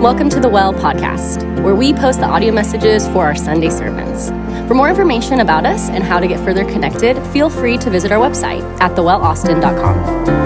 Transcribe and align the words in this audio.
Welcome 0.00 0.28
to 0.30 0.40
the 0.40 0.48
Well 0.48 0.74
podcast, 0.74 1.42
where 1.64 1.74
we 1.74 1.94
post 1.94 2.20
the 2.20 2.26
audio 2.26 2.52
messages 2.52 3.08
for 3.08 3.24
our 3.24 3.34
Sunday 3.34 3.70
sermons. 3.70 4.28
For 4.68 4.74
more 4.74 4.90
information 4.90 5.40
about 5.40 5.64
us 5.64 5.88
and 5.88 6.04
how 6.04 6.20
to 6.20 6.28
get 6.28 6.38
further 6.44 6.66
connected, 6.66 7.18
feel 7.32 7.48
free 7.48 7.78
to 7.78 7.88
visit 7.88 8.12
our 8.12 8.20
website 8.20 8.60
at 8.78 8.94
thewellaustin.com. 8.94 10.36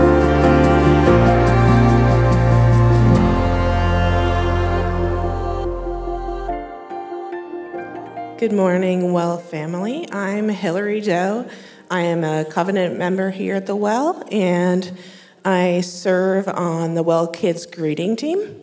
Good 8.38 8.52
morning, 8.52 9.12
Well 9.12 9.38
family. 9.38 10.06
I'm 10.12 10.48
Hillary 10.48 11.00
Doe. 11.00 11.50
I 11.90 12.02
am 12.02 12.22
a 12.22 12.44
covenant 12.44 12.96
member 12.98 13.30
here 13.30 13.56
at 13.56 13.66
the 13.66 13.74
Well, 13.74 14.22
and 14.30 14.96
I 15.44 15.80
serve 15.80 16.46
on 16.46 16.94
the 16.94 17.02
Well 17.02 17.26
Kids 17.26 17.66
greeting 17.66 18.14
team. 18.14 18.59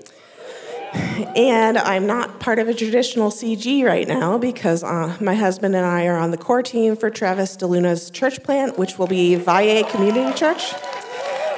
And 1.18 1.80
I'm 1.80 2.06
not 2.06 2.40
part 2.40 2.60
of 2.60 2.68
a 2.68 2.76
traditional 2.76 3.32
CG 3.32 3.84
right 3.84 4.08
now 4.08 4.38
because 4.38 4.84
uh, 4.84 5.18
my 5.20 5.34
husband 5.34 5.76
and 5.76 5.84
I 5.84 6.06
are 6.06 6.18
on 6.18 6.30
the 6.30 6.38
core 6.38 6.62
team 6.62 6.96
for 6.96 7.10
Travis 7.10 7.58
DeLuna's 7.58 8.12
church 8.12 8.44
plant, 8.44 8.78
which 8.78 9.00
will 9.00 9.08
be 9.08 9.34
Valle 9.34 9.84
Community 9.86 10.32
Church. 10.38 10.74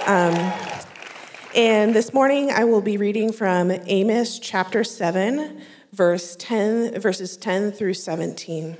Um, 0.08 0.34
and 1.54 1.94
this 1.94 2.14
morning 2.14 2.52
I 2.52 2.64
will 2.64 2.82
be 2.82 2.96
reading 2.96 3.34
from 3.34 3.72
Amos 3.72 4.40
chapter 4.40 4.86
7, 4.86 5.62
verse 5.92 6.38
10, 6.38 7.02
verses 7.02 7.36
10 7.36 7.74
through 7.74 7.96
17. 7.96 8.78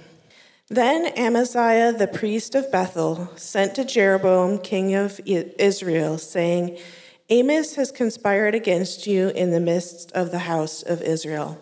Then 0.70 1.08
Amaziah 1.18 1.92
the 1.92 2.08
priest 2.08 2.56
of 2.56 2.72
Bethel 2.72 3.30
sent 3.36 3.76
to 3.76 3.84
Jeroboam, 3.84 4.60
king 4.60 4.96
of 4.96 5.20
Israel, 5.26 6.18
saying, 6.18 6.78
Amos 7.32 7.76
has 7.76 7.92
conspired 7.92 8.56
against 8.56 9.06
you 9.06 9.30
in 9.30 9.52
the 9.52 9.60
midst 9.60 10.12
of 10.14 10.32
the 10.32 10.40
house 10.40 10.82
of 10.82 11.02
Israel. 11.04 11.62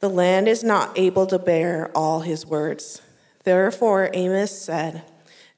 The 0.00 0.08
land 0.10 0.48
is 0.48 0.64
not 0.64 0.98
able 0.98 1.26
to 1.28 1.38
bear 1.38 1.90
all 1.94 2.20
his 2.20 2.44
words. 2.44 3.00
Therefore 3.44 4.10
Amos 4.12 4.50
said, 4.50 5.02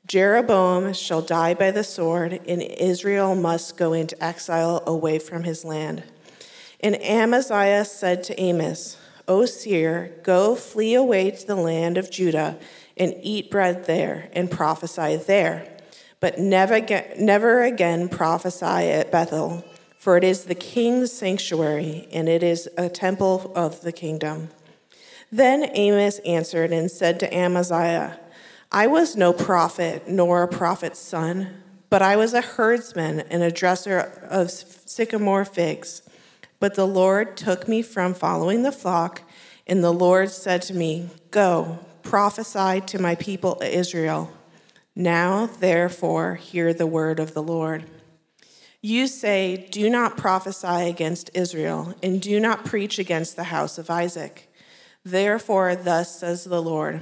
Jeroboam 0.07 0.93
shall 0.93 1.23
die 1.23 1.55
by 1.55 1.71
the 1.71 1.83
sword, 1.83 2.41
and 2.47 2.63
Israel 2.63 3.35
must 3.35 3.79
go 3.79 3.95
into 3.95 4.23
exile 4.23 4.83
away 4.87 5.19
from 5.19 5.45
his 5.45 5.65
land. 5.65 6.05
And 6.81 7.03
Amaziah 7.03 7.87
said 7.87 8.23
to 8.25 8.41
Amos, 8.41 8.99
O 9.27 9.47
seer, 9.47 10.13
go 10.23 10.55
flee 10.55 10.95
away 10.95 11.31
to 11.31 11.47
the 11.47 11.57
land 11.57 11.97
of 11.97 12.11
Judah 12.11 12.59
and 12.97 13.15
eat 13.23 13.51
bread 13.51 13.87
there 13.87 14.29
and 14.33 14.51
prophesy 14.51 15.17
there. 15.17 15.76
But 16.21 16.39
never 16.39 16.75
again, 16.75 17.05
never 17.19 17.63
again 17.63 18.09
prophesy 18.09 18.65
at 18.65 19.13
Bethel, 19.13 19.65
for 19.99 20.17
it 20.17 20.25
is 20.25 20.45
the 20.45 20.55
king's 20.55 21.13
sanctuary 21.13 22.09
and 22.13 22.29
it 22.29 22.43
is 22.43 22.69
a 22.79 22.89
temple 22.89 23.53
of 23.55 23.83
the 23.83 23.93
kingdom. 23.93 24.49
Then 25.31 25.71
Amos 25.75 26.19
answered 26.21 26.73
and 26.73 26.91
said 26.91 27.21
to 27.21 27.35
Amaziah, 27.35 28.19
I 28.73 28.87
was 28.87 29.17
no 29.17 29.33
prophet 29.33 30.09
nor 30.09 30.43
a 30.43 30.49
prophet's 30.49 30.99
son, 30.99 31.63
but 31.91 32.03
I 32.03 32.17
was 32.17 32.35
a 32.35 32.41
herdsman 32.41 33.21
and 33.31 33.43
a 33.43 33.51
dresser 33.51 33.99
of 34.29 34.51
sycamore 34.51 35.45
figs. 35.45 36.03
But 36.59 36.75
the 36.75 36.87
Lord 36.87 37.37
took 37.37 37.69
me 37.69 37.83
from 37.83 38.15
following 38.15 38.63
the 38.63 38.73
flock, 38.73 39.23
and 39.67 39.85
the 39.85 39.93
Lord 39.93 40.31
said 40.31 40.63
to 40.63 40.75
me, 40.75 41.11
Go, 41.31 41.79
prophesy 42.03 42.81
to 42.81 42.99
my 42.99 43.15
people 43.15 43.61
Israel. 43.63 44.31
Now, 44.97 45.47
therefore, 45.47 46.35
hear 46.35 46.75
the 46.75 46.87
word 46.87 47.21
of 47.21 47.35
the 47.35 47.43
Lord. 47.43 47.85
You 48.81 49.07
say, 49.07 49.69
Do 49.71 49.89
not 49.89 50.17
prophesy 50.17 50.89
against 50.89 51.31
Israel, 51.35 51.95
and 52.03 52.21
do 52.21 52.41
not 52.41 52.65
preach 52.65 52.99
against 52.99 53.37
the 53.37 53.45
house 53.45 53.79
of 53.79 53.91
Isaac. 53.91 54.51
Therefore, 55.05 55.77
thus 55.77 56.19
says 56.19 56.45
the 56.45 56.63
Lord 56.63 57.01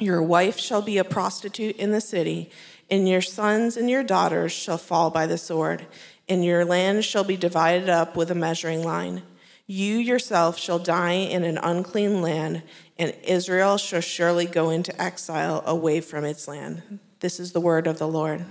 Your 0.00 0.22
wife 0.22 0.58
shall 0.58 0.82
be 0.82 0.98
a 0.98 1.04
prostitute 1.04 1.76
in 1.76 1.92
the 1.92 2.00
city, 2.00 2.50
and 2.90 3.08
your 3.08 3.22
sons 3.22 3.76
and 3.76 3.88
your 3.88 4.02
daughters 4.02 4.50
shall 4.50 4.78
fall 4.78 5.10
by 5.10 5.26
the 5.26 5.38
sword 5.38 5.86
and 6.28 6.44
your 6.44 6.64
land 6.64 7.04
shall 7.04 7.24
be 7.24 7.36
divided 7.36 7.88
up 7.88 8.16
with 8.16 8.30
a 8.30 8.34
measuring 8.34 8.82
line. 8.82 9.22
You 9.66 9.98
yourself 9.98 10.58
shall 10.58 10.80
die 10.80 11.12
in 11.12 11.44
an 11.44 11.56
unclean 11.58 12.20
land, 12.20 12.62
and 12.98 13.14
Israel 13.22 13.78
shall 13.78 14.00
surely 14.00 14.44
go 14.44 14.70
into 14.70 15.00
exile 15.00 15.62
away 15.64 16.00
from 16.00 16.24
its 16.24 16.48
land. 16.48 16.98
This 17.20 17.38
is 17.38 17.52
the 17.52 17.60
word 17.60 17.86
of 17.86 17.98
the 17.98 18.08
Lord. 18.08 18.44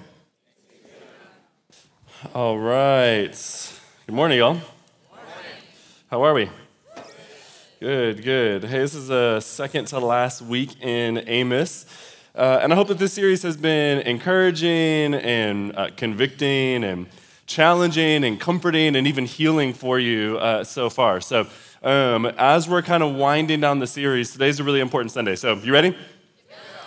All 2.33 2.57
right. 2.57 3.35
Good 4.05 4.15
morning, 4.15 4.37
y'all. 4.37 4.59
How 6.09 6.23
are 6.23 6.33
we? 6.33 6.49
Good, 7.81 8.23
good. 8.23 8.63
Hey, 8.63 8.79
this 8.79 8.95
is 8.95 9.07
the 9.07 9.41
second 9.41 9.87
to 9.87 9.99
last 9.99 10.41
week 10.41 10.81
in 10.81 11.23
Amos. 11.27 11.85
Uh, 12.33 12.59
and 12.61 12.71
I 12.71 12.75
hope 12.77 12.87
that 12.87 12.99
this 12.99 13.11
series 13.11 13.43
has 13.43 13.57
been 13.57 13.99
encouraging 13.99 15.15
and 15.15 15.75
uh, 15.75 15.89
convicting 15.97 16.85
and 16.85 17.07
challenging 17.51 18.23
and 18.23 18.39
comforting 18.39 18.95
and 18.95 19.05
even 19.05 19.25
healing 19.25 19.73
for 19.73 19.99
you 19.99 20.37
uh, 20.37 20.63
so 20.63 20.89
far. 20.89 21.19
So, 21.19 21.47
um, 21.83 22.25
as 22.37 22.69
we're 22.69 22.81
kind 22.81 23.03
of 23.03 23.15
winding 23.15 23.59
down 23.59 23.79
the 23.79 23.87
series, 23.87 24.31
today's 24.31 24.59
a 24.59 24.63
really 24.63 24.79
important 24.79 25.11
Sunday. 25.11 25.35
So, 25.35 25.55
you 25.55 25.73
ready? 25.73 25.95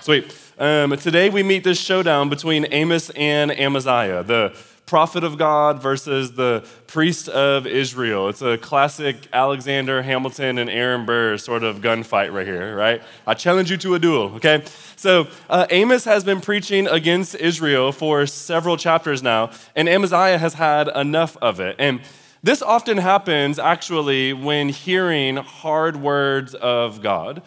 Sweet. 0.01 0.35
Um, 0.59 0.97
today 0.97 1.29
we 1.29 1.43
meet 1.43 1.65
this 1.65 1.79
showdown 1.79 2.31
between 2.31 2.67
Amos 2.71 3.11
and 3.11 3.51
Amaziah, 3.51 4.23
the 4.23 4.57
prophet 4.87 5.25
of 5.25 5.39
God 5.39 5.81
versus 5.81 6.33
the 6.33 6.67
priest 6.87 7.29
of 7.29 7.67
Israel. 7.67 8.29
It's 8.29 8.43
a 8.43 8.59
classic 8.59 9.17
Alexander 9.33 10.03
Hamilton 10.03 10.59
and 10.59 10.69
Aaron 10.69 11.07
Burr 11.07 11.39
sort 11.39 11.65
of 11.65 11.79
gunfight 11.79 12.33
right 12.33 12.47
here, 12.47 12.77
right? 12.77 13.03
I 13.27 13.35
challenge 13.35 13.71
you 13.71 13.77
to 13.79 13.95
a 13.95 13.99
duel, 13.99 14.35
okay? 14.37 14.63
So 14.97 15.27
uh, 15.49 15.67
Amos 15.71 16.05
has 16.05 16.23
been 16.23 16.41
preaching 16.41 16.87
against 16.87 17.35
Israel 17.35 17.93
for 17.93 18.27
several 18.27 18.77
chapters 18.77 19.23
now, 19.23 19.51
and 19.75 19.89
Amaziah 19.89 20.39
has 20.39 20.55
had 20.55 20.89
enough 20.89 21.37
of 21.41 21.61
it. 21.61 21.77
And 21.79 22.01
this 22.43 22.61
often 22.61 22.99
happens 22.99 23.59
actually 23.59 24.35
when 24.35 24.69
hearing 24.69 25.37
hard 25.37 25.97
words 25.97 26.55
of 26.55 27.01
God. 27.01 27.41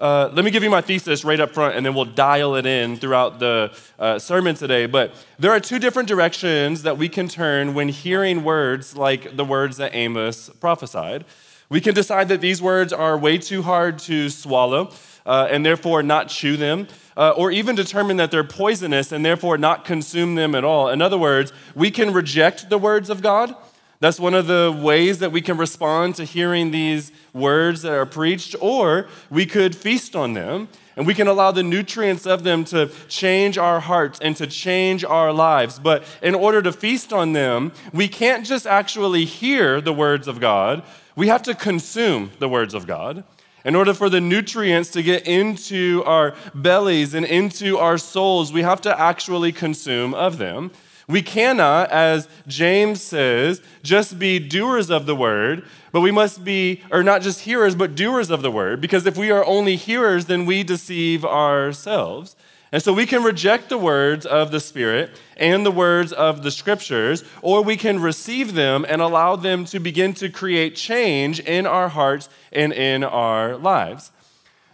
Uh, 0.00 0.30
let 0.32 0.46
me 0.46 0.50
give 0.50 0.62
you 0.62 0.70
my 0.70 0.80
thesis 0.80 1.24
right 1.24 1.40
up 1.40 1.52
front, 1.52 1.76
and 1.76 1.84
then 1.84 1.94
we'll 1.94 2.06
dial 2.06 2.54
it 2.54 2.64
in 2.64 2.96
throughout 2.96 3.38
the 3.38 3.70
uh, 3.98 4.18
sermon 4.18 4.54
today. 4.54 4.86
But 4.86 5.12
there 5.38 5.50
are 5.50 5.60
two 5.60 5.78
different 5.78 6.08
directions 6.08 6.84
that 6.84 6.96
we 6.96 7.06
can 7.06 7.28
turn 7.28 7.74
when 7.74 7.90
hearing 7.90 8.42
words 8.42 8.96
like 8.96 9.36
the 9.36 9.44
words 9.44 9.76
that 9.76 9.94
Amos 9.94 10.48
prophesied. 10.58 11.26
We 11.68 11.82
can 11.82 11.94
decide 11.94 12.28
that 12.28 12.40
these 12.40 12.62
words 12.62 12.94
are 12.94 13.18
way 13.18 13.36
too 13.36 13.60
hard 13.60 13.98
to 14.00 14.30
swallow, 14.30 14.90
uh, 15.26 15.48
and 15.50 15.66
therefore 15.66 16.02
not 16.02 16.28
chew 16.28 16.56
them, 16.56 16.88
uh, 17.14 17.34
or 17.36 17.50
even 17.50 17.76
determine 17.76 18.16
that 18.16 18.30
they're 18.30 18.42
poisonous 18.42 19.12
and 19.12 19.22
therefore 19.22 19.58
not 19.58 19.84
consume 19.84 20.34
them 20.34 20.54
at 20.54 20.64
all. 20.64 20.88
In 20.88 21.02
other 21.02 21.18
words, 21.18 21.52
we 21.74 21.90
can 21.90 22.10
reject 22.14 22.70
the 22.70 22.78
words 22.78 23.10
of 23.10 23.20
God 23.20 23.54
that's 24.00 24.18
one 24.18 24.34
of 24.34 24.46
the 24.46 24.76
ways 24.82 25.18
that 25.18 25.30
we 25.30 25.42
can 25.42 25.58
respond 25.58 26.14
to 26.16 26.24
hearing 26.24 26.70
these 26.70 27.12
words 27.34 27.82
that 27.82 27.92
are 27.92 28.06
preached, 28.06 28.56
or 28.60 29.08
we 29.28 29.44
could 29.44 29.76
feast 29.76 30.16
on 30.16 30.32
them 30.32 30.68
and 30.96 31.06
we 31.06 31.14
can 31.14 31.28
allow 31.28 31.50
the 31.50 31.62
nutrients 31.62 32.26
of 32.26 32.42
them 32.42 32.64
to 32.64 32.90
change 33.08 33.56
our 33.56 33.80
hearts 33.80 34.18
and 34.20 34.36
to 34.36 34.46
change 34.46 35.04
our 35.04 35.32
lives. 35.32 35.78
But 35.78 36.04
in 36.22 36.34
order 36.34 36.60
to 36.62 36.72
feast 36.72 37.12
on 37.12 37.32
them, 37.32 37.72
we 37.92 38.08
can't 38.08 38.44
just 38.44 38.66
actually 38.66 39.24
hear 39.24 39.80
the 39.80 39.92
words 39.92 40.28
of 40.28 40.40
God, 40.40 40.82
we 41.16 41.28
have 41.28 41.42
to 41.44 41.54
consume 41.54 42.30
the 42.38 42.48
words 42.48 42.74
of 42.74 42.86
God. 42.86 43.24
In 43.64 43.74
order 43.74 43.92
for 43.92 44.08
the 44.08 44.20
nutrients 44.20 44.90
to 44.90 45.02
get 45.02 45.26
into 45.26 46.02
our 46.06 46.34
bellies 46.54 47.12
and 47.12 47.26
into 47.26 47.76
our 47.76 47.98
souls, 47.98 48.52
we 48.52 48.62
have 48.62 48.80
to 48.82 48.98
actually 48.98 49.52
consume 49.52 50.14
of 50.14 50.38
them. 50.38 50.70
We 51.10 51.22
cannot, 51.22 51.90
as 51.90 52.28
James 52.46 53.02
says, 53.02 53.60
just 53.82 54.18
be 54.18 54.38
doers 54.38 54.90
of 54.90 55.06
the 55.06 55.16
word, 55.16 55.64
but 55.92 56.02
we 56.02 56.12
must 56.12 56.44
be, 56.44 56.82
or 56.90 57.02
not 57.02 57.22
just 57.22 57.40
hearers, 57.40 57.74
but 57.74 57.94
doers 57.96 58.30
of 58.30 58.42
the 58.42 58.50
word, 58.50 58.80
because 58.80 59.06
if 59.06 59.16
we 59.16 59.30
are 59.30 59.44
only 59.44 59.74
hearers, 59.76 60.26
then 60.26 60.46
we 60.46 60.62
deceive 60.62 61.24
ourselves. 61.24 62.36
And 62.72 62.80
so 62.80 62.92
we 62.92 63.06
can 63.06 63.24
reject 63.24 63.68
the 63.68 63.78
words 63.78 64.24
of 64.24 64.52
the 64.52 64.60
Spirit 64.60 65.10
and 65.36 65.66
the 65.66 65.72
words 65.72 66.12
of 66.12 66.44
the 66.44 66.52
Scriptures, 66.52 67.24
or 67.42 67.62
we 67.62 67.76
can 67.76 68.00
receive 68.00 68.54
them 68.54 68.86
and 68.88 69.02
allow 69.02 69.34
them 69.34 69.64
to 69.66 69.80
begin 69.80 70.14
to 70.14 70.28
create 70.28 70.76
change 70.76 71.40
in 71.40 71.66
our 71.66 71.88
hearts 71.88 72.28
and 72.52 72.72
in 72.72 73.02
our 73.02 73.56
lives. 73.56 74.12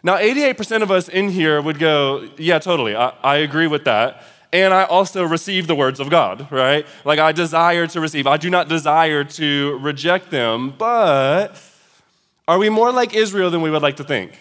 Now, 0.02 0.18
88% 0.18 0.82
of 0.82 0.90
us 0.90 1.08
in 1.08 1.30
here 1.30 1.62
would 1.62 1.78
go, 1.78 2.28
Yeah, 2.36 2.58
totally, 2.58 2.94
I, 2.94 3.14
I 3.22 3.36
agree 3.36 3.66
with 3.66 3.84
that 3.84 4.22
and 4.62 4.72
I 4.72 4.84
also 4.84 5.24
receive 5.24 5.66
the 5.66 5.74
words 5.74 6.00
of 6.00 6.10
God, 6.10 6.50
right? 6.50 6.86
Like 7.04 7.18
I 7.18 7.32
desire 7.32 7.86
to 7.88 8.00
receive. 8.00 8.26
I 8.26 8.36
do 8.36 8.50
not 8.50 8.68
desire 8.68 9.24
to 9.24 9.78
reject 9.78 10.30
them, 10.30 10.70
but 10.70 11.60
are 12.48 12.58
we 12.58 12.68
more 12.68 12.92
like 12.92 13.14
Israel 13.14 13.50
than 13.50 13.62
we 13.62 13.70
would 13.70 13.82
like 13.82 13.96
to 13.96 14.04
think? 14.04 14.38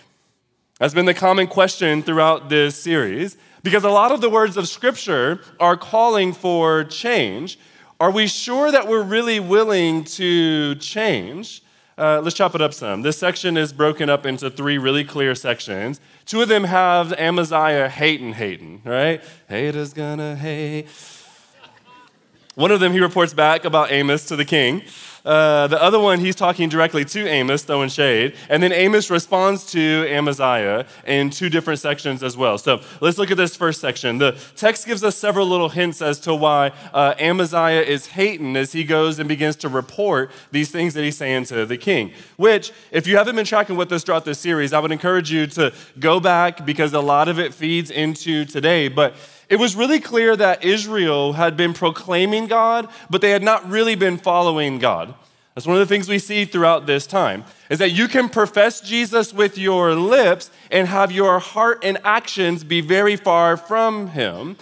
That's 0.80 0.94
been 0.94 1.06
the 1.06 1.14
common 1.14 1.48
question 1.48 2.04
throughout 2.04 2.50
this 2.50 2.76
series 2.76 3.38
because 3.64 3.84
a 3.84 3.90
lot 3.90 4.12
of 4.12 4.22
the 4.22 4.30
words 4.30 4.58
of 4.58 4.68
Scripture 4.68 5.40
are 5.60 5.78
calling 5.78 6.34
for 6.34 6.84
change. 6.84 7.58
Are 8.00 8.12
we 8.12 8.28
sure 8.28 8.72
that 8.72 8.88
we're 8.88 9.02
really 9.02 9.40
willing 9.40 10.04
to 10.04 10.76
change? 10.76 11.64
Uh, 11.98 12.20
let's 12.22 12.36
chop 12.36 12.54
it 12.56 12.62
up 12.62 12.74
some. 12.74 13.04
This 13.04 13.18
section 13.18 13.56
is 13.56 13.72
broken 13.72 14.10
up 14.10 14.26
into 14.26 14.50
three 14.50 14.78
really 14.78 15.06
clear 15.06 15.34
sections. 15.34 16.02
Two 16.26 16.42
of 16.42 16.48
them 16.48 16.64
have 16.64 17.14
Amaziah 17.14 17.88
hating, 17.88 18.34
hating, 18.34 18.82
right? 18.84 19.22
Haters 19.48 19.94
gonna 19.94 20.36
hate. 20.36 20.88
One 22.56 22.72
of 22.72 22.80
them, 22.80 22.94
he 22.94 23.02
reports 23.02 23.34
back 23.34 23.66
about 23.66 23.92
Amos 23.92 24.26
to 24.28 24.38
the 24.38 24.46
king. 24.46 24.84
Uh, 25.26 25.66
the 25.68 25.82
other 25.82 26.00
one, 26.00 26.20
he's 26.20 26.36
talking 26.36 26.70
directly 26.70 27.04
to 27.04 27.28
Amos, 27.28 27.64
throwing 27.64 27.90
shade. 27.90 28.36
And 28.48 28.64
then 28.64 28.72
Amos 28.72 29.10
responds 29.10 29.66
to 29.72 30.06
Amaziah 30.08 30.86
in 31.06 31.32
two 31.32 31.50
different 31.50 31.80
sections 31.80 32.24
as 32.24 32.38
well. 32.38 32.58
So 32.58 32.80
let's 33.02 33.18
look 33.18 33.32
at 33.32 33.36
this 33.36 33.56
first 33.56 33.82
section. 33.82 34.20
The 34.20 34.38
text 34.56 34.86
gives 34.86 35.04
us 35.04 35.18
several 35.18 35.48
little 35.48 35.70
hints 35.70 36.02
as 36.02 36.20
to 36.22 36.36
why 36.36 36.72
uh, 36.94 37.16
Amaziah 37.20 37.82
is 37.82 38.06
hating 38.06 38.56
as 38.56 38.72
he 38.72 38.84
goes 38.84 39.20
and 39.20 39.28
begins 39.28 39.56
to 39.58 39.68
report 39.68 40.32
these 40.52 40.70
things 40.70 40.94
that 40.94 41.04
he's 41.04 41.18
saying 41.18 41.46
to 41.46 41.66
the 41.66 41.78
king. 41.78 42.14
Which, 42.38 42.72
if 42.92 43.06
you 43.06 43.18
haven't 43.18 43.36
been 43.36 43.46
tracking 43.46 43.76
with 43.76 43.92
us 43.92 44.04
throughout 44.04 44.26
this 44.26 44.40
series, 44.40 44.72
I 44.72 44.80
would 44.80 44.92
encourage 44.92 45.32
you 45.32 45.48
to 45.48 45.74
go 46.00 46.20
back 46.20 46.66
because 46.66 46.94
a 46.94 47.02
lot 47.02 47.28
of 47.28 47.40
it 47.40 47.54
feeds 47.54 47.90
into 47.90 48.46
today. 48.46 48.88
But 48.88 49.16
it 49.50 49.58
was 49.58 49.76
really 49.76 50.00
clear 50.00 50.36
that 50.36 50.64
Israel 50.64 51.34
had 51.34 51.56
been 51.56 51.74
proclaiming 51.74 52.48
God, 52.48 52.90
but 53.10 53.22
they 53.22 53.32
had 53.32 53.44
not 53.44 53.70
really 53.70 53.96
been 53.96 54.18
following 54.18 54.80
God. 54.80 55.14
That's 55.54 55.68
one 55.68 55.78
of 55.78 55.88
the 55.88 55.94
things 55.94 56.10
we 56.10 56.20
see 56.20 56.44
throughout 56.44 56.86
this 56.86 57.08
time 57.08 57.46
is 57.70 57.80
that 57.80 57.92
you 57.92 58.10
can 58.10 58.28
profess 58.28 58.82
Jesus 58.82 59.34
with 59.34 59.58
your 59.58 59.96
lips 59.96 60.52
and 60.70 60.88
have 60.88 61.14
your 61.14 61.40
heart 61.40 61.80
and 61.84 61.98
actions 62.04 62.64
be 62.64 62.82
very 62.82 63.16
far 63.16 63.56
from 63.56 64.08
him. 64.08 64.58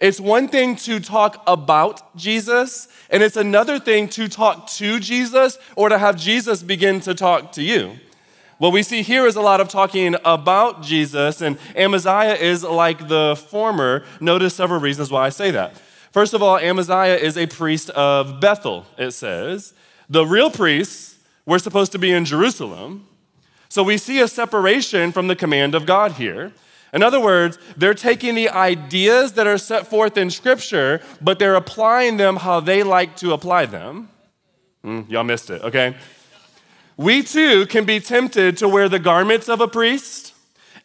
It's 0.00 0.20
one 0.20 0.46
thing 0.46 0.76
to 0.76 1.00
talk 1.00 1.42
about 1.46 2.16
Jesus, 2.16 2.86
and 3.10 3.22
it's 3.22 3.36
another 3.36 3.80
thing 3.80 4.08
to 4.10 4.28
talk 4.28 4.68
to 4.72 5.00
Jesus 5.00 5.58
or 5.74 5.88
to 5.88 5.98
have 5.98 6.16
Jesus 6.16 6.62
begin 6.62 7.00
to 7.00 7.14
talk 7.14 7.52
to 7.52 7.62
you. 7.62 7.98
What 8.58 8.72
we 8.72 8.82
see 8.82 9.02
here 9.02 9.26
is 9.26 9.36
a 9.36 9.42
lot 9.42 9.60
of 9.60 9.68
talking 9.68 10.16
about 10.24 10.82
Jesus, 10.82 11.42
and 11.42 11.58
Amaziah 11.74 12.36
is 12.36 12.62
like 12.64 13.06
the 13.06 13.36
former. 13.36 14.04
Notice 14.18 14.54
several 14.54 14.80
reasons 14.80 15.10
why 15.10 15.26
I 15.26 15.28
say 15.28 15.50
that. 15.50 15.76
First 16.10 16.32
of 16.32 16.42
all, 16.42 16.56
Amaziah 16.56 17.16
is 17.16 17.36
a 17.36 17.46
priest 17.46 17.90
of 17.90 18.40
Bethel, 18.40 18.86
it 18.96 19.10
says. 19.10 19.74
The 20.08 20.24
real 20.24 20.50
priests 20.50 21.16
were 21.44 21.58
supposed 21.58 21.92
to 21.92 21.98
be 21.98 22.10
in 22.10 22.24
Jerusalem. 22.24 23.06
So 23.68 23.82
we 23.82 23.98
see 23.98 24.20
a 24.20 24.28
separation 24.28 25.12
from 25.12 25.26
the 25.28 25.36
command 25.36 25.74
of 25.74 25.84
God 25.84 26.12
here. 26.12 26.52
In 26.94 27.02
other 27.02 27.20
words, 27.20 27.58
they're 27.76 27.92
taking 27.92 28.34
the 28.34 28.48
ideas 28.48 29.34
that 29.34 29.46
are 29.46 29.58
set 29.58 29.86
forth 29.86 30.16
in 30.16 30.30
Scripture, 30.30 31.02
but 31.20 31.38
they're 31.38 31.56
applying 31.56 32.16
them 32.16 32.36
how 32.36 32.60
they 32.60 32.82
like 32.82 33.16
to 33.16 33.34
apply 33.34 33.66
them. 33.66 34.08
Mm, 34.82 35.10
y'all 35.10 35.24
missed 35.24 35.50
it, 35.50 35.60
okay? 35.62 35.94
We 36.96 37.22
too 37.22 37.66
can 37.66 37.84
be 37.84 38.00
tempted 38.00 38.56
to 38.58 38.68
wear 38.68 38.88
the 38.88 38.98
garments 38.98 39.48
of 39.50 39.60
a 39.60 39.68
priest 39.68 40.32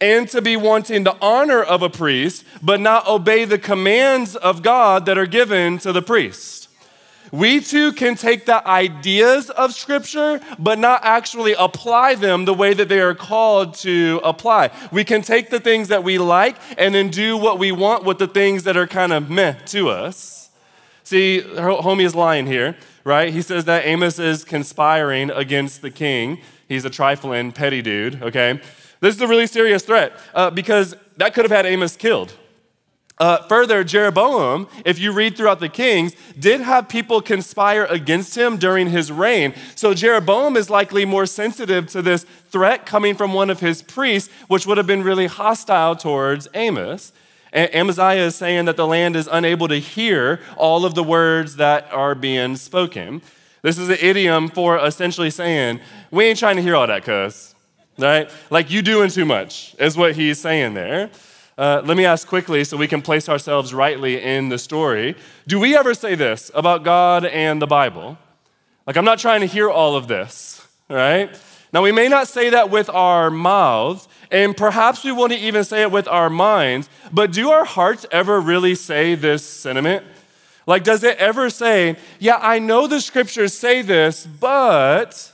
and 0.02 0.28
to 0.30 0.42
be 0.42 0.58
wanting 0.58 1.04
the 1.04 1.16
honor 1.22 1.64
of 1.64 1.82
a 1.82 1.90
priest, 1.90 2.44
but 2.62 2.82
not 2.82 3.08
obey 3.08 3.46
the 3.46 3.58
commands 3.58 4.36
of 4.36 4.62
God 4.62 5.06
that 5.06 5.18
are 5.18 5.26
given 5.26 5.78
to 5.80 5.94
the 5.94 6.02
priest. 6.02 6.68
We 7.32 7.62
too 7.62 7.94
can 7.94 8.16
take 8.16 8.46
the 8.46 8.68
ideas 8.68 9.50
of 9.52 9.74
Scripture, 9.74 10.42
but 10.60 10.80
not 10.80 11.00
actually 11.06 11.54
apply 11.54 12.16
them 12.16 12.44
the 12.44 12.54
way 12.54 12.74
that 12.74 12.90
they 12.90 13.00
are 13.00 13.16
called 13.16 13.76
to 13.76 14.20
apply. 14.22 14.72
We 14.92 15.06
can 15.06 15.22
take 15.22 15.50
the 15.50 15.62
things 15.62 15.88
that 15.88 16.04
we 16.04 16.18
like 16.18 16.58
and 16.78 16.94
then 16.94 17.10
do 17.10 17.38
what 17.38 17.58
we 17.58 17.72
want 17.72 18.04
with 18.04 18.18
the 18.18 18.28
things 18.28 18.64
that 18.64 18.76
are 18.76 18.88
kind 18.88 19.14
of 19.14 19.30
meh 19.30 19.54
to 19.68 19.90
us. 19.90 20.50
See, 21.04 21.42
homie 21.42 22.04
is 22.04 22.16
lying 22.16 22.48
here 22.48 22.76
right? 23.04 23.34
He 23.34 23.42
says 23.42 23.66
that 23.66 23.86
Amos 23.86 24.20
is 24.20 24.44
conspiring 24.44 25.30
against 25.30 25.82
the 25.82 25.92
king. 25.92 26.40
He's 26.68 26.86
a 26.86 26.90
trifling, 26.90 27.52
petty 27.52 27.82
dude, 27.82 28.22
okay? 28.22 28.60
This 29.00 29.16
is 29.16 29.22
a 29.22 29.28
really 29.28 29.48
serious 29.48 29.84
threat 29.84 30.14
uh, 30.34 30.50
because 30.52 30.96
that 31.18 31.34
could 31.34 31.44
have 31.46 31.52
had 31.52 31.66
Amos 31.66 31.96
killed. 31.96 32.34
Uh, 33.22 33.38
further, 33.48 33.84
Jeroboam, 33.84 34.68
if 34.84 34.98
you 34.98 35.12
read 35.12 35.38
throughout 35.38 35.60
the 35.60 35.70
Kings, 35.70 36.16
did 36.40 36.60
have 36.60 36.90
people 36.90 37.22
conspire 37.22 37.86
against 37.86 38.36
him 38.36 38.58
during 38.58 38.90
his 38.90 39.12
reign. 39.12 39.54
So 39.76 39.94
Jeroboam 39.94 40.58
is 40.58 40.72
likely 40.72 41.06
more 41.06 41.28
sensitive 41.28 41.86
to 41.88 42.02
this 42.02 42.24
threat 42.50 42.88
coming 42.88 43.14
from 43.14 43.34
one 43.34 43.52
of 43.52 43.60
his 43.60 43.84
priests, 43.84 44.34
which 44.48 44.66
would 44.66 44.78
have 44.78 44.88
been 44.88 45.04
really 45.04 45.28
hostile 45.28 45.96
towards 45.96 46.48
Amos. 46.56 47.14
Amaziah 47.54 48.26
is 48.26 48.36
saying 48.36 48.66
that 48.66 48.78
the 48.78 48.88
land 48.88 49.16
is 49.16 49.28
unable 49.32 49.68
to 49.68 49.78
hear 49.78 50.40
all 50.56 50.86
of 50.86 50.96
the 50.96 51.04
words 51.04 51.58
that 51.58 51.92
are 51.92 52.16
being 52.16 52.56
spoken. 52.56 53.22
This 53.62 53.78
is 53.78 53.90
an 53.90 53.98
idiom 54.00 54.48
for 54.48 54.78
essentially 54.78 55.30
saying, 55.30 55.82
we 56.10 56.26
ain't 56.26 56.40
trying 56.40 56.56
to 56.56 56.62
hear 56.62 56.76
all 56.76 56.88
that, 56.88 57.04
cuz. 57.04 57.54
Right? 57.98 58.32
Like 58.50 58.72
you 58.72 58.82
doing 58.82 59.10
too 59.10 59.26
much, 59.26 59.76
is 59.78 59.98
what 59.98 60.16
he's 60.16 60.40
saying 60.40 60.74
there. 60.74 61.10
Uh, 61.58 61.82
let 61.86 61.98
me 61.98 62.06
ask 62.06 62.28
quickly 62.28 62.64
so 62.64 62.78
we 62.78 62.88
can 62.88 63.02
place 63.02 63.30
ourselves 63.30 63.74
rightly 63.74 64.22
in 64.22 64.50
the 64.50 64.58
story. 64.58 65.16
Do 65.46 65.60
we 65.60 65.78
ever 65.78 65.94
say 65.94 66.16
this 66.16 66.50
about 66.56 66.84
God 66.84 67.26
and 67.26 67.62
the 67.62 67.68
Bible? 67.68 68.18
Like, 68.88 68.98
I'm 68.98 69.06
not 69.06 69.20
trying 69.20 69.42
to 69.42 69.46
hear 69.46 69.70
all 69.70 69.96
of 69.96 70.08
this, 70.08 70.66
right? 70.90 71.30
Now, 71.72 71.84
we 71.84 71.92
may 71.92 72.08
not 72.08 72.28
say 72.28 72.50
that 72.50 72.70
with 72.70 72.90
our 72.90 73.30
mouths, 73.30 74.08
and 74.32 74.56
perhaps 74.56 75.04
we 75.04 75.12
wouldn't 75.12 75.42
even 75.42 75.64
say 75.64 75.82
it 75.82 75.92
with 75.92 76.08
our 76.08 76.30
minds, 76.30 76.90
but 77.12 77.32
do 77.32 77.52
our 77.52 77.66
hearts 77.66 78.06
ever 78.12 78.40
really 78.40 78.76
say 78.76 79.14
this 79.16 79.46
sentiment? 79.46 80.06
Like, 80.66 80.84
does 80.84 81.04
it 81.04 81.18
ever 81.18 81.50
say, 81.50 81.98
Yeah, 82.20 82.40
I 82.42 82.60
know 82.60 82.88
the 82.88 83.02
scriptures 83.02 83.54
say 83.54 83.82
this, 83.82 84.26
but 84.26 85.32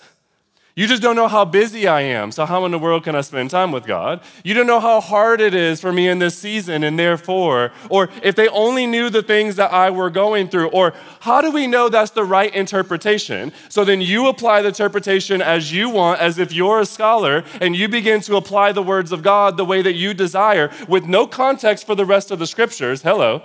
you 0.77 0.85
just 0.85 1.01
don't 1.01 1.15
know 1.15 1.27
how 1.27 1.43
busy 1.43 1.87
I 1.87 2.01
am. 2.01 2.31
So, 2.31 2.45
how 2.45 2.63
in 2.65 2.71
the 2.71 2.77
world 2.77 3.03
can 3.03 3.15
I 3.15 3.21
spend 3.21 3.49
time 3.49 3.71
with 3.71 3.87
God? 3.87 4.21
You 4.43 4.53
don't 4.53 4.67
know 4.67 4.79
how 4.79 5.01
hard 5.01 5.41
it 5.41 5.55
is 5.55 5.81
for 5.81 5.91
me 5.91 6.07
in 6.07 6.19
this 6.19 6.37
season, 6.37 6.83
and 6.83 6.99
therefore, 6.99 7.71
or 7.89 8.09
if 8.21 8.35
they 8.35 8.47
only 8.49 8.85
knew 8.85 9.09
the 9.09 9.23
things 9.23 9.55
that 9.55 9.73
I 9.73 9.89
were 9.89 10.11
going 10.11 10.49
through, 10.49 10.67
or 10.67 10.93
how 11.21 11.41
do 11.41 11.49
we 11.49 11.65
know 11.65 11.89
that's 11.89 12.11
the 12.11 12.23
right 12.23 12.53
interpretation? 12.53 13.53
So 13.69 13.83
then 13.83 14.01
you 14.01 14.27
apply 14.27 14.61
the 14.61 14.67
interpretation 14.67 15.41
as 15.41 15.73
you 15.73 15.89
want, 15.89 16.21
as 16.21 16.37
if 16.37 16.53
you're 16.53 16.81
a 16.81 16.85
scholar, 16.85 17.43
and 17.59 17.75
you 17.75 17.89
begin 17.89 18.21
to 18.21 18.35
apply 18.35 18.71
the 18.71 18.83
words 18.83 19.11
of 19.11 19.23
God 19.23 19.57
the 19.57 19.65
way 19.65 19.81
that 19.81 19.95
you 19.95 20.13
desire 20.13 20.69
with 20.87 21.07
no 21.07 21.25
context 21.25 21.87
for 21.87 21.95
the 21.95 22.05
rest 22.05 22.29
of 22.29 22.37
the 22.37 22.45
scriptures. 22.45 23.01
Hello 23.01 23.41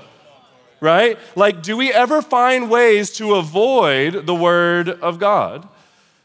right? 0.83 1.17
Like, 1.37 1.63
do 1.63 1.77
we 1.77 1.93
ever 1.93 2.21
find 2.21 2.69
ways 2.69 3.13
to 3.13 3.37
avoid 3.37 4.27
the 4.27 4.35
word 4.35 4.89
of 4.89 5.21
God? 5.21 5.69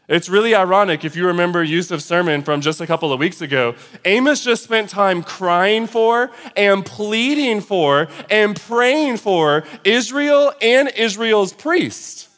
It's 0.08 0.30
really 0.30 0.54
ironic 0.54 1.04
if 1.04 1.16
you 1.16 1.26
remember 1.26 1.62
Yusuf's 1.62 2.06
sermon 2.06 2.40
from 2.40 2.62
just 2.62 2.80
a 2.80 2.86
couple 2.86 3.12
of 3.12 3.20
weeks 3.20 3.42
ago. 3.42 3.74
Amos 4.06 4.42
just 4.42 4.64
spent 4.64 4.88
time 4.88 5.22
crying 5.22 5.86
for 5.86 6.30
and 6.56 6.84
pleading 6.84 7.60
for 7.60 8.08
and 8.30 8.58
praying 8.58 9.18
for 9.18 9.64
Israel 9.84 10.54
and 10.62 10.88
Israel's 10.96 11.52
priests. 11.52 12.28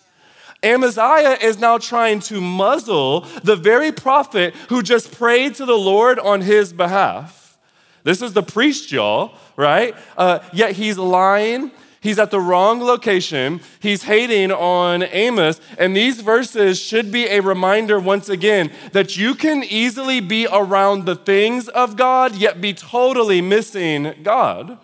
Amaziah 0.65 1.39
is 1.41 1.61
now 1.61 1.79
trying 1.79 2.19
to 2.21 2.41
muzzle 2.41 3.21
the 3.45 3.55
very 3.55 3.93
prophet 3.93 4.53
who 4.69 4.83
just 4.83 5.13
prayed 5.13 5.55
to 5.55 5.65
the 5.65 5.79
Lord 5.79 6.19
on 6.19 6.41
his 6.41 6.73
behalf. 6.73 7.57
This 8.03 8.21
is 8.21 8.33
the 8.33 8.43
priest, 8.43 8.91
y'all, 8.91 9.35
right? 9.57 9.95
Uh, 10.17 10.41
yet 10.53 10.73
he's 10.73 10.99
lying 10.99 11.71
He's 12.01 12.19
at 12.19 12.31
the 12.31 12.41
wrong 12.41 12.81
location. 12.81 13.61
He's 13.79 14.05
hating 14.05 14.51
on 14.53 15.03
Amos. 15.03 15.61
And 15.77 15.95
these 15.95 16.23
verses 16.23 16.81
should 16.81 17.13
be 17.13 17.27
a 17.27 17.41
reminder 17.41 18.01
once 18.01 18.31
again 18.31 18.73
that 18.93 19.19
you 19.19 19.35
can 19.35 19.63
easily 19.63 20.21
be 20.21 20.47
around 20.51 21.05
the 21.05 21.17
things 21.17 21.69
of 21.69 21.97
God, 21.97 22.35
yet 22.37 22.61
be 22.61 22.73
totally 22.73 23.43
missing 23.43 24.15
God. 24.23 24.79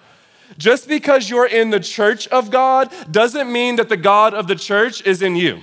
Just 0.58 0.88
because 0.88 1.30
you're 1.30 1.46
in 1.46 1.70
the 1.70 1.80
church 1.80 2.28
of 2.28 2.50
God 2.50 2.92
doesn't 3.10 3.50
mean 3.50 3.76
that 3.76 3.88
the 3.88 3.96
God 3.96 4.34
of 4.34 4.46
the 4.46 4.54
church 4.54 5.04
is 5.06 5.22
in 5.22 5.36
you. 5.36 5.60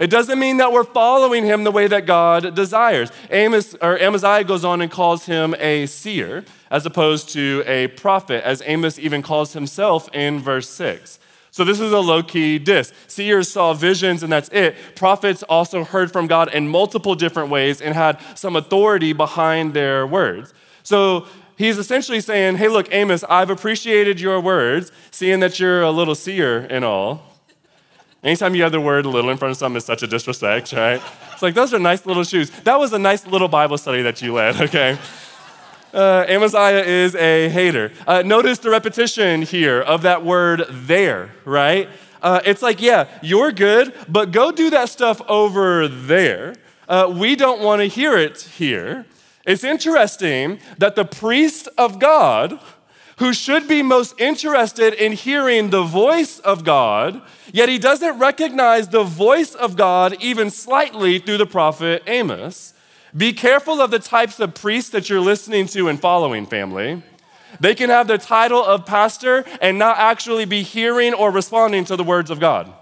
It 0.00 0.08
doesn't 0.08 0.38
mean 0.38 0.56
that 0.56 0.72
we're 0.72 0.82
following 0.82 1.44
him 1.44 1.62
the 1.62 1.70
way 1.70 1.86
that 1.86 2.06
God 2.06 2.54
desires. 2.54 3.12
Amos 3.30 3.74
or 3.82 3.98
Amaziah 3.98 4.44
goes 4.44 4.64
on 4.64 4.80
and 4.80 4.90
calls 4.90 5.26
him 5.26 5.54
a 5.58 5.84
seer 5.84 6.44
as 6.70 6.86
opposed 6.86 7.28
to 7.30 7.62
a 7.66 7.88
prophet, 7.88 8.42
as 8.42 8.62
Amos 8.64 8.98
even 8.98 9.20
calls 9.20 9.52
himself 9.52 10.08
in 10.14 10.40
verse 10.40 10.70
6. 10.70 11.18
So 11.50 11.64
this 11.64 11.80
is 11.80 11.92
a 11.92 11.98
low-key 11.98 12.60
diss. 12.60 12.94
Seers 13.08 13.50
saw 13.50 13.74
visions 13.74 14.22
and 14.22 14.32
that's 14.32 14.48
it. 14.50 14.74
Prophets 14.94 15.42
also 15.42 15.84
heard 15.84 16.10
from 16.10 16.26
God 16.26 16.54
in 16.54 16.66
multiple 16.68 17.14
different 17.14 17.50
ways 17.50 17.82
and 17.82 17.94
had 17.94 18.18
some 18.34 18.56
authority 18.56 19.12
behind 19.12 19.74
their 19.74 20.06
words. 20.06 20.54
So 20.82 21.26
he's 21.58 21.76
essentially 21.76 22.20
saying, 22.20 22.56
hey, 22.56 22.68
look, 22.68 22.88
Amos, 22.90 23.22
I've 23.24 23.50
appreciated 23.50 24.18
your 24.18 24.40
words, 24.40 24.92
seeing 25.10 25.40
that 25.40 25.60
you're 25.60 25.82
a 25.82 25.90
little 25.90 26.14
seer 26.14 26.60
and 26.70 26.86
all. 26.86 27.29
Anytime 28.22 28.54
you 28.54 28.62
have 28.62 28.72
the 28.72 28.80
word 28.80 29.06
little 29.06 29.30
in 29.30 29.38
front 29.38 29.52
of 29.52 29.56
something 29.56 29.78
is 29.78 29.84
such 29.84 30.02
a 30.02 30.06
disrespect, 30.06 30.72
right? 30.72 31.00
It's 31.32 31.40
like, 31.40 31.54
those 31.54 31.72
are 31.72 31.78
nice 31.78 32.04
little 32.04 32.24
shoes. 32.24 32.50
That 32.64 32.78
was 32.78 32.92
a 32.92 32.98
nice 32.98 33.26
little 33.26 33.48
Bible 33.48 33.78
study 33.78 34.02
that 34.02 34.20
you 34.20 34.34
led, 34.34 34.60
okay? 34.60 34.98
Uh, 35.94 36.26
Amaziah 36.28 36.84
is 36.84 37.14
a 37.14 37.48
hater. 37.48 37.92
Uh, 38.06 38.22
notice 38.22 38.58
the 38.58 38.68
repetition 38.70 39.42
here 39.42 39.80
of 39.80 40.02
that 40.02 40.22
word 40.22 40.66
there, 40.68 41.30
right? 41.46 41.88
Uh, 42.20 42.40
it's 42.44 42.60
like, 42.60 42.82
yeah, 42.82 43.08
you're 43.22 43.52
good, 43.52 43.94
but 44.06 44.32
go 44.32 44.52
do 44.52 44.68
that 44.68 44.90
stuff 44.90 45.22
over 45.26 45.88
there. 45.88 46.54
uh, 46.90 47.08
we 47.16 47.36
don't 47.36 47.62
want 47.62 47.80
to 47.80 47.86
hear 47.86 48.18
it 48.18 48.40
here. 48.58 49.06
It's 49.46 49.64
interesting 49.64 50.58
that 50.76 50.96
the 50.96 51.04
priest 51.04 51.68
of 51.78 51.98
God, 51.98 52.60
who 53.20 53.34
should 53.34 53.68
be 53.68 53.82
most 53.82 54.18
interested 54.18 54.94
in 54.94 55.12
hearing 55.12 55.68
the 55.68 55.82
voice 55.82 56.38
of 56.38 56.64
God, 56.64 57.20
yet 57.52 57.68
he 57.68 57.78
doesn't 57.78 58.18
recognize 58.18 58.88
the 58.88 59.04
voice 59.04 59.54
of 59.54 59.76
God 59.76 60.16
even 60.20 60.48
slightly 60.48 61.18
through 61.18 61.36
the 61.36 61.44
prophet 61.46 62.02
Amos. 62.06 62.72
Be 63.14 63.34
careful 63.34 63.82
of 63.82 63.90
the 63.90 63.98
types 63.98 64.40
of 64.40 64.54
priests 64.54 64.90
that 64.92 65.10
you're 65.10 65.20
listening 65.20 65.66
to 65.66 65.88
and 65.88 66.00
following, 66.00 66.46
family. 66.46 67.02
They 67.60 67.74
can 67.74 67.90
have 67.90 68.06
the 68.06 68.16
title 68.16 68.64
of 68.64 68.86
pastor 68.86 69.44
and 69.60 69.78
not 69.78 69.98
actually 69.98 70.46
be 70.46 70.62
hearing 70.62 71.12
or 71.12 71.30
responding 71.30 71.84
to 71.86 71.96
the 71.96 72.04
words 72.04 72.30
of 72.30 72.40
God. 72.40 72.72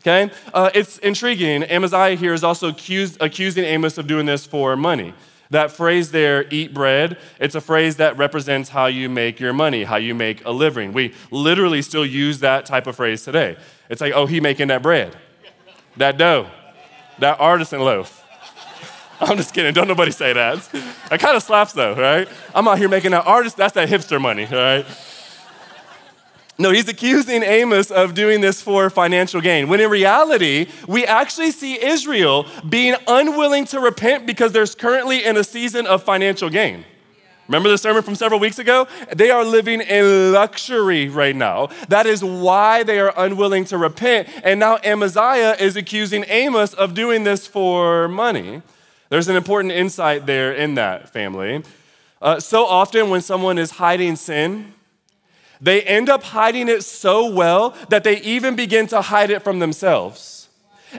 Okay? 0.00 0.32
Uh, 0.54 0.70
it's 0.72 0.96
intriguing. 0.98 1.62
Amaziah 1.64 2.16
here 2.16 2.32
is 2.32 2.42
also 2.42 2.68
accused, 2.68 3.20
accusing 3.20 3.64
Amos 3.64 3.98
of 3.98 4.06
doing 4.06 4.24
this 4.24 4.46
for 4.46 4.76
money. 4.76 5.12
That 5.50 5.70
phrase 5.70 6.10
there, 6.10 6.46
eat 6.50 6.74
bread, 6.74 7.16
it's 7.40 7.54
a 7.54 7.60
phrase 7.60 7.96
that 7.96 8.18
represents 8.18 8.68
how 8.68 8.86
you 8.86 9.08
make 9.08 9.40
your 9.40 9.52
money, 9.52 9.84
how 9.84 9.96
you 9.96 10.14
make 10.14 10.44
a 10.44 10.50
living. 10.50 10.92
We 10.92 11.14
literally 11.30 11.80
still 11.80 12.04
use 12.04 12.40
that 12.40 12.66
type 12.66 12.86
of 12.86 12.96
phrase 12.96 13.24
today. 13.24 13.56
It's 13.88 14.00
like, 14.00 14.12
oh, 14.12 14.26
he 14.26 14.40
making 14.40 14.68
that 14.68 14.82
bread, 14.82 15.16
that 15.96 16.18
dough, 16.18 16.48
that 17.18 17.40
artisan 17.40 17.80
loaf. 17.80 18.24
I'm 19.20 19.38
just 19.38 19.54
kidding. 19.54 19.72
Don't 19.72 19.88
nobody 19.88 20.10
say 20.10 20.34
that. 20.34 20.68
That 21.08 21.18
kind 21.18 21.34
of 21.34 21.42
slaps 21.42 21.72
though, 21.72 21.94
right? 21.94 22.28
I'm 22.54 22.68
out 22.68 22.78
here 22.78 22.88
making 22.88 23.12
that 23.12 23.26
artist, 23.26 23.56
that's 23.56 23.72
that 23.74 23.88
hipster 23.88 24.20
money, 24.20 24.44
right? 24.44 24.84
No, 26.60 26.72
he's 26.72 26.88
accusing 26.88 27.44
Amos 27.44 27.92
of 27.92 28.14
doing 28.14 28.40
this 28.40 28.60
for 28.60 28.90
financial 28.90 29.40
gain. 29.40 29.68
When 29.68 29.78
in 29.78 29.88
reality, 29.88 30.66
we 30.88 31.06
actually 31.06 31.52
see 31.52 31.80
Israel 31.80 32.46
being 32.68 32.96
unwilling 33.06 33.64
to 33.66 33.78
repent 33.78 34.26
because 34.26 34.50
there's 34.50 34.74
currently 34.74 35.24
in 35.24 35.36
a 35.36 35.44
season 35.44 35.86
of 35.86 36.02
financial 36.02 36.50
gain. 36.50 36.84
Remember 37.46 37.68
the 37.68 37.78
sermon 37.78 38.02
from 38.02 38.16
several 38.16 38.40
weeks 38.40 38.58
ago? 38.58 38.88
They 39.14 39.30
are 39.30 39.44
living 39.44 39.80
in 39.80 40.32
luxury 40.32 41.08
right 41.08 41.34
now. 41.34 41.68
That 41.88 42.06
is 42.06 42.24
why 42.24 42.82
they 42.82 42.98
are 42.98 43.14
unwilling 43.16 43.64
to 43.66 43.78
repent. 43.78 44.28
And 44.42 44.58
now 44.58 44.78
Amaziah 44.84 45.56
is 45.60 45.76
accusing 45.76 46.24
Amos 46.26 46.74
of 46.74 46.92
doing 46.92 47.22
this 47.22 47.46
for 47.46 48.08
money. 48.08 48.62
There's 49.10 49.28
an 49.28 49.36
important 49.36 49.72
insight 49.72 50.26
there 50.26 50.52
in 50.52 50.74
that 50.74 51.08
family. 51.08 51.62
Uh, 52.20 52.40
so 52.40 52.66
often, 52.66 53.10
when 53.10 53.22
someone 53.22 53.56
is 53.58 53.70
hiding 53.70 54.16
sin, 54.16 54.74
they 55.60 55.82
end 55.82 56.08
up 56.08 56.22
hiding 56.22 56.68
it 56.68 56.84
so 56.84 57.30
well 57.30 57.74
that 57.88 58.04
they 58.04 58.20
even 58.20 58.56
begin 58.56 58.86
to 58.88 59.00
hide 59.02 59.30
it 59.30 59.42
from 59.42 59.58
themselves. 59.58 60.48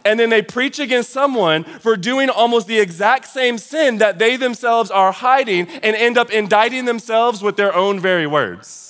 And 0.05 0.19
then 0.19 0.29
they 0.29 0.41
preach 0.41 0.79
against 0.79 1.09
someone 1.09 1.63
for 1.63 1.97
doing 1.97 2.29
almost 2.29 2.67
the 2.67 2.79
exact 2.79 3.25
same 3.25 3.57
sin 3.57 3.97
that 3.97 4.19
they 4.19 4.35
themselves 4.35 4.91
are 4.91 5.11
hiding 5.11 5.67
and 5.67 5.95
end 5.95 6.17
up 6.17 6.29
indicting 6.29 6.85
themselves 6.85 7.41
with 7.41 7.57
their 7.57 7.73
own 7.73 7.99
very 7.99 8.27
words. 8.27 8.89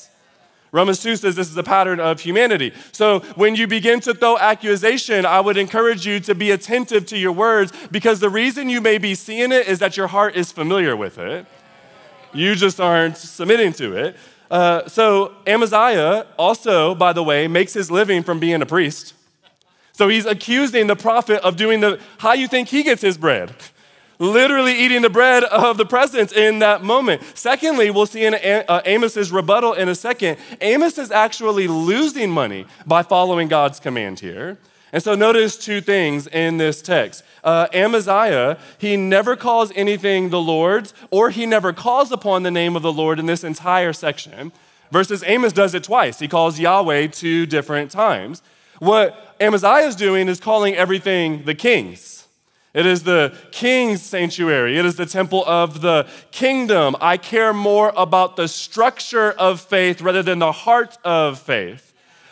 Romans 0.72 1.02
2 1.02 1.16
says 1.16 1.36
this 1.36 1.50
is 1.50 1.58
a 1.58 1.64
pattern 1.64 2.00
of 2.00 2.20
humanity. 2.20 2.74
So 2.92 3.22
when 3.36 3.56
you 3.56 3.66
begin 3.66 4.02
to 4.02 4.14
throw 4.14 4.38
accusation, 4.38 5.26
I 5.26 5.40
would 5.40 5.58
encourage 5.58 6.06
you 6.06 6.20
to 6.22 6.36
be 6.36 6.52
attentive 6.52 7.06
to 7.08 7.18
your 7.18 7.32
words 7.32 7.72
because 7.92 8.20
the 8.20 8.30
reason 8.30 8.70
you 8.70 8.80
may 8.80 9.00
be 9.00 9.16
seeing 9.16 9.52
it 9.52 9.68
is 9.68 9.80
that 9.80 9.98
your 9.98 10.08
heart 10.08 10.36
is 10.36 10.52
familiar 10.52 10.96
with 10.96 11.18
it. 11.18 11.48
You 12.34 12.54
just 12.54 12.80
aren't 12.80 13.18
submitting 13.18 13.74
to 13.74 13.96
it. 13.96 14.16
Uh, 14.50 14.88
so 14.88 15.34
Amaziah 15.46 16.26
also, 16.38 16.96
by 16.96 17.14
the 17.14 17.24
way, 17.24 17.48
makes 17.48 17.74
his 17.74 17.92
living 17.92 18.24
from 18.24 18.40
being 18.40 18.62
a 18.62 18.66
priest. 18.66 19.14
So 19.94 20.08
he's 20.08 20.26
accusing 20.26 20.88
the 20.88 20.96
prophet 20.96 21.42
of 21.44 21.56
doing 21.56 21.82
the, 21.82 22.00
how 22.20 22.34
you 22.34 22.48
think 22.48 22.70
he 22.70 22.84
gets 22.84 23.02
his 23.02 23.18
bread? 23.18 23.54
Literally 24.18 24.74
eating 24.74 25.02
the 25.02 25.10
bread 25.10 25.44
of 25.44 25.78
the 25.78 25.86
presence 25.86 26.32
in 26.32 26.60
that 26.60 26.84
moment. 26.84 27.22
Secondly, 27.36 27.90
we'll 27.90 28.06
see 28.06 28.26
in 28.26 28.34
uh, 28.34 28.82
Amos's 28.86 29.32
rebuttal 29.32 29.74
in 29.74 29.88
a 29.88 29.96
second, 29.96 30.38
Amos 30.62 30.98
is 30.98 31.12
actually 31.12 31.68
losing 31.68 32.32
money 32.32 32.66
by 32.86 33.04
following 33.04 33.48
God's 33.48 33.80
command 33.80 34.20
here. 34.20 34.58
And 34.92 35.04
so 35.04 35.16
notice 35.16 35.58
two 35.58 35.82
things 35.82 36.28
in 36.28 36.58
this 36.58 36.82
text. 36.82 37.24
Uh, 37.44 37.68
Amaziah, 37.74 38.58
he 38.78 38.98
never 38.98 39.36
calls 39.36 39.72
anything 39.76 40.30
the 40.30 40.42
Lord's, 40.42 40.94
or 41.12 41.30
he 41.30 41.46
never 41.46 41.74
calls 41.74 42.12
upon 42.12 42.44
the 42.44 42.52
name 42.52 42.76
of 42.76 42.82
the 42.82 42.94
Lord 42.94 43.20
in 43.20 43.26
this 43.26 43.44
entire 43.44 43.94
section. 43.94 44.52
Versus 44.92 45.24
Amos 45.26 45.54
does 45.54 45.74
it 45.76 45.84
twice. 45.84 46.20
He 46.20 46.28
calls 46.28 46.60
Yahweh 46.60 47.08
two 47.08 47.46
different 47.46 47.92
times. 47.92 48.42
What 48.80 49.36
Amaziah 49.40 49.88
is 49.88 49.96
doing 49.96 50.28
is 50.28 50.40
calling 50.40 50.76
everything 50.76 51.46
the 51.46 51.54
king's. 51.54 52.28
It 52.74 52.86
is 52.86 53.04
the 53.04 53.36
king's 53.52 54.02
sanctuary. 54.02 54.78
It 54.78 54.86
is 54.86 54.96
the 54.96 55.06
temple 55.06 55.44
of 55.46 55.82
the 55.82 56.08
kingdom. 56.32 56.96
I 57.02 57.18
care 57.18 57.54
more 57.54 57.92
about 57.96 58.36
the 58.36 58.48
structure 58.48 59.32
of 59.32 59.60
faith 59.60 60.02
rather 60.02 60.22
than 60.22 60.40
the 60.40 60.52
heart 60.52 60.98
of 61.04 61.40
faith. 61.40 61.89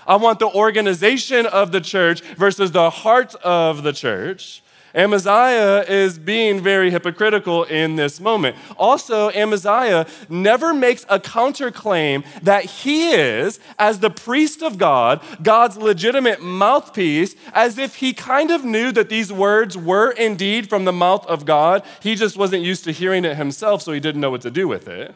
I 0.07 0.15
want 0.15 0.39
the 0.39 0.47
organization 0.47 1.45
of 1.45 1.71
the 1.71 1.81
church 1.81 2.21
versus 2.21 2.71
the 2.71 2.89
heart 2.89 3.35
of 3.43 3.83
the 3.83 3.91
church. 3.91 4.63
Amaziah 4.95 5.83
is 5.87 6.17
being 6.17 6.59
very 6.59 6.89
hypocritical 6.89 7.65
in 7.65 7.97
this 7.97 8.19
moment. 8.19 8.55
Also, 8.77 9.29
Amaziah 9.31 10.07
never 10.27 10.73
makes 10.73 11.05
a 11.07 11.19
counterclaim 11.19 12.25
that 12.41 12.65
he 12.65 13.11
is, 13.11 13.59
as 13.77 13.99
the 13.99 14.09
priest 14.09 14.63
of 14.63 14.77
God, 14.79 15.21
God's 15.43 15.77
legitimate 15.77 16.41
mouthpiece, 16.41 17.35
as 17.53 17.77
if 17.77 17.95
he 17.95 18.13
kind 18.13 18.49
of 18.49 18.65
knew 18.65 18.91
that 18.93 19.09
these 19.09 19.31
words 19.31 19.77
were 19.77 20.11
indeed 20.11 20.67
from 20.67 20.85
the 20.85 20.93
mouth 20.93 21.25
of 21.27 21.45
God. 21.45 21.83
He 22.01 22.15
just 22.15 22.35
wasn't 22.35 22.63
used 22.63 22.83
to 22.85 22.91
hearing 22.91 23.23
it 23.23 23.37
himself, 23.37 23.83
so 23.83 23.91
he 23.91 23.99
didn't 23.99 24.21
know 24.21 24.31
what 24.31 24.41
to 24.41 24.51
do 24.51 24.67
with 24.67 24.87
it. 24.87 25.13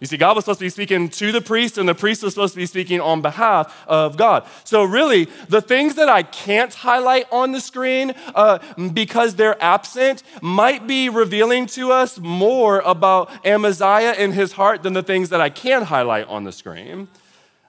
You 0.00 0.06
see, 0.06 0.16
God 0.16 0.36
was 0.36 0.44
supposed 0.44 0.60
to 0.60 0.64
be 0.64 0.70
speaking 0.70 1.08
to 1.08 1.32
the 1.32 1.40
priest, 1.40 1.76
and 1.76 1.88
the 1.88 1.94
priest 1.94 2.22
was 2.22 2.34
supposed 2.34 2.54
to 2.54 2.58
be 2.58 2.66
speaking 2.66 3.00
on 3.00 3.20
behalf 3.20 3.84
of 3.88 4.16
God. 4.16 4.46
So, 4.64 4.84
really, 4.84 5.24
the 5.48 5.60
things 5.60 5.96
that 5.96 6.08
I 6.08 6.22
can't 6.22 6.72
highlight 6.72 7.26
on 7.32 7.52
the 7.52 7.60
screen 7.60 8.14
uh, 8.34 8.58
because 8.92 9.34
they're 9.34 9.60
absent 9.62 10.22
might 10.40 10.86
be 10.86 11.08
revealing 11.08 11.66
to 11.68 11.90
us 11.90 12.18
more 12.18 12.80
about 12.80 13.30
Amaziah 13.44 14.12
and 14.12 14.34
his 14.34 14.52
heart 14.52 14.82
than 14.82 14.92
the 14.92 15.02
things 15.02 15.30
that 15.30 15.40
I 15.40 15.50
can 15.50 15.82
highlight 15.82 16.28
on 16.28 16.44
the 16.44 16.52
screen. 16.52 17.08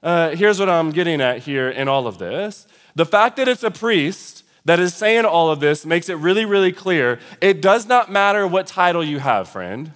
Uh, 0.04 0.30
here's 0.30 0.60
what 0.60 0.70
I'm 0.70 0.92
getting 0.92 1.22
at 1.22 1.40
here 1.40 1.70
in 1.70 1.88
all 1.88 2.08
of 2.08 2.20
this 2.20 2.68
the 2.96 3.06
fact 3.06 3.38
that 3.38 3.48
it's 3.48 3.64
a 3.64 3.72
priest 3.72 4.44
that 4.66 4.80
is 4.80 4.94
saying 4.94 5.26
all 5.26 5.50
of 5.50 5.60
this 5.60 5.86
makes 5.86 6.10
it 6.10 6.16
really, 6.16 6.46
really 6.46 6.72
clear. 6.72 7.20
It 7.42 7.62
does 7.62 7.88
not 7.88 8.12
matter 8.12 8.46
what 8.46 8.68
title 8.68 9.04
you 9.04 9.20
have, 9.20 9.48
friend. 9.50 9.94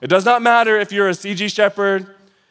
It 0.00 0.08
does 0.08 0.24
not 0.24 0.42
matter 0.42 0.78
if 0.78 0.92
you're 0.92 1.08
a 1.08 1.12
CG 1.12 1.52
shepherd, 1.54 2.06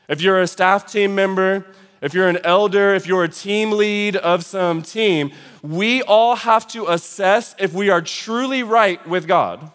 if 0.07 0.21
you're 0.21 0.39
a 0.39 0.47
staff 0.47 0.91
team 0.91 1.15
member, 1.15 1.65
if 2.01 2.13
you're 2.13 2.29
an 2.29 2.39
elder, 2.43 2.93
if 2.93 3.07
you're 3.07 3.23
a 3.23 3.29
team 3.29 3.71
lead 3.71 4.15
of 4.15 4.45
some 4.45 4.81
team, 4.81 5.31
we 5.61 6.01
all 6.03 6.35
have 6.35 6.67
to 6.69 6.87
assess 6.87 7.55
if 7.59 7.73
we 7.73 7.89
are 7.89 8.01
truly 8.01 8.63
right 8.63 9.05
with 9.07 9.27
God. 9.27 9.71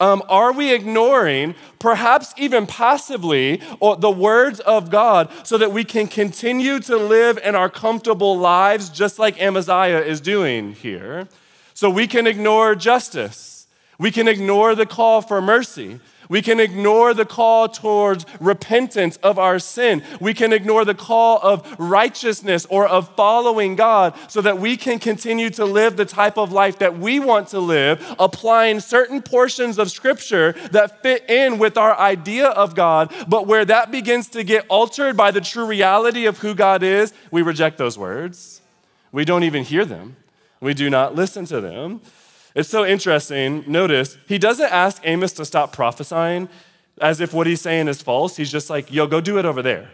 Um, 0.00 0.22
are 0.28 0.52
we 0.52 0.72
ignoring, 0.72 1.54
perhaps 1.78 2.34
even 2.36 2.66
passively, 2.66 3.60
the 3.80 4.10
words 4.10 4.60
of 4.60 4.90
God 4.90 5.30
so 5.44 5.56
that 5.58 5.72
we 5.72 5.84
can 5.84 6.08
continue 6.08 6.80
to 6.80 6.96
live 6.96 7.38
in 7.38 7.54
our 7.54 7.70
comfortable 7.70 8.36
lives 8.36 8.88
just 8.88 9.18
like 9.18 9.40
Amaziah 9.40 10.00
is 10.00 10.20
doing 10.20 10.72
here? 10.72 11.28
So 11.74 11.90
we 11.90 12.06
can 12.06 12.26
ignore 12.26 12.74
justice, 12.74 13.66
we 13.98 14.10
can 14.10 14.28
ignore 14.28 14.74
the 14.74 14.86
call 14.86 15.22
for 15.22 15.40
mercy. 15.40 16.00
We 16.28 16.42
can 16.42 16.60
ignore 16.60 17.14
the 17.14 17.24
call 17.24 17.68
towards 17.68 18.26
repentance 18.40 19.16
of 19.22 19.38
our 19.38 19.58
sin. 19.58 20.02
We 20.20 20.34
can 20.34 20.52
ignore 20.52 20.84
the 20.84 20.94
call 20.94 21.38
of 21.42 21.74
righteousness 21.78 22.66
or 22.70 22.86
of 22.86 23.14
following 23.16 23.76
God 23.76 24.14
so 24.28 24.40
that 24.40 24.58
we 24.58 24.76
can 24.76 24.98
continue 24.98 25.50
to 25.50 25.64
live 25.64 25.96
the 25.96 26.04
type 26.04 26.38
of 26.38 26.52
life 26.52 26.78
that 26.78 26.98
we 26.98 27.20
want 27.20 27.48
to 27.48 27.60
live, 27.60 28.14
applying 28.18 28.80
certain 28.80 29.22
portions 29.22 29.78
of 29.78 29.90
Scripture 29.90 30.52
that 30.70 31.02
fit 31.02 31.28
in 31.28 31.58
with 31.58 31.76
our 31.76 31.98
idea 31.98 32.48
of 32.48 32.74
God. 32.74 33.12
But 33.28 33.46
where 33.46 33.64
that 33.64 33.90
begins 33.90 34.28
to 34.28 34.44
get 34.44 34.66
altered 34.68 35.16
by 35.16 35.30
the 35.30 35.40
true 35.40 35.66
reality 35.66 36.26
of 36.26 36.38
who 36.38 36.54
God 36.54 36.82
is, 36.82 37.12
we 37.30 37.42
reject 37.42 37.78
those 37.78 37.98
words. 37.98 38.60
We 39.12 39.24
don't 39.24 39.44
even 39.44 39.64
hear 39.64 39.84
them, 39.84 40.16
we 40.60 40.74
do 40.74 40.90
not 40.90 41.14
listen 41.14 41.44
to 41.46 41.60
them. 41.60 42.00
It's 42.54 42.68
so 42.68 42.86
interesting. 42.86 43.64
Notice, 43.66 44.16
he 44.28 44.38
doesn't 44.38 44.70
ask 44.70 45.02
Amos 45.04 45.32
to 45.32 45.44
stop 45.44 45.72
prophesying 45.72 46.48
as 47.00 47.20
if 47.20 47.34
what 47.34 47.46
he's 47.46 47.60
saying 47.60 47.88
is 47.88 48.00
false. 48.00 48.36
He's 48.36 48.52
just 48.52 48.70
like, 48.70 48.92
yo, 48.92 49.06
go 49.06 49.20
do 49.20 49.38
it 49.38 49.44
over 49.44 49.60
there, 49.60 49.90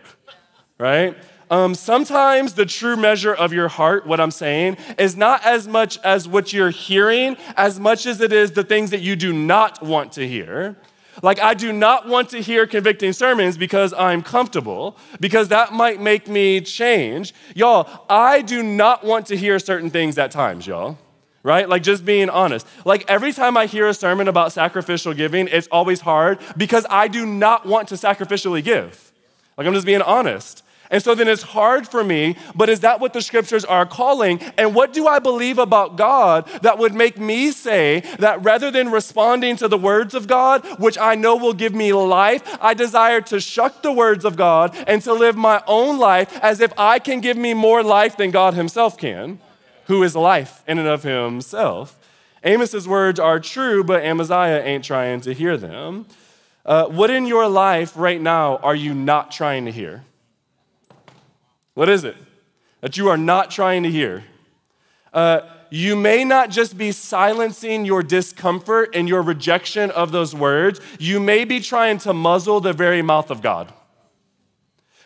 right? 0.79 1.17
Um, 1.51 1.75
sometimes 1.75 2.55
the 2.55 2.67
true 2.67 2.97
measure 2.97 3.35
of 3.35 3.53
your 3.53 3.69
heart, 3.69 4.07
what 4.07 4.21
I'm 4.21 4.31
saying, 4.31 4.77
is 4.99 5.17
not 5.17 5.45
as 5.45 5.67
much 5.67 5.99
as 6.05 6.29
what 6.29 6.53
you're 6.53 6.71
hearing, 6.71 7.37
as 7.57 7.81
much 7.81 8.07
as 8.07 8.21
it 8.21 8.33
is 8.33 8.53
the 8.53 8.63
things 8.63 8.91
that 8.91 9.01
you 9.01 9.17
do 9.17 9.33
not 9.33 9.83
want 9.83 10.13
to 10.13 10.29
hear. 10.29 10.77
Like, 11.23 11.41
I 11.41 11.55
do 11.55 11.73
not 11.73 12.07
want 12.09 12.29
to 12.31 12.41
hear 12.41 12.67
convicting 12.67 13.13
sermons 13.13 13.57
because 13.57 13.93
I'm 13.95 14.23
comfortable, 14.23 14.97
because 15.19 15.49
that 15.49 15.73
might 15.73 16.01
make 16.01 16.29
me 16.29 16.61
change. 16.61 17.35
Y'all, 17.55 18.05
I 18.09 18.43
do 18.43 18.63
not 18.63 19.03
want 19.03 19.27
to 19.27 19.37
hear 19.37 19.59
certain 19.59 19.91
things 19.91 20.19
at 20.19 20.31
times, 20.31 20.67
y'all. 20.67 20.99
Right? 21.43 21.69
Like 21.69 21.83
just 21.83 22.05
being 22.05 22.29
honest. 22.29 22.67
Like 22.85 23.05
every 23.09 23.33
time 23.33 23.57
I 23.57 23.67
hear 23.67 23.89
a 23.89 23.95
sermon 23.95 24.29
about 24.29 24.53
sacrificial 24.53 25.15
giving, 25.15 25.49
it's 25.49 25.69
always 25.69 26.01
hard 26.01 26.39
because 26.57 26.87
I 26.91 27.09
do 27.09 27.25
not 27.27 27.67
want 27.67 27.89
to 27.89 27.95
sacrificially 27.95 28.63
give. 28.63 29.13
Like 29.57 29.67
I'm 29.67 29.75
just 29.75 29.87
being 29.87 30.03
honest. 30.03 30.63
And 30.93 31.01
so 31.01 31.15
then 31.15 31.29
it's 31.29 31.43
hard 31.43 31.87
for 31.87 32.03
me, 32.03 32.37
but 32.53 32.69
is 32.69 32.81
that 32.81 32.99
what 32.99 33.13
the 33.13 33.23
scriptures 33.23 33.65
are 33.65 33.87
calling? 33.87 34.43
And 34.59 34.75
what 34.75 34.93
do 34.93 35.07
I 35.07 35.21
believe 35.21 35.59
about 35.59 35.97
God 35.97 36.49
that 36.63 36.79
would 36.79 36.95
make 36.95 37.17
me 37.17 37.53
say 37.53 38.01
that 38.19 38.43
rather 38.43 38.73
than 38.73 38.91
responding 38.91 39.55
to 39.57 39.69
the 39.69 39.79
words 39.79 40.15
of 40.15 40.27
God, 40.27 40.67
which 40.81 40.99
I 40.99 41.15
know 41.15 41.37
will 41.37 41.53
give 41.53 41.73
me 41.73 41.93
life, 41.93 42.43
I 42.61 42.75
desire 42.75 43.21
to 43.23 43.41
shuck 43.41 43.83
the 43.83 43.93
words 43.93 44.25
of 44.25 44.37
God 44.37 44.75
and 44.89 45.01
to 45.03 45.13
live 45.13 45.37
my 45.37 45.63
own 45.69 45.99
life 45.99 46.37
as 46.43 46.61
if 46.61 46.73
I 46.77 46.99
can 46.99 47.21
give 47.21 47.37
me 47.37 47.55
more 47.55 47.85
life 47.85 48.17
than 48.17 48.33
God 48.33 48.55
Himself 48.55 48.99
can, 48.99 49.39
who 49.91 50.05
is 50.05 50.15
life 50.15 50.63
in 50.69 50.79
and 50.79 50.87
of 50.87 51.03
Himself? 51.03 51.99
Amos's 52.45 52.87
words 52.87 53.19
are 53.19 53.41
true, 53.41 53.83
but 53.83 54.05
Amaziah 54.05 54.63
ain't 54.63 54.85
trying 54.85 55.21
to 55.23 55.35
hear 55.35 55.57
them. 55.57 56.07
Uh, 56.65 56.87
what 56.87 57.11
in 57.11 57.27
your 57.27 57.49
life 57.49 57.93
right 57.97 58.21
now 58.21 58.59
are 58.59 58.75
you 58.77 58.95
not 58.95 59.33
trying 59.33 59.65
to 59.65 59.73
hear? 59.73 60.05
What 61.75 61.89
is 61.89 62.05
it 62.05 62.17
that 62.81 62.97
you 62.97 63.09
are 63.09 63.17
not 63.17 63.51
trying 63.51 63.83
to 63.83 63.91
hear? 63.91 64.23
Uh, 65.13 65.41
you 65.71 65.97
may 65.97 66.25
not 66.25 66.51
just 66.51 66.79
be 66.79 66.93
silencing 66.93 67.85
your 67.85 68.05
discomfort 68.05 68.91
and 68.95 69.09
your 69.09 69.23
rejection 69.23 69.91
of 69.91 70.13
those 70.13 70.37
words, 70.37 70.81
you 71.01 71.19
may 71.19 71.45
be 71.45 71.59
trying 71.59 71.99
to 71.99 72.13
muzzle 72.13 72.61
the 72.61 72.73
very 72.73 73.03
mouth 73.03 73.29
of 73.29 73.43
God. 73.43 73.73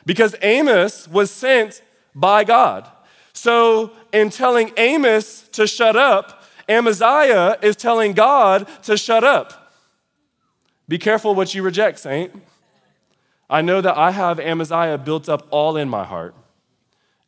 Because 0.04 0.36
Amos 0.42 1.08
was 1.08 1.30
sent 1.30 1.80
by 2.14 2.44
God. 2.44 2.90
So, 3.34 3.90
in 4.12 4.30
telling 4.30 4.72
Amos 4.76 5.42
to 5.50 5.66
shut 5.66 5.96
up, 5.96 6.44
Amaziah 6.68 7.58
is 7.60 7.76
telling 7.76 8.12
God 8.12 8.66
to 8.84 8.96
shut 8.96 9.24
up. 9.24 9.72
Be 10.88 10.98
careful 10.98 11.34
what 11.34 11.54
you 11.54 11.62
reject, 11.62 11.98
saint. 11.98 12.32
I 13.50 13.60
know 13.60 13.80
that 13.80 13.96
I 13.96 14.12
have 14.12 14.40
Amaziah 14.40 14.98
built 14.98 15.28
up 15.28 15.46
all 15.50 15.76
in 15.76 15.88
my 15.88 16.04
heart. 16.04 16.34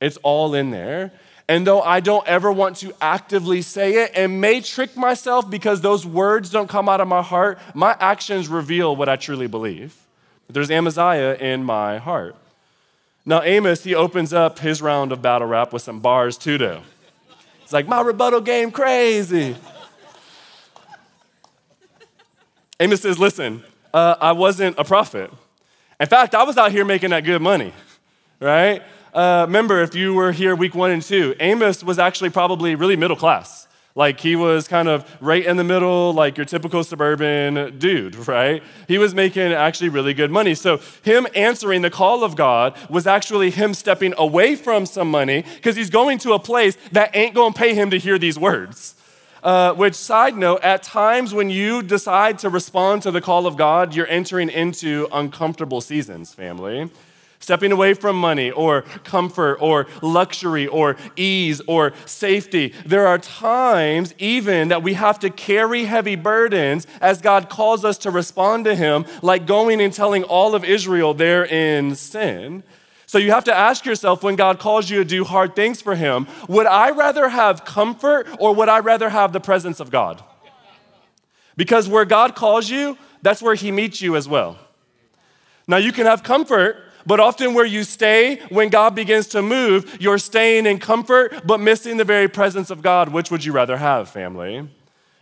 It's 0.01 0.17
all 0.19 0.55
in 0.55 0.71
there. 0.71 1.13
And 1.49 1.67
though 1.67 1.81
I 1.81 2.01
don't 2.01 2.27
ever 2.27 2.51
want 2.51 2.77
to 2.79 2.95
actively 3.01 3.63
say 3.63 4.05
it 4.05 4.13
and 4.15 4.41
may 4.41 4.61
trick 4.61 4.97
myself 4.97 5.49
because 5.49 5.81
those 5.81 6.05
words 6.05 6.51
don't 6.51 6.69
come 6.69 6.89
out 6.89 7.01
of 7.01 7.09
my 7.09 7.23
heart, 7.23 7.59
my 7.75 7.97
actions 8.01 8.49
reveal 8.49 8.97
what 8.97 9.09
I 9.09 9.17
truly 9.17 9.47
believe. 9.47 9.97
There's 10.49 10.71
Amaziah 10.71 11.37
in 11.37 11.65
my 11.65 11.99
heart. 11.99 12.37
Now, 13.28 13.42
Amos, 13.42 13.83
he 13.83 13.95
opens 13.95 14.33
up 14.33 14.61
his 14.61 14.80
round 14.80 15.11
of 15.11 15.21
battle 15.21 15.49
rap 15.49 15.73
with 15.73 15.83
some 15.83 16.00
bars 16.00 16.38
too, 16.38 16.56
though. 16.59 16.83
It's 17.62 17.73
like, 17.73 17.88
my 17.88 18.00
rebuttal 18.00 18.40
game 18.40 18.71
crazy. 18.71 19.56
Amos 22.78 23.02
says, 23.02 23.18
listen, 23.18 23.64
uh, 23.92 24.14
I 24.21 24.33
wasn't 24.33 24.78
a 24.78 24.85
prophet. 24.85 25.30
In 25.99 26.06
fact, 26.06 26.35
I 26.35 26.45
was 26.45 26.56
out 26.56 26.71
here 26.71 26.85
making 26.85 27.11
that 27.11 27.25
good 27.25 27.42
money, 27.42 27.73
right? 28.38 28.83
uh, 29.16 29.47
remember, 29.47 29.83
if 29.83 29.95
you 29.95 30.12
were 30.12 30.30
here 30.30 30.54
week 30.54 30.75
one 30.75 30.90
and 30.90 31.00
two, 31.00 31.35
Amos 31.40 31.83
was 31.83 31.99
actually 31.99 32.28
probably 32.28 32.75
really 32.75 32.97
middle 32.97 33.16
class. 33.16 33.65
Like 33.97 34.21
he 34.21 34.37
was 34.37 34.69
kind 34.69 34.88
of 34.88 35.11
right 35.23 35.45
in 35.45 35.57
the 35.57 35.65
middle, 35.65 36.12
like 36.12 36.37
your 36.37 36.45
typical 36.45 36.85
suburban 36.85 37.79
dude, 37.79 38.15
right? 38.29 38.62
He 38.87 38.99
was 38.99 39.15
making 39.15 39.53
actually 39.53 39.88
really 39.88 40.15
good 40.15 40.31
money. 40.31 40.55
So 40.55 40.81
him 41.03 41.26
answering 41.35 41.81
the 41.83 41.91
call 41.91 42.23
of 42.23 42.37
God 42.37 42.76
was 42.91 43.07
actually 43.07 43.50
him 43.50 43.73
stepping 43.73 44.12
away 44.19 44.55
from 44.55 44.85
some 44.85 45.11
money 45.11 45.45
because 45.57 45.75
he's 45.75 45.91
going 45.91 46.19
to 46.19 46.35
a 46.35 46.38
place 46.38 46.76
that 46.93 47.17
ain't 47.17 47.35
going 47.35 47.55
to 47.55 47.59
pay 47.59 47.75
him 47.75 47.91
to 47.91 47.99
hear 47.99 48.19
these 48.19 48.38
words. 48.38 48.93
Uh, 49.43 49.73
which, 49.75 49.95
side 49.95 50.37
note, 50.37 50.61
at 50.62 50.83
times 50.83 51.33
when 51.33 51.49
you 51.49 51.81
decide 51.81 52.38
to 52.40 52.51
respond 52.51 53.03
to 53.03 53.11
the 53.11 53.20
call 53.20 53.47
of 53.47 53.57
God, 53.57 53.94
you're 53.94 54.09
entering 54.09 54.51
into 54.51 55.07
uncomfortable 55.12 55.81
seasons, 55.81 56.35
family 56.35 56.90
stepping 57.38 57.72
away 57.72 57.94
from 57.94 58.16
money 58.16 58.51
or 58.51 58.83
comfort 59.05 59.57
or 59.61 59.87
luxury 60.03 60.66
or 60.66 60.96
ease 61.16 61.61
or 61.66 61.92
safety. 62.05 62.72
There 62.85 63.07
are 63.07 63.18
times 63.18 64.14
even 64.18 64.68
that 64.68 64.83
we 64.83 64.94
have 64.94 65.18
to 65.20 65.31
carry 65.31 65.85
heavy 65.85 66.16
burdens 66.16 66.87
as 67.01 67.20
God 67.20 67.49
calls 67.49 67.85
us 67.85 67.99
to 67.99 68.11
respond 68.11 68.64
to 68.64 68.75
Him, 68.75 69.05
like 69.22 69.46
going 69.46 69.81
and 69.81 69.92
telling 69.92 70.25
all 70.25 70.55
of 70.55 70.64
Israel 70.64 71.14
they're 71.14 71.46
in 71.46 71.94
sin. 71.94 72.62
So 73.07 73.18
you 73.18 73.31
have 73.31 73.44
to 73.44 73.55
ask 73.55 73.85
yourself 73.85 74.22
when 74.22 74.35
God 74.35 74.59
calls 74.59 74.90
you 74.90 74.99
to 74.99 75.05
do 75.05 75.25
hard 75.25 75.55
things 75.55 75.81
for 75.81 75.94
Him, 75.94 76.27
would 76.49 76.66
I 76.66 76.90
rather 76.90 77.29
have 77.29 77.64
comfort 77.64 78.27
or 78.40 78.55
would 78.55 78.68
I 78.68 78.81
rather 78.81 79.09
have 79.09 79.33
the 79.33 79.40
presence 79.40 79.79
of 79.79 79.90
God? 79.90 80.22
Because 81.57 81.88
where 81.88 82.05
God 82.05 82.35
calls 82.35 82.68
you, 82.68 82.99
that's 83.22 83.40
where 83.40 83.55
He 83.55 83.70
meets 83.70 84.03
you 84.03 84.16
as 84.16 84.29
well. 84.29 84.59
Now 85.68 85.79
you 85.79 85.92
can 85.92 86.07
have 86.07 86.22
comfort 86.22 86.77
but 87.07 87.21
often, 87.21 87.55
where 87.55 87.64
you 87.64 87.85
stay 87.85 88.40
when 88.49 88.69
God 88.69 88.95
begins 88.95 89.29
to 89.29 89.42
move, 89.42 89.97
you're 90.01 90.19
staying 90.19 90.66
in 90.66 90.79
comfort, 90.79 91.47
but 91.47 91.61
missing 91.61 91.97
the 91.97 92.05
very 92.05 92.29
presence 92.29 92.71
of 92.71 92.83
God. 92.83 93.11
Which 93.11 93.31
would 93.31 93.45
you 93.45 93.53
rather 93.53 93.77
have, 93.77 94.09
family? 94.09 94.69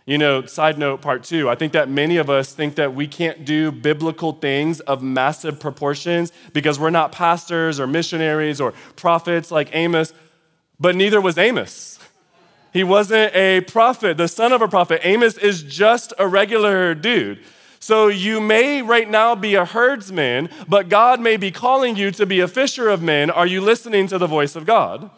You 0.07 0.19
know, 0.19 0.45
side 0.45 0.77
note 0.77 1.01
part 1.01 1.23
two, 1.23 1.49
I 1.49 1.55
think 1.55 1.73
that 1.73 1.89
many 1.89 2.17
of 2.17 2.29
us 2.29 2.53
think 2.53 2.75
that 2.75 2.93
we 2.93 3.07
can't 3.07 3.43
do 3.43 3.71
biblical 3.71 4.33
things 4.33 4.79
of 4.81 5.01
massive 5.01 5.59
proportions 5.59 6.31
because 6.53 6.77
we're 6.79 6.91
not 6.91 7.11
pastors 7.11 7.79
or 7.79 7.87
missionaries 7.87 8.61
or 8.61 8.73
prophets 8.95 9.49
like 9.49 9.69
Amos, 9.73 10.13
but 10.79 10.95
neither 10.95 11.19
was 11.19 11.39
Amos. 11.39 11.97
He 12.71 12.83
wasn't 12.83 13.33
a 13.33 13.61
prophet, 13.61 14.17
the 14.17 14.27
son 14.27 14.51
of 14.51 14.61
a 14.61 14.67
prophet. 14.67 15.01
Amos 15.03 15.37
is 15.37 15.63
just 15.63 16.13
a 16.19 16.27
regular 16.27 16.93
dude. 16.93 17.39
So 17.85 18.07
you 18.07 18.41
may 18.41 18.81
right 18.81 19.07
now 19.07 19.35
be 19.35 19.53
a 19.53 19.63
herdsman, 19.63 20.49
but 20.67 20.89
God 20.89 21.21
may 21.21 21.37
be 21.37 21.51
calling 21.51 21.95
you 21.95 22.09
to 22.13 22.25
be 22.25 22.39
a 22.39 22.47
fisher 22.47 22.89
of 22.89 23.03
men. 23.03 23.29
Are 23.29 23.45
you 23.45 23.61
listening 23.61 24.07
to 24.07 24.17
the 24.17 24.25
voice 24.25 24.55
of 24.55 24.65
God? 24.65 25.11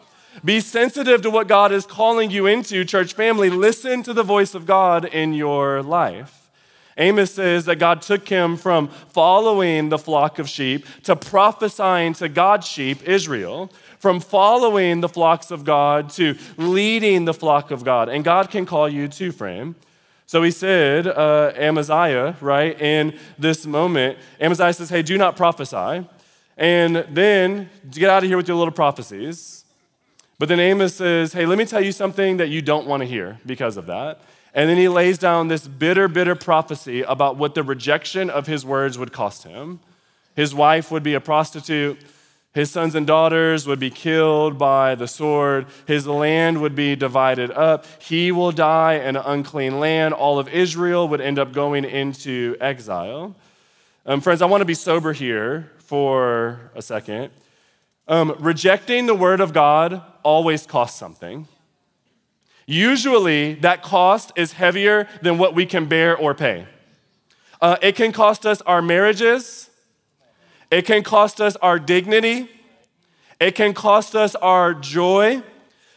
Be 0.44 0.60
sensitive 0.60 1.22
to 1.22 1.30
what 1.30 1.48
God 1.48 1.72
is 1.72 1.86
calling 1.86 2.30
you 2.30 2.46
into, 2.46 2.84
church 2.84 3.14
family. 3.14 3.48
Listen 3.48 4.02
to 4.02 4.12
the 4.12 4.22
voice 4.22 4.54
of 4.54 4.66
God 4.66 5.06
in 5.06 5.32
your 5.32 5.82
life. 5.82 6.50
Amos 6.98 7.32
says 7.32 7.64
that 7.64 7.76
God 7.76 8.02
took 8.02 8.28
him 8.28 8.58
from 8.58 8.88
following 8.88 9.88
the 9.88 9.96
flock 9.96 10.38
of 10.38 10.46
sheep 10.46 10.84
to 11.04 11.16
prophesying 11.16 12.12
to 12.12 12.28
God's 12.28 12.68
sheep, 12.68 13.02
Israel, 13.08 13.72
from 13.98 14.20
following 14.20 15.00
the 15.00 15.08
flocks 15.08 15.50
of 15.50 15.64
God 15.64 16.10
to 16.10 16.36
leading 16.58 17.24
the 17.24 17.32
flock 17.32 17.70
of 17.70 17.82
God. 17.82 18.10
And 18.10 18.22
God 18.22 18.50
can 18.50 18.66
call 18.66 18.90
you 18.90 19.08
too, 19.08 19.32
frame. 19.32 19.74
So 20.28 20.42
he 20.42 20.50
said, 20.50 21.06
uh, 21.06 21.52
Amaziah, 21.56 22.36
right, 22.42 22.78
in 22.78 23.18
this 23.38 23.64
moment, 23.64 24.18
Amaziah 24.38 24.74
says, 24.74 24.90
Hey, 24.90 25.00
do 25.00 25.16
not 25.16 25.36
prophesy. 25.36 26.06
And 26.58 26.96
then 27.08 27.70
get 27.90 28.10
out 28.10 28.22
of 28.22 28.28
here 28.28 28.36
with 28.36 28.46
your 28.46 28.58
little 28.58 28.74
prophecies. 28.74 29.64
But 30.38 30.50
then 30.50 30.60
Amos 30.60 30.96
says, 30.96 31.32
Hey, 31.32 31.46
let 31.46 31.56
me 31.56 31.64
tell 31.64 31.82
you 31.82 31.92
something 31.92 32.36
that 32.36 32.50
you 32.50 32.60
don't 32.60 32.86
want 32.86 33.00
to 33.00 33.06
hear 33.06 33.40
because 33.46 33.78
of 33.78 33.86
that. 33.86 34.20
And 34.52 34.68
then 34.68 34.76
he 34.76 34.86
lays 34.86 35.16
down 35.16 35.48
this 35.48 35.66
bitter, 35.66 36.08
bitter 36.08 36.34
prophecy 36.34 37.00
about 37.00 37.38
what 37.38 37.54
the 37.54 37.62
rejection 37.62 38.28
of 38.28 38.46
his 38.46 38.66
words 38.66 38.98
would 38.98 39.14
cost 39.14 39.44
him. 39.44 39.80
His 40.36 40.54
wife 40.54 40.90
would 40.90 41.02
be 41.02 41.14
a 41.14 41.22
prostitute. 41.22 41.98
His 42.58 42.72
sons 42.72 42.96
and 42.96 43.06
daughters 43.06 43.68
would 43.68 43.78
be 43.78 43.88
killed 43.88 44.58
by 44.58 44.96
the 44.96 45.06
sword. 45.06 45.66
His 45.86 46.08
land 46.08 46.60
would 46.60 46.74
be 46.74 46.96
divided 46.96 47.52
up. 47.52 47.86
He 48.02 48.32
will 48.32 48.50
die 48.50 48.94
in 48.94 49.14
an 49.14 49.22
unclean 49.24 49.78
land. 49.78 50.12
All 50.12 50.40
of 50.40 50.48
Israel 50.48 51.06
would 51.06 51.20
end 51.20 51.38
up 51.38 51.52
going 51.52 51.84
into 51.84 52.56
exile. 52.60 53.36
Um, 54.06 54.20
friends, 54.20 54.42
I 54.42 54.46
want 54.46 54.62
to 54.62 54.64
be 54.64 54.74
sober 54.74 55.12
here 55.12 55.70
for 55.78 56.72
a 56.74 56.82
second. 56.82 57.30
Um, 58.08 58.34
rejecting 58.40 59.06
the 59.06 59.14
word 59.14 59.40
of 59.40 59.52
God 59.52 60.02
always 60.24 60.66
costs 60.66 60.98
something. 60.98 61.46
Usually, 62.66 63.54
that 63.54 63.84
cost 63.84 64.32
is 64.34 64.54
heavier 64.54 65.06
than 65.22 65.38
what 65.38 65.54
we 65.54 65.64
can 65.64 65.86
bear 65.86 66.16
or 66.16 66.34
pay. 66.34 66.66
Uh, 67.60 67.76
it 67.82 67.94
can 67.94 68.10
cost 68.10 68.44
us 68.44 68.60
our 68.62 68.82
marriages. 68.82 69.67
It 70.70 70.82
can 70.84 71.02
cost 71.02 71.40
us 71.40 71.56
our 71.56 71.78
dignity. 71.78 72.50
It 73.40 73.54
can 73.54 73.72
cost 73.74 74.14
us 74.14 74.34
our 74.36 74.74
joy. 74.74 75.42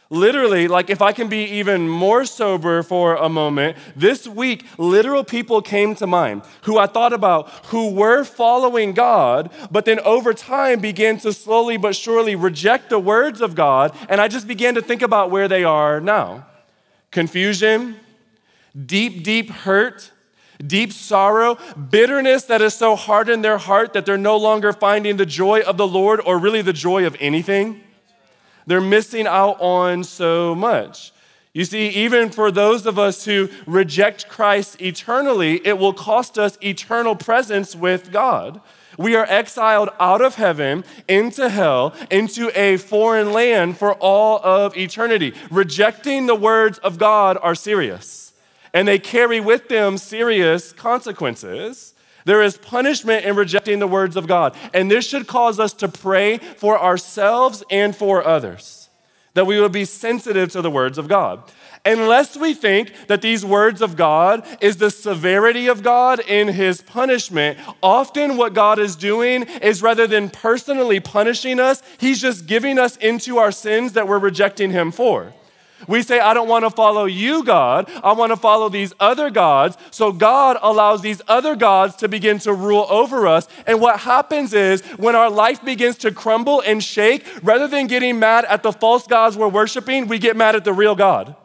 Literally, 0.08 0.68
like 0.68 0.90
if 0.90 1.00
I 1.00 1.12
can 1.12 1.28
be 1.28 1.44
even 1.44 1.88
more 1.88 2.26
sober 2.26 2.82
for 2.82 3.16
a 3.16 3.30
moment, 3.30 3.78
this 3.96 4.28
week, 4.28 4.66
literal 4.76 5.24
people 5.24 5.62
came 5.62 5.94
to 5.94 6.06
mind 6.06 6.42
who 6.64 6.76
I 6.76 6.86
thought 6.86 7.14
about 7.14 7.48
who 7.66 7.90
were 7.90 8.22
following 8.22 8.92
God, 8.92 9.50
but 9.70 9.86
then 9.86 10.00
over 10.00 10.34
time 10.34 10.80
began 10.80 11.16
to 11.20 11.32
slowly 11.32 11.78
but 11.78 11.96
surely 11.96 12.36
reject 12.36 12.90
the 12.90 12.98
words 12.98 13.40
of 13.40 13.54
God. 13.54 13.96
And 14.10 14.20
I 14.20 14.28
just 14.28 14.46
began 14.46 14.74
to 14.74 14.82
think 14.82 15.00
about 15.00 15.30
where 15.30 15.48
they 15.48 15.64
are 15.64 15.98
now 15.98 16.44
confusion, 17.10 17.96
deep, 18.84 19.22
deep 19.22 19.50
hurt, 19.50 20.10
deep 20.66 20.92
sorrow, 20.92 21.58
bitterness 21.90 22.44
that 22.44 22.60
is 22.60 22.74
so 22.74 22.96
hard 22.96 23.28
in 23.28 23.42
their 23.42 23.58
heart 23.58 23.92
that 23.92 24.06
they're 24.06 24.16
no 24.16 24.36
longer 24.36 24.72
finding 24.72 25.16
the 25.16 25.26
joy 25.26 25.60
of 25.60 25.76
the 25.76 25.86
Lord 25.86 26.20
or 26.24 26.38
really 26.38 26.62
the 26.62 26.72
joy 26.72 27.06
of 27.06 27.16
anything. 27.20 27.80
They're 28.66 28.80
missing 28.80 29.26
out 29.26 29.60
on 29.60 30.04
so 30.04 30.54
much. 30.54 31.12
You 31.52 31.66
see, 31.66 31.88
even 31.88 32.30
for 32.30 32.50
those 32.50 32.86
of 32.86 32.98
us 32.98 33.24
who 33.26 33.50
reject 33.66 34.28
Christ 34.28 34.80
eternally, 34.80 35.60
it 35.66 35.76
will 35.76 35.92
cost 35.92 36.38
us 36.38 36.56
eternal 36.62 37.14
presence 37.14 37.76
with 37.76 38.10
God. 38.10 38.60
We 38.96 39.16
are 39.16 39.26
exiled 39.28 39.90
out 40.00 40.22
of 40.22 40.36
heaven 40.36 40.84
into 41.08 41.48
hell, 41.48 41.94
into 42.10 42.50
a 42.58 42.76
foreign 42.76 43.32
land 43.32 43.78
for 43.78 43.94
all 43.94 44.40
of 44.42 44.76
eternity. 44.76 45.34
Rejecting 45.50 46.26
the 46.26 46.34
words 46.34 46.78
of 46.78 46.98
God 46.98 47.38
are 47.42 47.54
serious, 47.54 48.21
and 48.74 48.86
they 48.86 48.98
carry 48.98 49.40
with 49.40 49.68
them 49.68 49.98
serious 49.98 50.72
consequences. 50.72 51.94
There 52.24 52.42
is 52.42 52.56
punishment 52.56 53.24
in 53.24 53.34
rejecting 53.36 53.78
the 53.80 53.86
words 53.86 54.16
of 54.16 54.26
God, 54.26 54.56
and 54.72 54.90
this 54.90 55.06
should 55.06 55.26
cause 55.26 55.58
us 55.58 55.72
to 55.74 55.88
pray 55.88 56.38
for 56.38 56.80
ourselves 56.80 57.64
and 57.70 57.94
for 57.94 58.24
others 58.24 58.82
that 59.34 59.46
we 59.46 59.60
would 59.60 59.72
be 59.72 59.84
sensitive 59.84 60.50
to 60.52 60.62
the 60.62 60.70
words 60.70 60.98
of 60.98 61.08
God. 61.08 61.42
Unless 61.84 62.36
we 62.36 62.54
think 62.54 62.92
that 63.08 63.22
these 63.22 63.44
words 63.44 63.82
of 63.82 63.96
God 63.96 64.46
is 64.60 64.76
the 64.76 64.90
severity 64.90 65.66
of 65.66 65.82
God 65.82 66.20
in 66.20 66.48
his 66.48 66.80
punishment, 66.80 67.58
often 67.82 68.36
what 68.36 68.54
God 68.54 68.78
is 68.78 68.94
doing 68.94 69.42
is 69.44 69.82
rather 69.82 70.06
than 70.06 70.30
personally 70.30 71.00
punishing 71.00 71.58
us, 71.58 71.82
he's 71.98 72.20
just 72.20 72.46
giving 72.46 72.78
us 72.78 72.96
into 72.98 73.38
our 73.38 73.50
sins 73.50 73.94
that 73.94 74.06
we're 74.06 74.18
rejecting 74.18 74.70
him 74.70 74.92
for. 74.92 75.32
We 75.88 76.02
say, 76.02 76.20
I 76.20 76.34
don't 76.34 76.48
want 76.48 76.64
to 76.64 76.70
follow 76.70 77.04
you, 77.04 77.44
God. 77.44 77.90
I 78.02 78.12
want 78.12 78.30
to 78.30 78.36
follow 78.36 78.68
these 78.68 78.92
other 79.00 79.30
gods. 79.30 79.76
So 79.90 80.12
God 80.12 80.56
allows 80.62 81.02
these 81.02 81.22
other 81.28 81.56
gods 81.56 81.96
to 81.96 82.08
begin 82.08 82.38
to 82.40 82.52
rule 82.52 82.86
over 82.88 83.26
us. 83.26 83.48
And 83.66 83.80
what 83.80 84.00
happens 84.00 84.54
is 84.54 84.82
when 84.96 85.14
our 85.14 85.30
life 85.30 85.64
begins 85.64 85.96
to 85.98 86.12
crumble 86.12 86.60
and 86.60 86.82
shake, 86.82 87.26
rather 87.42 87.68
than 87.68 87.86
getting 87.86 88.18
mad 88.18 88.44
at 88.44 88.62
the 88.62 88.72
false 88.72 89.06
gods 89.06 89.36
we're 89.36 89.48
worshiping, 89.48 90.08
we 90.08 90.18
get 90.18 90.36
mad 90.36 90.56
at 90.56 90.64
the 90.64 90.72
real 90.72 90.94
God. 90.94 91.36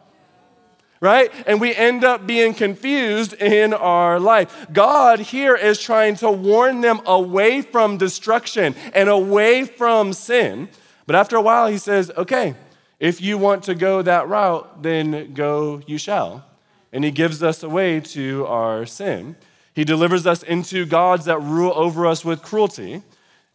Right? 0.99 1.31
And 1.45 1.61
we 1.61 1.75
end 1.75 2.03
up 2.03 2.25
being 2.25 2.55
confused 2.55 3.33
in 3.33 3.73
our 3.73 4.19
life. 4.19 4.67
God 4.73 5.19
here 5.19 5.55
is 5.55 5.79
trying 5.79 6.15
to 6.17 6.31
warn 6.31 6.81
them 6.81 7.01
away 7.05 7.61
from 7.61 7.97
destruction 7.97 8.73
and 8.93 9.07
away 9.07 9.65
from 9.65 10.11
sin. 10.11 10.69
But 11.05 11.15
after 11.15 11.35
a 11.35 11.41
while, 11.41 11.67
he 11.67 11.77
says, 11.77 12.11
okay, 12.17 12.55
if 12.99 13.21
you 13.21 13.37
want 13.37 13.63
to 13.63 13.75
go 13.75 14.01
that 14.01 14.27
route, 14.27 14.81
then 14.81 15.33
go 15.33 15.81
you 15.85 15.97
shall. 15.97 16.45
And 16.91 17.03
he 17.03 17.11
gives 17.11 17.43
us 17.43 17.61
away 17.63 17.99
to 17.99 18.45
our 18.47 18.85
sin. 18.85 19.35
He 19.73 19.83
delivers 19.83 20.25
us 20.25 20.41
into 20.41 20.85
gods 20.85 21.25
that 21.25 21.39
rule 21.39 21.73
over 21.75 22.07
us 22.07 22.25
with 22.25 22.41
cruelty, 22.41 23.03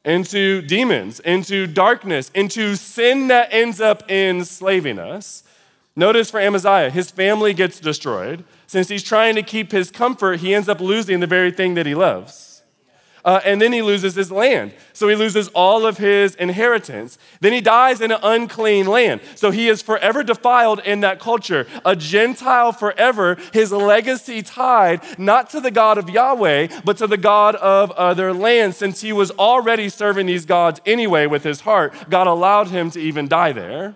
into 0.05 0.63
demons, 0.63 1.19
into 1.21 1.67
darkness, 1.67 2.31
into 2.35 2.77
sin 2.77 3.29
that 3.29 3.49
ends 3.51 3.81
up 3.81 4.09
enslaving 4.11 4.99
us. 4.99 5.43
Notice 5.97 6.31
for 6.31 6.41
Amaziah, 6.41 6.91
his 6.91 7.11
family 7.11 7.53
gets 7.53 7.81
destroyed. 7.81 8.45
Since 8.67 8.89
he's 8.89 9.03
trying 9.03 9.35
to 9.35 9.43
keep 9.43 9.73
his 9.73 9.91
comfort, 9.91 10.41
he 10.41 10.55
ends 10.55 10.69
up 10.69 10.81
losing 10.81 11.21
the 11.21 11.27
very 11.27 11.51
thing 11.51 11.75
that 11.75 11.87
he 11.87 11.95
loves. 11.95 12.52
Uh, 13.25 13.41
and 13.45 13.63
then 13.63 13.73
he 13.73 13.83
loses 13.83 14.15
his 14.15 14.33
land. 14.33 14.75
So 14.93 15.07
he 15.09 15.15
loses 15.15 15.49
all 15.49 15.87
of 15.87 15.99
his 15.99 16.35
inheritance. 16.35 17.19
Then 17.41 17.53
he 17.53 17.61
dies 17.61 18.01
in 18.01 18.11
an 18.11 18.19
unclean 18.23 18.87
land. 18.87 19.21
So 19.37 19.53
he 19.53 19.69
is 19.69 19.81
forever 19.81 20.25
defiled 20.25 20.81
in 20.81 21.01
that 21.01 21.21
culture, 21.21 21.67
a 21.85 21.95
Gentile 21.95 22.73
forever, 22.73 23.37
his 23.53 23.71
legacy 23.71 24.43
tied 24.43 25.03
not 25.19 25.51
to 25.51 25.61
the 25.61 25.71
God 25.71 25.99
of 25.99 26.11
Yahweh, 26.11 26.81
but 26.85 26.97
to 26.97 27.07
the 27.07 27.17
God 27.17 27.55
of 27.57 27.93
other 27.93 28.33
lands. 28.33 28.77
Since 28.77 29.03
he 29.03 29.13
was 29.13 29.31
already 29.33 29.89
serving 29.89 30.27
these 30.27 30.45
gods 30.45 30.81
anyway 30.85 31.27
with 31.27 31.45
his 31.45 31.61
heart, 31.61 31.95
God 32.11 32.27
allowed 32.27 32.69
him 32.69 32.91
to 32.91 33.01
even 33.01 33.29
die 33.29 33.53
there 33.53 33.95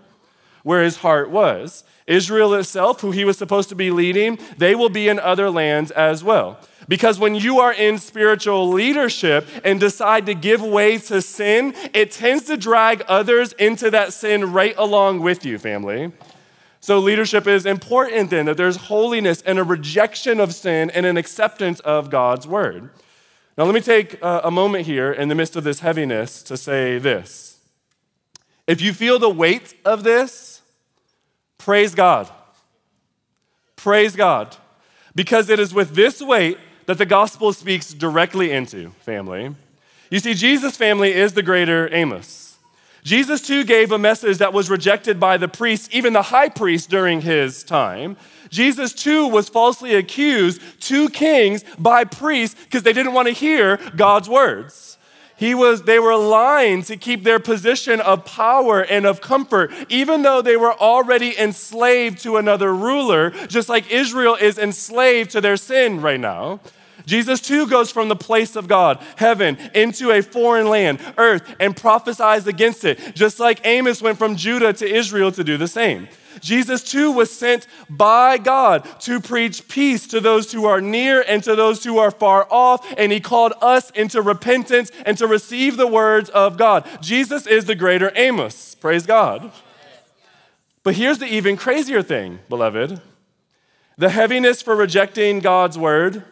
where 0.63 0.83
his 0.83 0.97
heart 0.97 1.31
was. 1.31 1.85
Israel 2.07 2.55
itself, 2.55 3.01
who 3.01 3.11
he 3.13 3.25
was 3.25 3.39
supposed 3.39 3.69
to 3.69 3.75
be 3.75 3.91
leading, 3.91 4.39
they 4.59 4.75
will 4.75 4.89
be 4.89 5.09
in 5.09 5.19
other 5.19 5.51
lands 5.51 5.91
as 5.93 6.23
well. 6.23 6.59
Because 6.89 7.19
when 7.19 7.35
you 7.35 7.59
are 7.59 7.73
in 7.73 7.99
spiritual 7.99 8.69
leadership 8.69 9.47
and 9.65 9.81
decide 9.81 10.27
to 10.27 10.35
give 10.35 10.63
way 10.63 10.99
to 10.99 11.21
sin, 11.21 11.75
it 11.93 12.13
tends 12.13 12.45
to 12.45 12.57
drag 12.57 13.03
others 13.09 13.53
into 13.55 13.91
that 13.91 14.13
sin 14.13 14.53
right 14.53 14.75
along 14.79 15.21
with 15.21 15.45
you, 15.45 15.59
family. 15.59 16.13
So, 16.81 17.01
leadership 17.01 17.49
is 17.49 17.67
important 17.67 18.31
then 18.31 18.47
that 18.47 18.57
there's 18.57 18.77
holiness 18.77 19.43
and 19.43 19.59
a 19.59 19.65
rejection 19.65 20.39
of 20.39 20.55
sin 20.55 20.91
and 20.91 21.05
an 21.05 21.17
acceptance 21.17 21.81
of 21.81 22.11
God's 22.11 22.47
word. 22.47 22.91
Now, 23.59 23.65
let 23.65 23.75
me 23.75 23.81
take 23.81 24.23
uh, 24.23 24.43
a 24.45 24.51
moment 24.53 24.87
here 24.87 25.11
in 25.11 25.29
the 25.29 25.35
midst 25.35 25.57
of 25.57 25.65
this 25.65 25.81
heaviness 25.81 26.45
to 26.45 26.57
say 26.57 26.99
this. 26.99 27.59
If 28.67 28.81
you 28.81 28.93
feel 28.93 29.19
the 29.19 29.31
weight 29.31 29.75
of 29.85 30.05
this, 30.05 30.61
praise 31.59 31.95
God. 31.95 32.31
Praise 33.75 34.15
God. 34.15 34.57
Because 35.15 35.49
it 35.49 35.59
is 35.59 35.73
with 35.73 35.95
this 35.95 36.21
weight 36.21 36.59
that 36.87 36.99
the 36.99 37.07
gospel 37.07 37.53
speaks 37.53 37.93
directly 37.93 38.53
into, 38.53 38.91
family. 39.01 39.55
You 40.11 40.21
see, 40.21 40.35
Jesus' 40.35 40.77
family 40.77 41.13
is 41.13 41.33
the 41.33 41.43
greater 41.43 41.93
Amos. 41.93 42.59
Jesus 43.03 43.41
too 43.41 43.63
gave 43.63 43.93
a 43.93 43.99
message 43.99 44.39
that 44.39 44.53
was 44.53 44.69
rejected 44.69 45.21
by 45.21 45.37
the 45.37 45.47
priests, 45.47 45.89
even 45.93 46.13
the 46.13 46.23
high 46.23 46.49
priest 46.49 46.91
during 46.91 47.21
his 47.21 47.63
time. 47.63 48.17
Jesus 48.51 48.93
too 48.93 49.29
was 49.29 49.49
falsely 49.49 49.95
accused, 49.95 50.61
to 50.83 51.09
kings, 51.09 51.65
by 51.79 52.05
priests 52.05 52.61
because 52.65 52.83
they 52.83 52.93
didn't 52.93 53.13
want 53.13 53.29
to 53.29 53.35
hear 53.35 53.79
God's 53.95 54.29
words. 54.29 54.99
He 55.37 55.55
was, 55.55 55.83
they 55.83 55.99
were 55.99 56.17
lying 56.17 56.83
to 56.85 56.97
keep 56.97 57.23
their 57.23 57.39
position 57.39 58.01
of 58.01 58.25
power 58.25 58.81
and 58.83 59.05
of 59.05 59.21
comfort, 59.21 59.71
even 59.89 60.23
though 60.23 60.41
they 60.41 60.57
were 60.57 60.73
already 60.73 61.39
enslaved 61.39 62.23
to 62.23 62.39
another 62.39 62.75
ruler, 62.75 63.31
just 63.47 63.69
like 63.69 63.91
Israel 63.91 64.35
is 64.35 64.57
enslaved 64.59 65.31
to 65.31 65.41
their 65.41 65.59
sin 65.59 66.01
right 66.01 66.19
now. 66.19 66.59
Jesus 67.07 67.41
too 67.41 67.67
goes 67.69 67.91
from 67.91 68.09
the 68.09 68.17
place 68.17 68.57
of 68.57 68.69
God, 68.69 69.03
heaven, 69.17 69.57
into 69.75 70.11
a 70.11 70.23
foreign 70.23 70.69
land, 70.69 71.01
earth, 71.17 71.55
and 71.61 71.77
prophesies 71.77 72.47
against 72.47 72.85
it, 72.85 73.15
just 73.15 73.39
like 73.39 73.65
Amos 73.65 74.03
went 74.03 74.19
from 74.19 74.37
Judah 74.37 74.73
to 74.75 74.87
Israel 74.87 75.31
to 75.33 75.45
do 75.45 75.57
the 75.57 75.69
same. 75.69 76.09
Jesus 76.41 76.83
too 76.83 77.13
was 77.13 77.31
sent 77.31 77.67
by 77.89 78.37
God 78.37 78.85
to 79.01 79.21
preach 79.21 79.69
peace 79.69 80.07
to 80.09 80.21
those 80.21 80.53
who 80.53 80.67
are 80.67 80.81
near 80.81 81.23
and 81.27 81.43
to 81.45 81.55
those 81.55 81.85
who 81.85 81.99
are 81.99 82.11
far 82.11 82.47
off, 82.51 82.87
and 82.99 83.13
he 83.13 83.21
called 83.21 83.55
us 83.63 83.91
into 83.91 84.21
repentance 84.21 84.91
and 85.07 85.17
to 85.17 85.27
receive 85.27 85.77
the 85.77 85.87
words 85.87 86.29
of 86.31 86.59
God. 86.59 86.87
Jesus 87.01 87.47
is 87.47 87.65
the 87.65 87.75
greater 87.75 88.13
Amos. 88.17 88.75
Praise 88.75 89.07
God. 89.07 89.53
But 90.83 90.97
here's 90.97 91.19
the 91.19 91.27
even 91.27 91.57
crazier 91.57 92.03
thing, 92.03 92.41
beloved 92.49 93.01
the 93.99 94.11
heaviness 94.11 94.61
for 94.61 94.77
rejecting 94.77 95.39
God's 95.39 95.79
word 95.79 96.23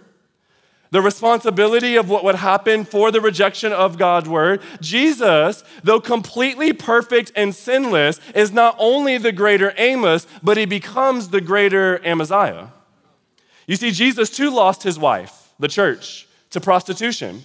the 0.95 1.03
responsibility 1.03 1.97
of 1.97 2.09
what 2.09 2.23
would 2.23 2.37
happen 2.37 2.85
for 2.85 3.11
the 3.11 3.21
rejection 3.21 3.73
of 3.73 3.99
God's 3.99 4.29
word, 4.29 4.63
Jesus, 4.81 5.65
though 5.83 6.01
completely 6.01 6.73
perfect 6.73 7.33
and 7.35 7.53
sinless, 7.53 8.21
is 8.33 8.53
not 8.53 8.77
only 8.79 9.19
the 9.19 9.33
greater 9.33 9.75
Amos, 9.77 10.25
but 10.41 10.57
he 10.57 10.67
becomes 10.67 11.31
the 11.31 11.41
greater 11.41 12.01
Amaziah. 12.07 12.73
You 13.67 13.75
see, 13.75 13.91
Jesus 13.91 14.31
too 14.31 14.51
lost 14.51 14.85
his 14.85 14.97
wife, 14.97 15.49
the 15.59 15.67
church, 15.67 16.29
to 16.51 16.61
prostitution 16.61 17.45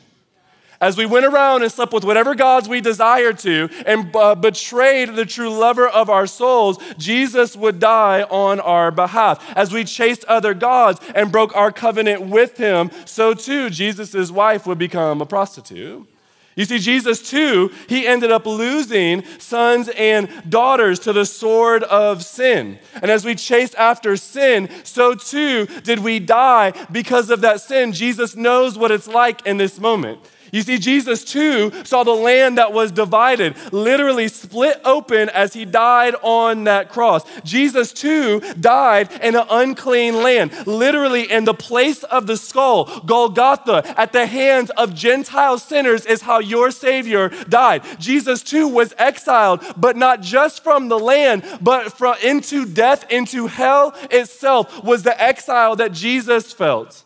as 0.81 0.95
we 0.95 1.05
went 1.05 1.25
around 1.25 1.61
and 1.61 1.71
slept 1.71 1.93
with 1.93 2.03
whatever 2.03 2.35
gods 2.35 2.69
we 2.69 2.81
desired 2.81 3.37
to 3.39 3.69
and 3.85 4.15
uh, 4.15 4.35
betrayed 4.35 5.15
the 5.15 5.25
true 5.25 5.49
lover 5.49 5.87
of 5.87 6.09
our 6.09 6.27
souls, 6.27 6.77
Jesus 6.97 7.55
would 7.55 7.79
die 7.79 8.23
on 8.23 8.59
our 8.59 8.91
behalf. 8.91 9.43
As 9.55 9.73
we 9.73 9.83
chased 9.83 10.23
other 10.25 10.53
gods 10.53 10.99
and 11.13 11.31
broke 11.31 11.55
our 11.55 11.71
covenant 11.71 12.21
with 12.21 12.57
him, 12.57 12.91
so 13.05 13.33
too 13.33 13.69
Jesus' 13.69 14.31
wife 14.31 14.65
would 14.65 14.77
become 14.77 15.21
a 15.21 15.25
prostitute. 15.25 16.07
You 16.55 16.65
see, 16.65 16.79
Jesus 16.79 17.29
too, 17.29 17.71
he 17.87 18.05
ended 18.05 18.31
up 18.31 18.45
losing 18.45 19.23
sons 19.37 19.89
and 19.97 20.29
daughters 20.49 20.99
to 20.99 21.13
the 21.13 21.25
sword 21.25 21.83
of 21.83 22.23
sin. 22.23 22.79
And 23.01 23.09
as 23.09 23.23
we 23.23 23.35
chased 23.35 23.75
after 23.75 24.17
sin, 24.17 24.69
so 24.83 25.15
too 25.15 25.67
did 25.83 25.99
we 25.99 26.19
die 26.19 26.73
because 26.91 27.29
of 27.29 27.39
that 27.41 27.61
sin. 27.61 27.93
Jesus 27.93 28.35
knows 28.35 28.77
what 28.77 28.91
it's 28.91 29.07
like 29.07 29.45
in 29.45 29.55
this 29.55 29.79
moment. 29.79 30.19
You 30.51 30.61
see, 30.61 30.77
Jesus 30.77 31.23
too 31.23 31.71
saw 31.83 32.03
the 32.03 32.11
land 32.11 32.57
that 32.57 32.73
was 32.73 32.91
divided 32.91 33.55
literally 33.71 34.27
split 34.27 34.79
open 34.85 35.29
as 35.29 35.53
he 35.53 35.65
died 35.65 36.15
on 36.21 36.65
that 36.65 36.89
cross. 36.89 37.23
Jesus 37.43 37.93
too 37.93 38.39
died 38.59 39.11
in 39.21 39.35
an 39.35 39.45
unclean 39.49 40.21
land, 40.23 40.51
literally 40.67 41.29
in 41.29 41.45
the 41.45 41.53
place 41.53 42.03
of 42.03 42.27
the 42.27 42.37
skull, 42.37 42.99
Golgotha, 43.01 43.83
at 43.99 44.11
the 44.11 44.25
hands 44.25 44.69
of 44.71 44.93
Gentile 44.93 45.57
sinners, 45.57 46.05
is 46.05 46.21
how 46.21 46.39
your 46.39 46.71
Savior 46.71 47.29
died. 47.49 47.83
Jesus 47.99 48.43
too 48.43 48.67
was 48.67 48.93
exiled, 48.97 49.63
but 49.77 49.97
not 49.97 50.21
just 50.21 50.63
from 50.63 50.89
the 50.89 50.99
land, 50.99 51.43
but 51.61 51.93
from 51.93 52.15
into 52.23 52.65
death, 52.65 53.09
into 53.11 53.47
hell 53.47 53.95
itself, 54.11 54.83
was 54.83 55.03
the 55.03 55.21
exile 55.21 55.75
that 55.75 55.91
Jesus 55.91 56.51
felt. 56.53 57.03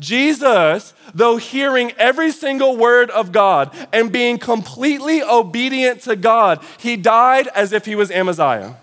Jesus, 0.00 0.92
though 1.14 1.36
hearing 1.36 1.92
every 1.92 2.30
single 2.30 2.76
word 2.76 3.10
of 3.10 3.32
God 3.32 3.74
and 3.92 4.10
being 4.12 4.38
completely 4.38 5.22
obedient 5.22 6.02
to 6.02 6.16
God, 6.16 6.62
he 6.78 6.96
died 6.96 7.48
as 7.54 7.72
if 7.72 7.84
he 7.84 7.94
was 7.94 8.10
Amaziah. 8.10 8.76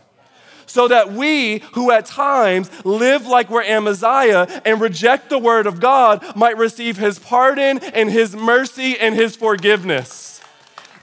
so 0.72 0.88
that 0.88 1.12
we, 1.12 1.60
who 1.74 1.92
at 1.92 2.06
times 2.06 2.72
live 2.86 3.28
like 3.28 3.50
we're 3.50 3.62
Amaziah 3.62 4.62
and 4.64 4.80
reject 4.80 5.30
the 5.30 5.38
word 5.38 5.68
of 5.68 5.82
God, 5.82 6.24
might 6.34 6.58
receive 6.58 6.98
his 6.98 7.20
pardon 7.20 7.80
and 7.80 8.10
his 8.10 8.38
mercy 8.38 8.98
and 8.98 9.14
his 9.14 9.36
forgiveness. 9.36 10.42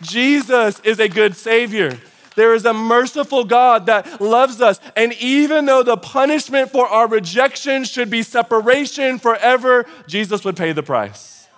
Jesus 0.01 0.81
is 0.81 0.99
a 0.99 1.09
good 1.09 1.37
Savior. 1.37 1.99
There 2.38 2.55
is 2.55 2.64
a 2.64 2.72
merciful 2.72 3.42
God 3.42 3.87
that 3.87 4.20
loves 4.20 4.61
us. 4.61 4.79
And 4.94 5.12
even 5.14 5.66
though 5.66 5.83
the 5.83 5.96
punishment 5.96 6.70
for 6.70 6.87
our 6.87 7.09
rejection 7.09 7.83
should 7.83 8.11
be 8.11 8.22
separation 8.22 9.18
forever, 9.18 9.87
Jesus 10.07 10.44
would 10.44 10.57
pay 10.57 10.70
the 10.70 10.85
price. 10.85 11.48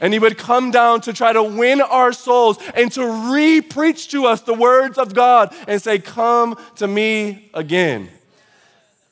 And 0.00 0.12
he 0.12 0.20
would 0.20 0.38
come 0.38 0.70
down 0.70 1.00
to 1.02 1.12
try 1.12 1.32
to 1.32 1.42
win 1.42 1.80
our 1.80 2.12
souls 2.12 2.58
and 2.76 2.92
to 2.92 3.32
re 3.32 3.60
preach 3.60 4.10
to 4.12 4.26
us 4.26 4.42
the 4.42 4.54
words 4.54 4.96
of 4.96 5.12
God 5.12 5.52
and 5.66 5.82
say, 5.82 5.98
Come 5.98 6.56
to 6.76 6.86
me 6.86 7.50
again. 7.52 8.08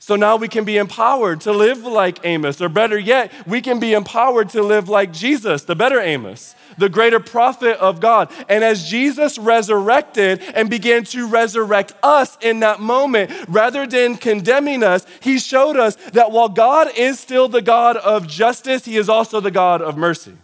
So 0.07 0.15
now 0.15 0.37
we 0.37 0.47
can 0.47 0.65
be 0.65 0.77
empowered 0.77 1.41
to 1.41 1.53
live 1.53 1.83
like 1.83 2.21
Amos, 2.25 2.61
or 2.61 2.69
better 2.69 2.97
yet, 2.97 3.33
we 3.45 3.61
can 3.61 3.81
be 3.81 3.93
empowered 3.93 4.51
to 4.51 4.63
live 4.63 4.89
like 4.89 5.13
Jesus, 5.13 5.65
the 5.65 5.75
better 5.75 6.01
Amos, 6.01 6.55
the 6.79 6.89
greater 6.89 7.19
prophet 7.19 7.77
of 7.79 7.99
God. 7.99 8.31
And 8.49 8.63
as 8.63 8.89
Jesus 8.89 9.37
resurrected 9.37 10.43
and 10.55 10.71
began 10.71 11.03
to 11.07 11.27
resurrect 11.27 11.93
us 12.05 12.39
in 12.41 12.61
that 12.61 12.79
moment, 12.79 13.33
rather 13.49 13.85
than 13.85 14.17
condemning 14.17 14.85
us, 14.85 15.05
he 15.19 15.41
showed 15.41 15.77
us 15.77 15.97
that 16.13 16.31
while 16.31 16.51
God 16.51 16.97
is 16.97 17.19
still 17.19 17.49
the 17.49 17.61
God 17.61 17.97
of 17.97 18.29
justice, 18.29 18.85
he 18.85 18.97
is 18.99 19.09
also 19.09 19.41
the 19.41 19.51
God 19.51 19.83
of 19.83 19.97
mercy. 19.97 20.35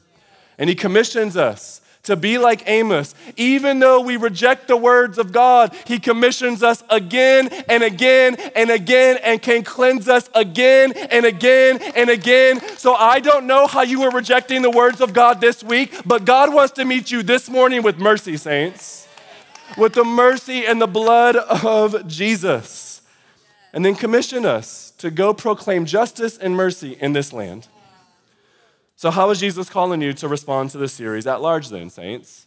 And 0.59 0.69
he 0.69 0.75
commissions 0.75 1.37
us 1.37 1.82
to 2.05 2.17
be 2.17 2.37
like 2.37 2.69
Amos. 2.69 3.15
Even 3.37 3.79
though 3.79 4.01
we 4.01 4.17
reject 4.17 4.67
the 4.67 4.77
words 4.77 5.19
of 5.19 5.33
God, 5.33 5.75
He 5.87 5.99
commissions 5.99 6.63
us 6.63 6.83
again 6.91 7.49
and 7.69 7.83
again 7.83 8.37
and 8.57 8.71
again 8.71 9.19
and 9.23 9.41
can 9.41 9.63
cleanse 9.63 10.09
us 10.09 10.29
again 10.35 10.93
and 10.93 11.25
again 11.25 11.81
and 11.95 12.11
again. 12.11 12.61
So 12.77 12.95
I 12.95 13.21
don't 13.21 13.47
know 13.47 13.67
how 13.67 13.83
you 13.83 14.01
were 14.01 14.11
rejecting 14.11 14.63
the 14.63 14.71
words 14.71 15.01
of 15.01 15.13
God 15.13 15.41
this 15.41 15.63
week, 15.63 15.95
but 16.05 16.25
God 16.25 16.53
wants 16.53 16.73
to 16.75 16.85
meet 16.85 17.11
you 17.11 17.23
this 17.23 17.49
morning 17.49 17.83
with 17.83 17.99
mercy, 17.99 18.37
saints, 18.37 19.07
with 19.77 19.95
the 19.95 20.05
mercy 20.05 20.67
and 20.67 20.81
the 20.81 20.87
blood 20.87 21.37
of 21.37 22.09
Jesus. 22.09 23.03
And 23.73 23.85
then 23.85 23.95
commission 23.95 24.45
us 24.45 24.93
to 24.99 25.11
go 25.11 25.33
proclaim 25.33 25.87
justice 25.87 26.37
and 26.37 26.55
mercy 26.55 26.97
in 27.01 27.13
this 27.13 27.33
land. 27.33 27.69
So, 29.03 29.11
how 29.11 29.31
is 29.31 29.41
Jesus 29.41 29.69
calling 29.69 30.01
you 30.01 30.13
to 30.13 30.29
respond 30.29 30.71
to 30.71 30.79
this 30.79 30.93
series 30.93 31.27
at 31.27 31.41
large, 31.43 31.71
then, 31.71 31.91
saints? 31.91 32.47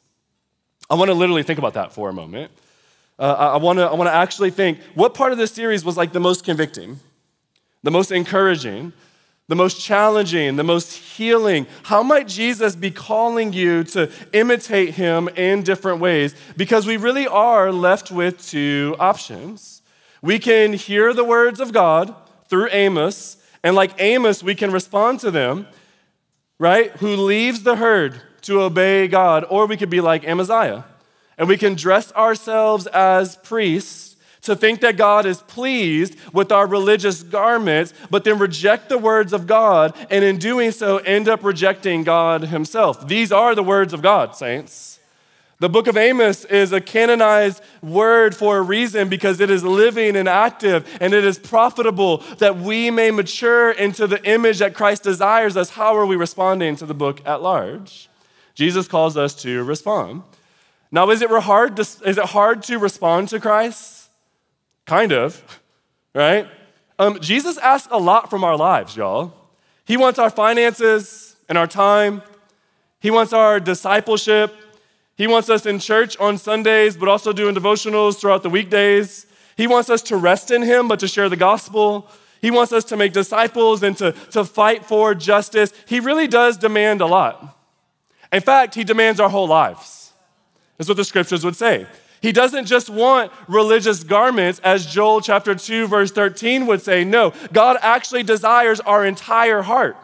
I 0.89 0.95
want 0.95 1.09
to 1.09 1.13
literally 1.13 1.43
think 1.43 1.59
about 1.59 1.73
that 1.73 1.91
for 1.91 2.07
a 2.07 2.13
moment. 2.13 2.49
Uh, 3.19 3.33
I 3.33 3.57
want 3.57 3.77
to 3.79 3.83
I 3.83 3.93
want 3.93 4.07
to 4.07 4.13
actually 4.13 4.51
think 4.51 4.79
what 4.93 5.13
part 5.13 5.33
of 5.33 5.37
this 5.37 5.51
series 5.51 5.83
was 5.83 5.97
like 5.97 6.13
the 6.13 6.21
most 6.21 6.45
convicting, 6.45 7.01
the 7.83 7.91
most 7.91 8.09
encouraging, 8.09 8.93
the 9.49 9.55
most 9.57 9.81
challenging, 9.81 10.55
the 10.55 10.63
most 10.63 10.93
healing. 10.93 11.67
How 11.83 12.01
might 12.01 12.29
Jesus 12.29 12.73
be 12.73 12.89
calling 12.89 13.51
you 13.51 13.83
to 13.83 14.09
imitate 14.31 14.93
him 14.93 15.27
in 15.35 15.61
different 15.61 15.99
ways? 15.99 16.35
Because 16.55 16.87
we 16.87 16.95
really 16.95 17.27
are 17.27 17.69
left 17.69 18.11
with 18.11 18.47
two 18.47 18.95
options. 18.97 19.81
We 20.21 20.39
can 20.39 20.71
hear 20.71 21.13
the 21.13 21.25
words 21.25 21.59
of 21.59 21.73
God 21.73 22.15
through 22.47 22.69
Amos, 22.71 23.43
and 23.61 23.75
like 23.75 23.91
Amos, 23.99 24.41
we 24.41 24.55
can 24.55 24.71
respond 24.71 25.19
to 25.19 25.31
them 25.31 25.67
right? 26.59 26.91
Who 26.97 27.15
leaves 27.15 27.63
the 27.63 27.75
herd 27.75 28.21
to 28.45 28.61
obey 28.61 29.07
God. 29.07 29.45
Or 29.49 29.65
we 29.65 29.77
could 29.77 29.89
be 29.89 30.01
like 30.01 30.23
Amaziah, 30.23 30.85
and 31.37 31.47
we 31.47 31.57
can 31.57 31.75
dress 31.75 32.13
ourselves 32.13 32.87
as 32.87 33.35
priests 33.37 34.15
to 34.43 34.55
think 34.55 34.81
that 34.81 34.95
God 34.95 35.25
is 35.25 35.41
pleased 35.41 36.15
with 36.31 36.51
our 36.51 36.67
religious 36.67 37.23
garments, 37.23 37.95
but 38.11 38.23
then 38.23 38.37
reject 38.37 38.89
the 38.89 38.97
words 38.97 39.33
of 39.33 39.47
God, 39.47 39.95
and 40.11 40.23
in 40.23 40.37
doing 40.37 40.71
so, 40.71 40.97
end 40.97 41.27
up 41.27 41.43
rejecting 41.43 42.03
God 42.03 42.43
Himself. 42.43 43.07
These 43.07 43.31
are 43.31 43.55
the 43.55 43.63
words 43.63 43.91
of 43.91 44.03
God, 44.03 44.35
saints. 44.35 44.94
The 45.59 45.69
book 45.69 45.87
of 45.87 45.95
Amos 45.95 46.43
is 46.45 46.73
a 46.73 46.81
canonized 46.81 47.61
word 47.81 48.35
for 48.35 48.57
a 48.57 48.61
reason 48.61 49.07
because 49.07 49.39
it 49.39 49.49
is 49.49 49.63
living 49.63 50.17
and 50.17 50.27
active 50.27 50.85
and 50.99 51.13
it 51.13 51.23
is 51.23 51.39
profitable 51.39 52.17
that 52.39 52.57
we 52.57 52.91
may 52.91 53.09
mature 53.09 53.71
into 53.71 54.05
the 54.05 54.21
image 54.29 54.59
that 54.59 54.73
Christ 54.73 55.03
desires 55.03 55.55
us. 55.55 55.71
How 55.71 55.95
are 55.95 56.05
we 56.05 56.17
responding 56.17 56.75
to 56.77 56.85
the 56.85 56.93
book 56.93 57.25
at 57.25 57.41
large? 57.41 58.09
Jesus 58.53 58.87
calls 58.87 59.15
us 59.15 59.33
to 59.43 59.63
respond. 59.63 60.23
Now, 60.91 61.09
is 61.09 61.21
it 61.21 61.29
hard 61.29 61.77
to, 61.77 61.81
is 61.81 62.17
it 62.17 62.25
hard 62.25 62.61
to 62.63 62.77
respond 62.77 63.29
to 63.29 63.39
Christ? 63.39 64.09
Kind 64.85 65.13
of, 65.13 65.61
right? 66.13 66.47
Um, 66.99 67.19
Jesus 67.21 67.57
asks 67.59 67.87
a 67.91 67.97
lot 67.97 68.29
from 68.29 68.43
our 68.43 68.57
lives, 68.57 68.95
y'all. 68.95 69.33
He 69.85 69.95
wants 69.95 70.19
our 70.19 70.29
finances 70.29 71.35
and 71.47 71.57
our 71.57 71.67
time, 71.67 72.23
He 72.99 73.09
wants 73.09 73.31
our 73.31 73.59
discipleship 73.59 74.53
he 75.15 75.27
wants 75.27 75.49
us 75.49 75.65
in 75.65 75.79
church 75.79 76.17
on 76.17 76.37
Sundays, 76.37 76.97
but 76.97 77.07
also 77.07 77.31
doing 77.31 77.55
devotionals 77.55 78.19
throughout 78.19 78.43
the 78.43 78.49
weekdays. 78.49 79.25
He 79.55 79.65
wants 79.65 79.89
us 79.89 80.01
to 80.03 80.17
rest 80.17 80.51
in 80.51 80.61
Him, 80.61 80.87
but 80.87 80.99
to 80.99 81.07
share 81.07 81.29
the 81.29 81.37
gospel. 81.37 82.09
He 82.41 82.51
wants 82.51 82.73
us 82.73 82.83
to 82.85 82.97
make 82.97 83.13
disciples 83.13 83.81
and 83.81 83.97
to, 83.97 84.11
to 84.31 84.43
fight 84.43 84.85
for 84.85 85.15
justice. 85.15 85.73
He 85.87 86.01
really 86.01 86.27
does 86.27 86.57
demand 86.57 87.01
a 87.01 87.05
lot. 87.05 87.57
In 88.33 88.41
fact, 88.41 88.75
He 88.75 88.83
demands 88.83 89.19
our 89.21 89.29
whole 89.29 89.47
lives. 89.47 90.11
That's 90.77 90.89
what 90.89 90.97
the 90.97 91.05
scriptures 91.05 91.45
would 91.45 91.55
say. 91.55 91.87
He 92.21 92.33
doesn't 92.33 92.65
just 92.65 92.89
want 92.89 93.31
religious 93.47 94.03
garments, 94.03 94.59
as 94.63 94.85
Joel 94.85 95.21
chapter 95.21 95.55
2, 95.55 95.87
verse 95.87 96.11
13 96.11 96.65
would 96.65 96.81
say. 96.81 97.05
No, 97.05 97.33
God 97.53 97.77
actually 97.81 98.23
desires 98.23 98.81
our 98.81 99.05
entire 99.05 99.61
heart. 99.61 99.95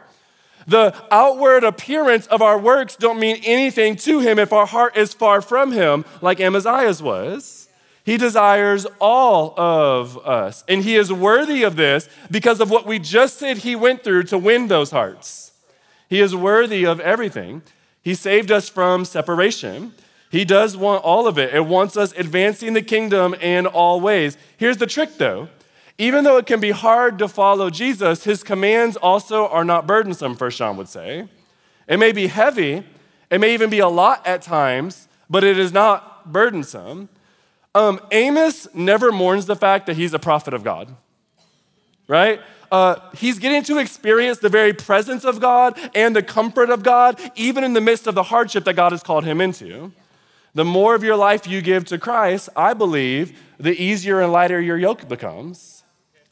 The 0.68 0.94
outward 1.12 1.64
appearance 1.64 2.28
of 2.28 2.42
our 2.42 2.58
works 2.58 2.96
don't 2.96 3.20
mean 3.20 3.42
anything 3.44 3.96
to 3.98 4.20
him 4.20 4.40
if 4.40 4.54
our 4.54 4.66
heart 4.66 4.96
is 4.96 5.14
far 5.14 5.42
from 5.42 5.72
him, 5.72 6.06
like 6.22 6.40
Amaziah's 6.40 7.02
was. 7.02 7.68
He 8.04 8.18
desires 8.18 8.88
all 9.00 9.60
of 9.60 10.18
us. 10.26 10.64
And 10.68 10.84
he 10.84 10.96
is 10.96 11.14
worthy 11.14 11.64
of 11.64 11.76
this 11.76 12.10
because 12.30 12.60
of 12.60 12.70
what 12.72 12.86
we 12.86 13.00
just 13.00 13.38
said 13.38 13.60
he 13.60 13.76
went 13.76 14.04
through 14.04 14.24
to 14.24 14.38
win 14.38 14.68
those 14.68 14.92
hearts. 14.92 15.52
He 16.10 16.20
is 16.20 16.36
worthy 16.36 16.86
of 16.86 17.00
everything. 17.00 17.62
He 18.02 18.16
saved 18.16 18.52
us 18.52 18.68
from 18.68 19.06
separation. 19.06 19.94
He 20.32 20.46
does 20.46 20.76
want 20.76 21.04
all 21.04 21.28
of 21.28 21.38
it. 21.38 21.54
It 21.54 21.66
wants 21.66 21.96
us 21.96 22.14
advancing 22.14 22.74
the 22.74 22.82
kingdom 22.82 23.34
in 23.36 23.68
all 23.68 24.02
ways. 24.02 24.38
Here's 24.58 24.78
the 24.78 24.88
trick 24.88 25.18
though 25.18 25.50
even 25.98 26.24
though 26.24 26.38
it 26.38 26.46
can 26.46 26.60
be 26.60 26.72
hard 26.72 27.20
to 27.20 27.28
follow 27.28 27.70
Jesus, 27.70 28.24
his 28.24 28.44
commands 28.44 28.98
also 28.98 29.48
are 29.48 29.64
not 29.64 29.86
burdensome, 29.86 30.36
First 30.36 30.58
John 30.58 30.78
would 30.78 30.90
say. 30.90 31.28
It 31.88 31.98
may 31.98 32.12
be 32.12 32.28
heavy, 32.28 32.84
it 33.30 33.40
may 33.40 33.54
even 33.54 33.70
be 33.70 33.80
a 33.80 33.88
lot 33.88 34.26
at 34.26 34.42
times, 34.42 35.08
but 35.30 35.44
it 35.44 35.58
is 35.58 35.72
not 35.72 36.32
burdensome. 36.32 37.10
Um, 37.74 38.00
Amos 38.12 38.68
never 38.74 39.12
mourns 39.12 39.46
the 39.46 39.56
fact 39.56 39.86
that 39.86 39.96
he's 39.96 40.14
a 40.14 40.20
prophet 40.20 40.54
of 40.54 40.64
God, 40.64 40.94
right? 42.08 42.42
Uh, 42.72 42.96
he's 43.14 43.38
getting 43.38 43.64
to 43.64 43.78
experience 43.78 44.40
the 44.40 44.50
very 44.50 44.74
presence 44.74 45.26
of 45.26 45.40
God 45.40 45.78
and 45.94 46.16
the 46.16 46.24
comfort 46.24 46.70
of 46.70 46.84
God, 46.84 47.20
even 47.36 47.64
in 47.64 47.74
the 47.74 47.82
midst 47.82 48.08
of 48.08 48.16
the 48.16 48.24
hardship 48.24 48.64
that 48.64 48.74
God 48.74 48.92
has 48.92 49.04
called 49.04 49.26
him 49.26 49.42
into. 49.42 49.92
The 50.54 50.66
more 50.66 50.96
of 50.96 51.04
your 51.04 51.16
life 51.16 51.48
you 51.48 51.62
give 51.62 51.86
to 51.86 51.98
Christ, 51.98 52.50
I 52.56 52.74
believe, 52.74 53.40
the 53.58 53.72
easier 53.82 54.22
and 54.22 54.32
lighter 54.32 54.60
your 54.60 54.78
yoke 54.78 55.08
becomes. 55.08 55.81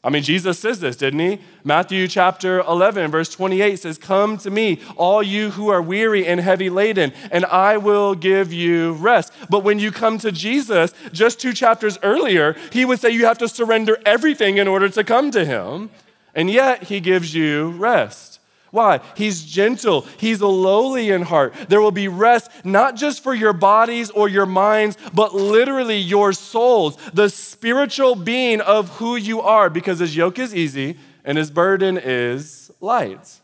I 0.02 0.08
mean, 0.08 0.22
Jesus 0.22 0.58
says 0.58 0.80
this, 0.80 0.96
didn't 0.96 1.20
he? 1.20 1.40
Matthew 1.62 2.08
chapter 2.08 2.60
11, 2.60 3.10
verse 3.10 3.28
28 3.28 3.78
says, 3.78 3.98
Come 3.98 4.38
to 4.38 4.50
me, 4.50 4.80
all 4.96 5.22
you 5.22 5.50
who 5.50 5.68
are 5.68 5.82
weary 5.82 6.26
and 6.26 6.40
heavy 6.40 6.70
laden, 6.70 7.12
and 7.30 7.44
I 7.44 7.76
will 7.76 8.14
give 8.14 8.50
you 8.50 8.92
rest. 8.92 9.30
But 9.50 9.62
when 9.62 9.78
you 9.78 9.92
come 9.92 10.16
to 10.18 10.32
Jesus, 10.32 10.94
just 11.12 11.38
two 11.38 11.52
chapters 11.52 11.98
earlier, 12.02 12.56
he 12.72 12.86
would 12.86 12.98
say 12.98 13.10
you 13.10 13.26
have 13.26 13.36
to 13.38 13.48
surrender 13.48 13.98
everything 14.06 14.56
in 14.56 14.66
order 14.66 14.88
to 14.88 15.04
come 15.04 15.30
to 15.32 15.44
him. 15.44 15.90
And 16.34 16.50
yet, 16.50 16.84
he 16.84 17.00
gives 17.00 17.34
you 17.34 17.70
rest. 17.72 18.29
Why? 18.70 19.00
He's 19.16 19.42
gentle. 19.42 20.06
He's 20.16 20.40
lowly 20.40 21.10
in 21.10 21.22
heart. 21.22 21.54
There 21.68 21.80
will 21.80 21.90
be 21.90 22.08
rest 22.08 22.50
not 22.64 22.96
just 22.96 23.22
for 23.22 23.34
your 23.34 23.52
bodies 23.52 24.10
or 24.10 24.28
your 24.28 24.46
minds, 24.46 24.96
but 25.12 25.34
literally 25.34 25.98
your 25.98 26.32
souls, 26.32 26.96
the 27.12 27.28
spiritual 27.28 28.14
being 28.14 28.60
of 28.60 28.88
who 28.98 29.16
you 29.16 29.40
are, 29.40 29.68
because 29.68 29.98
his 29.98 30.16
yoke 30.16 30.38
is 30.38 30.54
easy 30.54 30.98
and 31.24 31.36
his 31.36 31.50
burden 31.50 31.98
is 31.98 32.70
light. 32.80 33.40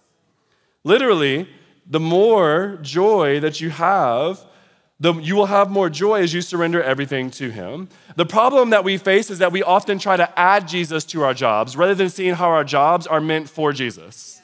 Literally, 0.84 1.48
the 1.88 2.00
more 2.00 2.78
joy 2.82 3.40
that 3.40 3.60
you 3.60 3.70
have, 3.70 4.44
the, 4.98 5.14
you 5.14 5.36
will 5.36 5.46
have 5.46 5.70
more 5.70 5.90
joy 5.90 6.22
as 6.22 6.32
you 6.32 6.40
surrender 6.40 6.82
everything 6.82 7.30
to 7.32 7.50
Him. 7.50 7.88
The 8.16 8.24
problem 8.24 8.70
that 8.70 8.82
we 8.82 8.96
face 8.96 9.30
is 9.30 9.40
that 9.40 9.52
we 9.52 9.62
often 9.62 9.98
try 9.98 10.16
to 10.16 10.38
add 10.38 10.66
Jesus 10.66 11.04
to 11.06 11.22
our 11.22 11.34
jobs 11.34 11.76
rather 11.76 11.94
than 11.94 12.08
seeing 12.08 12.34
how 12.34 12.48
our 12.48 12.64
jobs 12.64 13.06
are 13.06 13.20
meant 13.20 13.48
for 13.48 13.72
Jesus. 13.72 14.35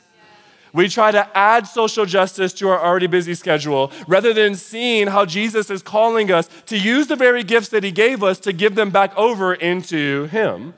We 0.72 0.88
try 0.88 1.10
to 1.10 1.36
add 1.36 1.66
social 1.66 2.06
justice 2.06 2.52
to 2.54 2.68
our 2.68 2.82
already 2.82 3.06
busy 3.06 3.34
schedule 3.34 3.92
rather 4.06 4.32
than 4.32 4.54
seeing 4.54 5.08
how 5.08 5.26
Jesus 5.26 5.70
is 5.70 5.82
calling 5.82 6.32
us 6.32 6.48
to 6.66 6.78
use 6.78 7.08
the 7.08 7.16
very 7.16 7.44
gifts 7.44 7.68
that 7.70 7.84
He 7.84 7.92
gave 7.92 8.22
us 8.22 8.38
to 8.40 8.52
give 8.52 8.74
them 8.74 8.90
back 8.90 9.16
over 9.16 9.54
into 9.54 10.26
Him. 10.26 10.74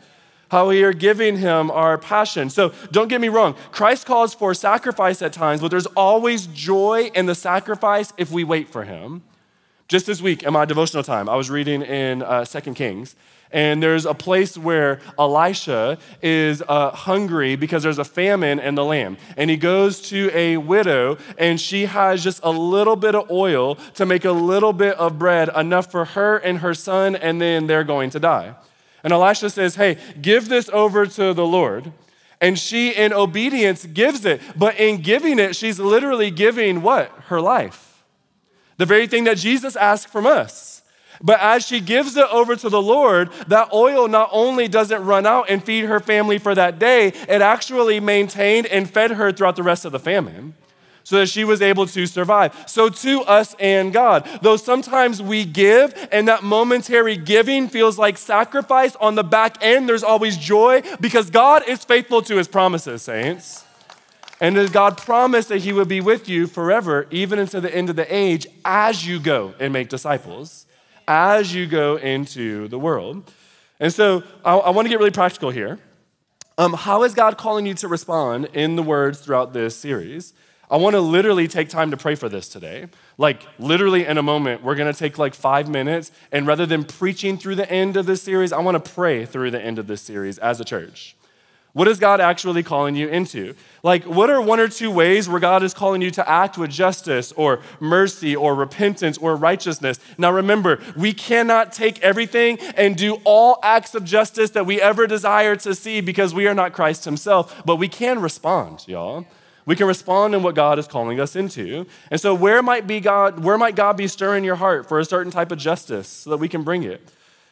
how 0.50 0.68
we 0.68 0.84
are 0.84 0.92
giving 0.92 1.36
him 1.36 1.68
our 1.72 1.98
passion. 1.98 2.48
So 2.48 2.72
don't 2.92 3.08
get 3.08 3.20
me 3.20 3.28
wrong, 3.28 3.56
Christ 3.72 4.06
calls 4.06 4.34
for 4.34 4.54
sacrifice 4.54 5.20
at 5.20 5.32
times, 5.32 5.60
but 5.60 5.68
there's 5.68 5.86
always 5.96 6.46
joy 6.46 7.10
in 7.12 7.26
the 7.26 7.34
sacrifice 7.34 8.12
if 8.16 8.30
we 8.30 8.44
wait 8.44 8.68
for 8.68 8.84
him. 8.84 9.22
Just 9.88 10.06
this 10.06 10.22
week 10.22 10.44
in 10.44 10.52
my 10.52 10.64
devotional 10.64 11.02
time, 11.02 11.28
I 11.28 11.34
was 11.34 11.50
reading 11.50 11.82
in 11.82 12.22
uh, 12.22 12.44
2 12.44 12.74
Kings, 12.74 13.16
and 13.54 13.80
there's 13.80 14.04
a 14.04 14.14
place 14.14 14.58
where 14.58 14.98
Elisha 15.16 15.96
is 16.20 16.60
uh, 16.68 16.90
hungry 16.90 17.54
because 17.54 17.84
there's 17.84 18.00
a 18.00 18.04
famine 18.04 18.58
in 18.58 18.74
the 18.74 18.84
land. 18.84 19.16
And 19.36 19.48
he 19.48 19.56
goes 19.56 20.00
to 20.08 20.28
a 20.34 20.56
widow, 20.56 21.18
and 21.38 21.60
she 21.60 21.86
has 21.86 22.24
just 22.24 22.40
a 22.42 22.50
little 22.50 22.96
bit 22.96 23.14
of 23.14 23.30
oil 23.30 23.76
to 23.94 24.04
make 24.04 24.24
a 24.24 24.32
little 24.32 24.72
bit 24.72 24.96
of 24.96 25.20
bread, 25.20 25.48
enough 25.54 25.88
for 25.88 26.04
her 26.04 26.36
and 26.38 26.58
her 26.58 26.74
son, 26.74 27.14
and 27.14 27.40
then 27.40 27.68
they're 27.68 27.84
going 27.84 28.10
to 28.10 28.18
die. 28.18 28.56
And 29.04 29.12
Elisha 29.12 29.48
says, 29.50 29.76
Hey, 29.76 29.98
give 30.20 30.48
this 30.48 30.68
over 30.70 31.06
to 31.06 31.32
the 31.32 31.46
Lord. 31.46 31.92
And 32.40 32.58
she, 32.58 32.90
in 32.90 33.12
obedience, 33.12 33.86
gives 33.86 34.24
it. 34.24 34.40
But 34.56 34.80
in 34.80 35.00
giving 35.00 35.38
it, 35.38 35.54
she's 35.54 35.78
literally 35.78 36.32
giving 36.32 36.82
what? 36.82 37.08
Her 37.26 37.40
life. 37.40 38.02
The 38.78 38.86
very 38.86 39.06
thing 39.06 39.22
that 39.24 39.36
Jesus 39.36 39.76
asked 39.76 40.08
from 40.08 40.26
us. 40.26 40.73
But 41.22 41.40
as 41.40 41.66
she 41.66 41.80
gives 41.80 42.16
it 42.16 42.26
over 42.30 42.56
to 42.56 42.68
the 42.68 42.82
Lord, 42.82 43.32
that 43.48 43.72
oil 43.72 44.08
not 44.08 44.28
only 44.32 44.68
doesn't 44.68 45.04
run 45.04 45.26
out 45.26 45.48
and 45.48 45.62
feed 45.62 45.84
her 45.84 46.00
family 46.00 46.38
for 46.38 46.54
that 46.54 46.78
day, 46.78 47.08
it 47.08 47.42
actually 47.42 48.00
maintained 48.00 48.66
and 48.66 48.90
fed 48.90 49.12
her 49.12 49.32
throughout 49.32 49.56
the 49.56 49.62
rest 49.62 49.84
of 49.84 49.92
the 49.92 49.98
famine 49.98 50.54
so 51.04 51.18
that 51.18 51.28
she 51.28 51.44
was 51.44 51.62
able 51.62 51.86
to 51.86 52.06
survive. 52.06 52.64
So, 52.66 52.88
to 52.88 53.20
us 53.22 53.54
and 53.60 53.92
God, 53.92 54.26
though 54.42 54.56
sometimes 54.56 55.22
we 55.22 55.44
give 55.44 56.08
and 56.10 56.26
that 56.28 56.42
momentary 56.42 57.16
giving 57.16 57.68
feels 57.68 57.98
like 57.98 58.18
sacrifice, 58.18 58.96
on 58.96 59.14
the 59.14 59.22
back 59.22 59.58
end, 59.60 59.88
there's 59.88 60.02
always 60.02 60.36
joy 60.36 60.82
because 61.00 61.30
God 61.30 61.68
is 61.68 61.84
faithful 61.84 62.22
to 62.22 62.36
his 62.36 62.48
promises, 62.48 63.02
saints. 63.02 63.64
And 64.40 64.72
God 64.72 64.98
promised 64.98 65.48
that 65.50 65.58
He 65.58 65.72
would 65.72 65.88
be 65.88 66.00
with 66.00 66.28
you 66.28 66.46
forever, 66.46 67.06
even 67.10 67.38
until 67.38 67.60
the 67.60 67.74
end 67.74 67.88
of 67.88 67.96
the 67.96 68.14
age, 68.14 68.46
as 68.64 69.06
you 69.06 69.20
go 69.20 69.54
and 69.60 69.72
make 69.72 69.88
disciples, 69.88 70.66
as 71.06 71.54
you 71.54 71.66
go 71.66 71.96
into 71.96 72.68
the 72.68 72.78
world. 72.78 73.30
And 73.80 73.92
so 73.92 74.22
I, 74.44 74.56
I 74.56 74.70
want 74.70 74.86
to 74.86 74.90
get 74.90 74.98
really 74.98 75.10
practical 75.10 75.50
here. 75.50 75.78
Um, 76.56 76.72
how 76.72 77.02
is 77.02 77.14
God 77.14 77.36
calling 77.36 77.66
you 77.66 77.74
to 77.74 77.88
respond 77.88 78.46
in 78.52 78.76
the 78.76 78.82
words 78.82 79.20
throughout 79.20 79.52
this 79.52 79.76
series? 79.76 80.32
I 80.70 80.76
want 80.76 80.94
to 80.94 81.00
literally 81.00 81.48
take 81.48 81.68
time 81.68 81.90
to 81.90 81.96
pray 81.96 82.14
for 82.14 82.28
this 82.28 82.48
today. 82.48 82.86
Like, 83.18 83.42
literally, 83.58 84.06
in 84.06 84.18
a 84.18 84.22
moment, 84.22 84.62
we're 84.62 84.76
going 84.76 84.92
to 84.92 84.98
take 84.98 85.18
like 85.18 85.34
five 85.34 85.68
minutes, 85.68 86.10
and 86.32 86.46
rather 86.46 86.64
than 86.64 86.84
preaching 86.84 87.36
through 87.36 87.56
the 87.56 87.70
end 87.70 87.96
of 87.96 88.06
this 88.06 88.22
series, 88.22 88.52
I 88.52 88.60
want 88.60 88.82
to 88.82 88.92
pray 88.92 89.26
through 89.26 89.50
the 89.50 89.60
end 89.60 89.78
of 89.78 89.86
this 89.86 90.00
series 90.00 90.38
as 90.38 90.60
a 90.60 90.64
church. 90.64 91.16
What 91.74 91.88
is 91.88 91.98
God 91.98 92.20
actually 92.20 92.62
calling 92.62 92.94
you 92.94 93.08
into? 93.08 93.56
Like, 93.82 94.04
what 94.04 94.30
are 94.30 94.40
one 94.40 94.60
or 94.60 94.68
two 94.68 94.92
ways 94.92 95.28
where 95.28 95.40
God 95.40 95.64
is 95.64 95.74
calling 95.74 96.02
you 96.02 96.10
to 96.12 96.28
act 96.28 96.56
with 96.56 96.70
justice 96.70 97.32
or 97.32 97.62
mercy 97.80 98.36
or 98.36 98.54
repentance 98.54 99.18
or 99.18 99.34
righteousness? 99.34 99.98
Now, 100.16 100.30
remember, 100.30 100.80
we 100.96 101.12
cannot 101.12 101.72
take 101.72 102.00
everything 102.00 102.60
and 102.76 102.96
do 102.96 103.16
all 103.24 103.58
acts 103.64 103.96
of 103.96 104.04
justice 104.04 104.50
that 104.50 104.66
we 104.66 104.80
ever 104.80 105.08
desire 105.08 105.56
to 105.56 105.74
see 105.74 106.00
because 106.00 106.32
we 106.32 106.46
are 106.46 106.54
not 106.54 106.72
Christ 106.72 107.04
Himself, 107.04 107.64
but 107.66 107.74
we 107.74 107.88
can 107.88 108.20
respond, 108.20 108.86
y'all. 108.86 109.26
We 109.66 109.74
can 109.74 109.88
respond 109.88 110.32
in 110.36 110.44
what 110.44 110.54
God 110.54 110.78
is 110.78 110.86
calling 110.86 111.18
us 111.18 111.34
into. 111.34 111.86
And 112.08 112.20
so 112.20 112.36
where 112.36 112.62
might 112.62 112.86
be 112.86 113.00
God, 113.00 113.42
where 113.42 113.58
might 113.58 113.74
God 113.74 113.96
be 113.96 114.06
stirring 114.06 114.44
your 114.44 114.56
heart 114.56 114.88
for 114.88 115.00
a 115.00 115.04
certain 115.04 115.32
type 115.32 115.50
of 115.50 115.58
justice 115.58 116.06
so 116.06 116.30
that 116.30 116.36
we 116.36 116.48
can 116.48 116.62
bring 116.62 116.84
it? 116.84 117.00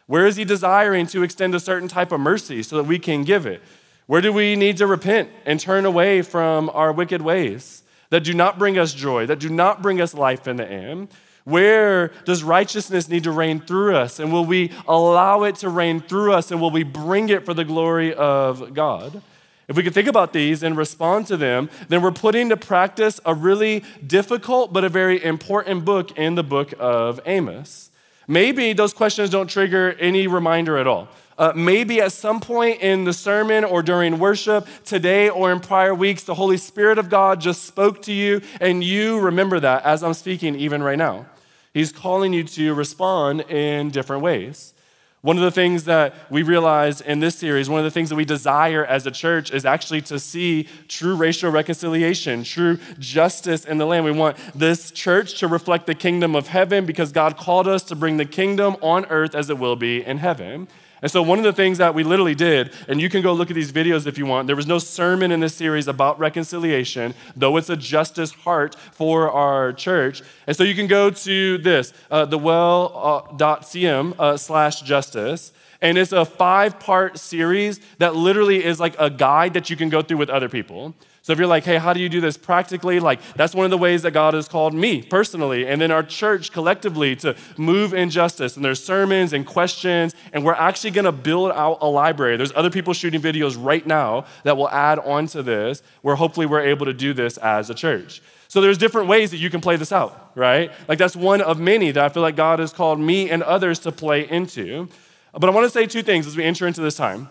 Where 0.07 0.27
is 0.27 0.37
he 0.37 0.45
desiring 0.45 1.09
to 1.09 1.25
extend 1.25 1.57
a 1.57 1.61
certain 1.61 1.89
type 1.89 2.13
of 2.13 2.21
mercy 2.21 2.63
so 2.63 2.77
that 2.77 2.85
we 2.85 3.01
can 3.01 3.25
give 3.25 3.47
it? 3.47 3.61
Where 4.07 4.21
do 4.21 4.33
we 4.33 4.57
need 4.57 4.77
to 4.79 4.87
repent 4.87 5.31
and 5.47 5.61
turn 5.61 5.85
away 5.85 6.23
from 6.23 6.71
our 6.71 6.93
wicked 6.93 7.23
ways 7.23 7.83
that 8.11 8.25
do 8.25 8.35
not 8.35 8.59
bring 8.59 8.79
us 8.79 8.93
joy, 8.93 9.27
that 9.27 9.39
do 9.39 9.49
not 9.49 9.81
bring 9.81 10.01
us 10.01 10.13
life 10.15 10.47
in 10.47 10.57
the 10.57 10.69
end? 10.69 11.09
Where 11.45 12.09
does 12.25 12.43
righteousness 12.45 13.09
need 13.09 13.25
to 13.25 13.33
reign 13.33 13.61
through 13.61 13.97
us? 13.97 14.19
And 14.19 14.33
will 14.33 14.45
we 14.45 14.71
allow 14.87 15.43
it 15.45 15.57
to 15.57 15.69
reign 15.69 16.01
through 16.01 16.33
us 16.33 16.51
and 16.51 16.61
will 16.61 16.71
we 16.71 16.85
bring 16.85 17.29
it 17.29 17.45
for 17.45 17.55
the 17.55 17.65
glory 17.65 18.15
of 18.15 18.75
God? 18.75 19.23
If 19.69 19.77
we 19.77 19.83
can 19.83 19.93
think 19.93 20.09
about 20.09 20.33
these 20.33 20.63
and 20.63 20.77
respond 20.77 21.27
to 21.29 21.37
them, 21.37 21.71
then 21.89 22.03
we're 22.03 22.13
putting 22.13 22.49
to 22.51 22.57
practice 22.57 23.21
a 23.25 23.35
really 23.35 23.85
difficult 24.07 24.73
but 24.73 24.85
a 24.85 24.89
very 24.89 25.23
important 25.23 25.85
book 25.85 26.17
in 26.19 26.35
the 26.35 26.43
book 26.43 26.75
of 26.79 27.21
Amos. 27.27 27.91
Maybe 28.29 28.73
those 28.73 28.93
questions 28.93 29.31
don't 29.31 29.49
trigger 29.49 29.97
any 29.99 30.27
reminder 30.27 30.77
at 30.79 30.87
all. 30.87 31.09
Uh, 31.39 31.53
maybe 31.57 32.01
at 32.01 32.13
some 32.13 32.41
point 32.41 32.81
in 32.81 33.05
the 33.05 33.13
sermon 33.13 33.65
or 33.65 33.83
during 33.83 34.19
worship 34.19 34.67
today 34.85 35.29
or 35.29 35.51
in 35.51 35.61
prior 35.61 35.95
weeks, 35.95 36.25
the 36.25 36.35
Holy 36.35 36.57
Spirit 36.57 36.99
of 36.99 37.09
God 37.09 37.41
just 37.41 37.65
spoke 37.65 38.03
to 38.03 38.13
you, 38.13 38.43
and 38.61 38.85
you 38.85 39.19
remember 39.19 39.59
that 39.61 39.85
as 39.85 40.03
I'm 40.03 40.15
speaking, 40.15 40.57
even 40.57 40.83
right 40.83 40.99
now. 40.99 41.27
He's 41.73 41.91
calling 41.91 42.33
you 42.33 42.45
to 42.45 42.75
respond 42.75 43.43
in 43.43 43.91
different 43.91 44.23
ways. 44.23 44.75
One 45.23 45.37
of 45.37 45.45
the 45.45 45.53
things 45.53 45.85
that 45.85 46.15
we 46.31 46.43
realize 46.43 47.01
in 47.01 47.21
this 47.21 47.37
series, 47.37 47.71
one 47.71 47.79
of 47.79 47.85
the 47.85 47.93
things 47.93 48.09
that 48.09 48.17
we 48.17 48.25
desire 48.25 48.85
as 48.85 49.07
a 49.07 49.11
church 49.13 49.53
is 49.53 49.65
actually 49.65 50.03
to 50.03 50.19
see 50.19 50.69
true 50.89 51.15
racial 51.15 51.49
reconciliation, 51.51 52.43
true 52.43 52.79
justice 52.99 53.65
in 53.65 53.79
the 53.79 53.87
land. 53.87 54.05
We 54.05 54.11
want 54.11 54.37
this 54.53 54.91
church 54.91 55.39
to 55.39 55.47
reflect 55.47 55.87
the 55.87 55.95
kingdom 55.95 56.35
of 56.35 56.49
heaven 56.49 56.87
because 56.87 57.13
God 57.13 57.37
called 57.37 57.69
us 57.69 57.85
to 57.85 57.95
bring 57.95 58.17
the 58.17 58.25
kingdom 58.25 58.77
on 58.83 59.05
earth 59.07 59.37
as 59.37 59.49
it 59.49 59.59
will 59.59 59.77
be 59.77 60.05
in 60.05 60.19
heaven. 60.19 60.67
And 61.03 61.11
so, 61.11 61.21
one 61.21 61.39
of 61.39 61.45
the 61.45 61.53
things 61.53 61.79
that 61.79 61.95
we 61.95 62.05
literally 62.05 62.37
did, 62.37 62.73
and 62.87 63.01
you 63.01 63.09
can 63.09 63.23
go 63.23 63.33
look 63.33 63.51
at 63.51 63.55
these 63.55 63.73
videos 63.73 64.07
if 64.07 64.17
you 64.17 64.25
want, 64.25 64.47
there 64.47 64.55
was 64.55 64.69
no 64.69 64.79
sermon 64.79 65.33
in 65.33 65.41
this 65.41 65.53
series 65.53 65.89
about 65.89 66.17
reconciliation, 66.21 67.15
though 67.35 67.57
it's 67.57 67.69
a 67.69 67.77
justice 67.77 68.31
heart 68.31 68.77
for 68.93 69.29
our 69.29 69.73
church. 69.73 70.23
And 70.47 70.57
so, 70.57 70.63
you 70.63 70.77
can 70.77 70.87
go 70.87 71.11
to 71.11 71.59
this, 71.59 71.93
uh, 72.09 72.27
thewell.cm 72.27 74.15
uh, 74.19 74.37
slash 74.37 74.83
justice. 74.83 75.53
And 75.81 75.99
it's 75.99 76.13
a 76.13 76.25
five 76.25 76.79
part 76.79 77.19
series 77.19 77.81
that 77.99 78.15
literally 78.15 78.65
is 78.65 78.79
like 78.79 78.95
a 79.01 79.11
guide 79.11 79.55
that 79.55 79.69
you 79.69 79.77
can 79.77 79.89
go 79.89 80.01
through 80.01 80.19
with 80.19 80.31
other 80.31 80.49
people. 80.49 80.95
So 81.23 81.33
if 81.33 81.39
you're 81.39 81.47
like, 81.47 81.65
hey, 81.65 81.79
how 81.79 81.93
do 81.93 82.01
you 82.01 82.09
do 82.09 82.21
this 82.21 82.37
practically? 82.37 82.99
Like, 82.99 83.21
that's 83.35 83.55
one 83.55 83.65
of 83.65 83.71
the 83.71 83.79
ways 83.79 84.03
that 84.03 84.11
God 84.11 84.35
has 84.35 84.49
called 84.49 84.75
me 84.75 85.03
personally, 85.03 85.69
and 85.69 85.81
then 85.81 85.93
our 85.93 86.03
church 86.03 86.51
collectively 86.51 87.15
to 87.17 87.37
move 87.57 87.95
in 87.95 88.11
justice. 88.11 88.57
And 88.57 88.65
there's 88.65 88.83
sermons 88.83 89.33
and 89.33 89.47
questions, 89.47 90.17
and 90.33 90.45
we're 90.45 90.55
actually 90.55 90.91
gonna 90.91 91.13
build 91.13 91.53
out 91.53 91.79
a 91.81 91.87
library. 91.87 92.37
There's 92.37 92.53
other 92.57 92.71
people 92.71 92.93
shooting 92.93 93.21
videos 93.21 93.57
right 93.57 93.87
now 93.87 94.27
that 94.43 94.57
will 94.57 94.69
add 94.71 94.99
on 94.99 95.27
to 95.29 95.45
this, 95.45 95.85
where 96.03 96.17
hopefully 96.17 96.47
we're 96.47 96.61
able 96.61 96.87
to 96.87 96.93
do 96.93 97.13
this 97.13 97.37
as 97.37 97.71
a 97.71 97.75
church. 97.75 98.21
So 98.49 98.61
there's 98.61 98.77
different 98.77 99.07
ways 99.07 99.31
that 99.31 99.39
you 99.39 99.49
can 99.49 99.61
play 99.61 99.77
this 99.77 99.93
out, 99.93 100.33
right? 100.35 100.73
Like 100.89 100.99
that's 100.99 101.15
one 101.15 101.41
of 101.41 101.61
many 101.61 101.93
that 101.93 102.05
I 102.05 102.09
feel 102.09 102.23
like 102.23 102.37
God 102.37 102.59
has 102.59 102.73
called 102.73 102.99
me 102.99 103.31
and 103.31 103.45
others 103.45 103.79
to 103.81 103.93
play 103.93 104.29
into. 104.29 104.89
But 105.33 105.45
I 105.49 105.53
want 105.53 105.65
to 105.67 105.71
say 105.71 105.87
two 105.87 106.03
things 106.03 106.27
as 106.27 106.37
we 106.37 106.43
enter 106.43 106.67
into 106.67 106.81
this 106.81 106.97
time. 106.97 107.29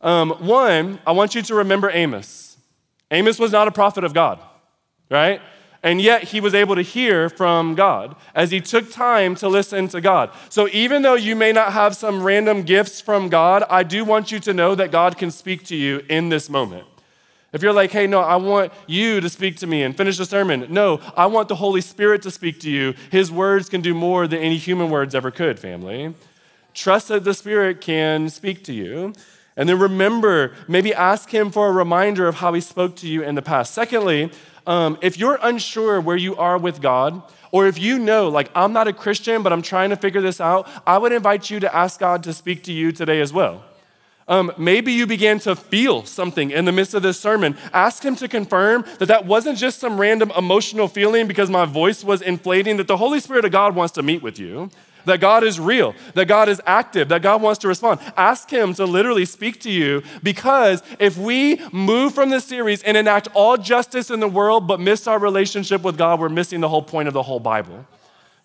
Um, 0.00 0.30
one, 0.30 1.00
I 1.04 1.10
want 1.12 1.34
you 1.34 1.42
to 1.42 1.54
remember 1.56 1.90
Amos. 1.90 2.45
Amos 3.10 3.38
was 3.38 3.52
not 3.52 3.68
a 3.68 3.72
prophet 3.72 4.04
of 4.04 4.12
God, 4.12 4.40
right? 5.10 5.40
And 5.82 6.00
yet 6.00 6.24
he 6.24 6.40
was 6.40 6.54
able 6.54 6.74
to 6.74 6.82
hear 6.82 7.28
from 7.28 7.76
God 7.76 8.16
as 8.34 8.50
he 8.50 8.60
took 8.60 8.90
time 8.90 9.36
to 9.36 9.48
listen 9.48 9.86
to 9.88 10.00
God. 10.00 10.30
So 10.48 10.68
even 10.72 11.02
though 11.02 11.14
you 11.14 11.36
may 11.36 11.52
not 11.52 11.72
have 11.72 11.94
some 11.94 12.24
random 12.24 12.62
gifts 12.62 13.00
from 13.00 13.28
God, 13.28 13.62
I 13.70 13.84
do 13.84 14.04
want 14.04 14.32
you 14.32 14.40
to 14.40 14.52
know 14.52 14.74
that 14.74 14.90
God 14.90 15.16
can 15.16 15.30
speak 15.30 15.64
to 15.66 15.76
you 15.76 16.02
in 16.08 16.28
this 16.28 16.50
moment. 16.50 16.88
If 17.52 17.62
you're 17.62 17.72
like, 17.72 17.92
hey, 17.92 18.06
no, 18.06 18.20
I 18.20 18.36
want 18.36 18.72
you 18.86 19.20
to 19.20 19.28
speak 19.28 19.56
to 19.58 19.66
me 19.66 19.82
and 19.84 19.96
finish 19.96 20.18
the 20.18 20.26
sermon. 20.26 20.66
No, 20.68 21.00
I 21.16 21.26
want 21.26 21.48
the 21.48 21.54
Holy 21.54 21.80
Spirit 21.80 22.20
to 22.22 22.30
speak 22.30 22.58
to 22.60 22.70
you. 22.70 22.94
His 23.10 23.30
words 23.30 23.68
can 23.68 23.80
do 23.80 23.94
more 23.94 24.26
than 24.26 24.40
any 24.40 24.56
human 24.56 24.90
words 24.90 25.14
ever 25.14 25.30
could, 25.30 25.58
family. 25.58 26.14
Trust 26.74 27.08
that 27.08 27.24
the 27.24 27.32
Spirit 27.32 27.80
can 27.80 28.28
speak 28.28 28.64
to 28.64 28.72
you. 28.72 29.14
And 29.56 29.68
then 29.68 29.78
remember, 29.78 30.52
maybe 30.68 30.92
ask 30.92 31.30
him 31.30 31.50
for 31.50 31.68
a 31.68 31.72
reminder 31.72 32.28
of 32.28 32.36
how 32.36 32.52
he 32.52 32.60
spoke 32.60 32.96
to 32.96 33.08
you 33.08 33.22
in 33.22 33.34
the 33.34 33.42
past. 33.42 33.72
Secondly, 33.72 34.30
um, 34.66 34.98
if 35.00 35.18
you're 35.18 35.38
unsure 35.42 36.00
where 36.00 36.16
you 36.16 36.36
are 36.36 36.58
with 36.58 36.82
God, 36.82 37.22
or 37.52 37.66
if 37.66 37.78
you 37.78 37.98
know, 37.98 38.28
like, 38.28 38.50
I'm 38.54 38.72
not 38.72 38.88
a 38.88 38.92
Christian, 38.92 39.42
but 39.42 39.52
I'm 39.52 39.62
trying 39.62 39.90
to 39.90 39.96
figure 39.96 40.20
this 40.20 40.40
out, 40.40 40.68
I 40.86 40.98
would 40.98 41.12
invite 41.12 41.48
you 41.48 41.60
to 41.60 41.74
ask 41.74 41.98
God 41.98 42.22
to 42.24 42.34
speak 42.34 42.64
to 42.64 42.72
you 42.72 42.92
today 42.92 43.20
as 43.20 43.32
well. 43.32 43.64
Um, 44.28 44.52
maybe 44.58 44.92
you 44.92 45.06
began 45.06 45.38
to 45.40 45.54
feel 45.54 46.04
something 46.04 46.50
in 46.50 46.64
the 46.64 46.72
midst 46.72 46.94
of 46.94 47.02
this 47.02 47.18
sermon. 47.18 47.56
Ask 47.72 48.04
Him 48.04 48.16
to 48.16 48.26
confirm 48.26 48.84
that 48.98 49.06
that 49.06 49.24
wasn't 49.24 49.56
just 49.56 49.78
some 49.78 50.00
random 50.00 50.32
emotional 50.36 50.88
feeling 50.88 51.28
because 51.28 51.48
my 51.48 51.64
voice 51.64 52.02
was 52.02 52.22
inflating, 52.22 52.76
that 52.78 52.88
the 52.88 52.96
Holy 52.96 53.20
Spirit 53.20 53.44
of 53.44 53.52
God 53.52 53.76
wants 53.76 53.94
to 53.94 54.02
meet 54.02 54.22
with 54.22 54.38
you 54.38 54.68
that 55.06 55.20
God 55.20 55.42
is 55.42 55.58
real, 55.58 55.94
that 56.14 56.26
God 56.26 56.48
is 56.48 56.60
active, 56.66 57.08
that 57.08 57.22
God 57.22 57.40
wants 57.40 57.58
to 57.60 57.68
respond. 57.68 58.00
Ask 58.16 58.50
Him 58.50 58.74
to 58.74 58.84
literally 58.84 59.24
speak 59.24 59.60
to 59.60 59.70
you 59.70 60.02
because 60.22 60.82
if 60.98 61.16
we 61.16 61.60
move 61.72 62.14
from 62.14 62.30
this 62.30 62.44
series 62.44 62.82
and 62.82 62.96
enact 62.96 63.28
all 63.34 63.56
justice 63.56 64.10
in 64.10 64.20
the 64.20 64.28
world 64.28 64.68
but 64.68 64.78
miss 64.78 65.06
our 65.06 65.18
relationship 65.18 65.82
with 65.82 65.96
God, 65.96 66.20
we're 66.20 66.28
missing 66.28 66.60
the 66.60 66.68
whole 66.68 66.82
point 66.82 67.08
of 67.08 67.14
the 67.14 67.22
whole 67.22 67.40
Bible. 67.40 67.86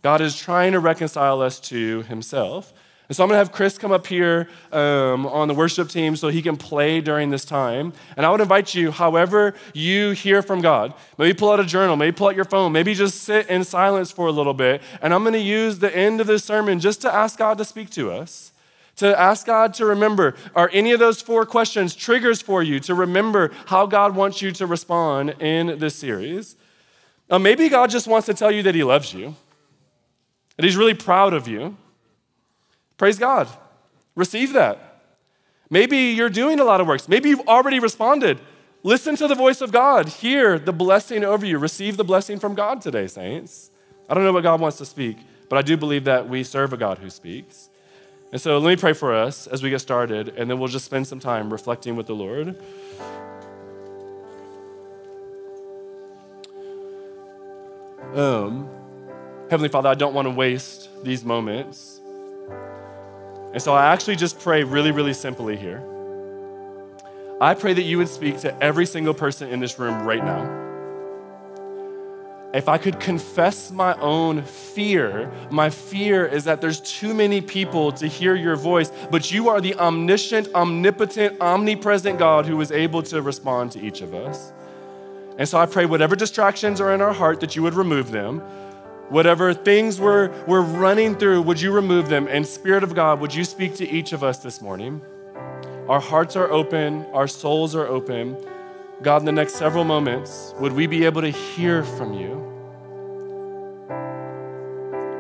God 0.02 0.22
is 0.22 0.38
trying 0.38 0.72
to 0.72 0.80
reconcile 0.80 1.42
us 1.42 1.60
to 1.62 2.04
Himself. 2.04 2.74
And 3.12 3.16
so 3.18 3.26
I'm 3.26 3.28
going 3.28 3.36
to 3.36 3.40
have 3.40 3.52
Chris 3.52 3.78
come 3.78 3.92
up 3.92 4.08
here 4.08 4.48
um, 4.72 5.26
on 5.26 5.50
the 5.50 5.54
worship 5.54 5.90
team 5.90 6.16
so 6.16 6.30
he 6.30 6.42
can 6.42 6.56
play 6.56 7.02
during 7.02 7.30
this 7.30 7.44
time. 7.44 7.92
And 8.16 8.26
I 8.26 8.30
would 8.30 8.40
invite 8.40 8.74
you, 8.74 8.90
however 8.90 9.54
you 9.74 10.12
hear 10.12 10.42
from 10.42 10.62
God, 10.62 10.94
maybe 11.18 11.34
pull 11.34 11.52
out 11.52 11.60
a 11.60 11.66
journal, 11.66 11.98
maybe 11.98 12.16
pull 12.16 12.30
out 12.30 12.38
your 12.38 12.46
phone, 12.46 12.72
maybe 12.72 12.94
just 12.94 13.24
sit 13.24 13.50
in 13.50 13.66
silence 13.66 14.12
for 14.12 14.28
a 14.28 14.32
little 14.32 14.54
bit. 14.54 14.82
And 15.02 15.14
I'm 15.14 15.24
going 15.24 15.34
to 15.34 15.40
use 15.40 15.80
the 15.80 15.94
end 15.94 16.22
of 16.22 16.28
this 16.28 16.46
sermon 16.46 16.80
just 16.80 17.02
to 17.02 17.14
ask 17.14 17.38
God 17.38 17.58
to 17.58 17.66
speak 17.66 17.90
to 17.90 18.12
us 18.12 18.54
to 18.96 19.20
ask 19.20 19.46
God 19.46 19.74
to 19.74 19.86
remember 19.86 20.36
are 20.56 20.70
any 20.72 20.94
of 20.94 21.00
those 21.00 21.22
four 21.22 21.46
questions 21.46 21.94
triggers 21.94 22.42
for 22.42 22.64
you 22.64 22.80
to 22.80 22.96
remember 22.96 23.52
how 23.66 23.88
God 23.88 24.16
wants 24.16 24.42
you 24.42 24.54
to 24.54 24.66
respond 24.66 25.32
in 25.42 25.80
this 25.80 25.96
series? 25.96 26.56
Uh, 27.30 27.40
maybe 27.40 27.68
God 27.68 27.90
just 27.90 28.08
wants 28.08 28.28
to 28.28 28.34
tell 28.34 28.52
you 28.52 28.64
that 28.64 28.76
He 28.76 28.86
loves 28.86 29.14
you, 29.14 29.36
that 30.56 30.64
He's 30.64 30.78
really 30.78 30.94
proud 30.94 31.34
of 31.34 31.50
you. 31.50 31.76
Praise 33.02 33.18
God. 33.18 33.48
Receive 34.14 34.54
that. 34.54 35.02
Maybe 35.72 35.98
you're 35.98 36.30
doing 36.30 36.60
a 36.60 36.64
lot 36.64 36.80
of 36.82 36.86
works. 36.86 37.10
Maybe 37.10 37.30
you've 37.30 37.48
already 37.48 37.80
responded. 37.80 38.40
Listen 38.84 39.16
to 39.16 39.28
the 39.28 39.34
voice 39.34 39.60
of 39.60 39.72
God. 39.72 40.08
Hear 40.08 40.60
the 40.60 40.72
blessing 40.72 41.24
over 41.24 41.44
you. 41.44 41.58
Receive 41.58 41.98
the 41.98 42.04
blessing 42.04 42.38
from 42.38 42.54
God 42.54 42.80
today, 42.80 43.08
saints. 43.08 43.72
I 44.08 44.14
don't 44.14 44.24
know 44.24 44.32
what 44.32 44.44
God 44.44 44.62
wants 44.62 44.78
to 44.78 44.86
speak, 44.86 45.18
but 45.50 45.58
I 45.58 45.64
do 45.64 45.78
believe 45.78 46.04
that 46.04 46.30
we 46.30 46.44
serve 46.44 46.74
a 46.74 46.78
God 46.78 47.00
who 47.00 47.10
speaks. 47.10 47.70
And 48.32 48.40
so 48.40 48.60
let 48.60 48.70
me 48.70 48.76
pray 48.76 48.94
for 48.94 49.16
us 49.16 49.48
as 49.48 49.64
we 49.64 49.72
get 49.72 49.80
started, 49.80 50.36
and 50.38 50.48
then 50.48 50.60
we'll 50.60 50.68
just 50.68 50.86
spend 50.86 51.08
some 51.08 51.20
time 51.20 51.52
reflecting 51.52 51.96
with 51.96 52.06
the 52.06 52.14
Lord. 52.14 52.56
Um, 58.14 58.70
Heavenly 59.50 59.70
Father, 59.70 59.90
I 59.90 59.96
don't 59.96 60.14
want 60.14 60.28
to 60.28 60.32
waste 60.32 60.88
these 61.04 61.26
moments. 61.26 62.01
And 63.54 63.62
so 63.62 63.74
I 63.74 63.92
actually 63.94 64.16
just 64.16 64.40
pray 64.40 64.64
really, 64.64 64.92
really 64.92 65.14
simply 65.14 65.58
here. 65.58 65.84
I 67.40 67.54
pray 67.54 67.74
that 67.74 67.84
you 67.84 67.98
would 67.98 68.10
speak 68.10 68.40
to 68.42 68.64
every 68.64 68.86
single 68.86 69.14
person 69.14 69.50
in 69.50 69.60
this 69.60 69.80
room 69.80 70.06
right 70.06 70.24
now 70.24 70.62
if 72.54 72.68
I 72.68 72.78
could 72.78 73.00
confess 73.00 73.72
my 73.72 73.94
own 74.00 74.44
fear, 74.44 75.32
my 75.50 75.70
fear 75.70 76.26
is 76.26 76.44
that 76.46 76.60
there's 76.60 76.82
too 76.82 77.14
many 77.14 77.40
people 77.40 77.92
to 77.94 78.08
hear 78.08 78.36
your 78.36 78.56
voice, 78.56 78.92
but 79.10 79.32
you 79.32 79.48
are 79.50 79.62
the 79.62 79.76
omniscient, 79.76 80.54
omnipotent, 80.54 81.40
omnipresent 81.40 82.20
God 82.20 82.46
who 82.46 82.60
is 82.60 82.72
able 82.72 83.04
to 83.04 83.22
respond 83.22 83.72
to 83.74 83.82
each 83.82 84.02
of 84.02 84.14
us. 84.14 84.52
And 85.38 85.48
so 85.48 85.58
I 85.58 85.66
pray 85.66 85.86
whatever 85.86 86.16
distractions 86.16 86.82
are 86.82 86.94
in 86.94 87.02
our 87.02 87.14
heart 87.14 87.40
that 87.40 87.56
you 87.56 87.64
would 87.64 87.74
remove 87.74 88.12
them. 88.12 88.42
Whatever 89.12 89.54
things 89.54 90.00
we're, 90.00 90.32
we're 90.46 90.62
running 90.62 91.18
through, 91.18 91.42
would 91.42 91.60
you 91.60 91.74
remove 91.74 92.08
them? 92.08 92.30
And 92.30 92.48
Spirit 92.48 92.82
of 92.82 92.96
God, 92.96 93.20
would 93.20 93.36
you 93.36 93.44
speak 93.44 93.76
to 93.76 93.86
each 93.86 94.14
of 94.14 94.24
us 94.24 94.38
this 94.38 94.62
morning? 94.62 95.02
Our 95.90 96.00
hearts 96.00 96.38
are 96.38 96.50
open, 96.50 97.06
our 97.12 97.28
souls 97.28 97.76
are 97.76 97.86
open. 97.86 98.38
God, 99.02 99.22
in 99.22 99.26
the 99.26 99.34
next 99.34 99.56
several 99.56 99.84
moments, 99.84 100.54
would 100.62 100.72
we 100.72 100.88
be 100.88 101.04
able 101.04 101.20
to 101.24 101.30
hear 101.30 101.84
from 101.84 102.14
you? 102.14 102.38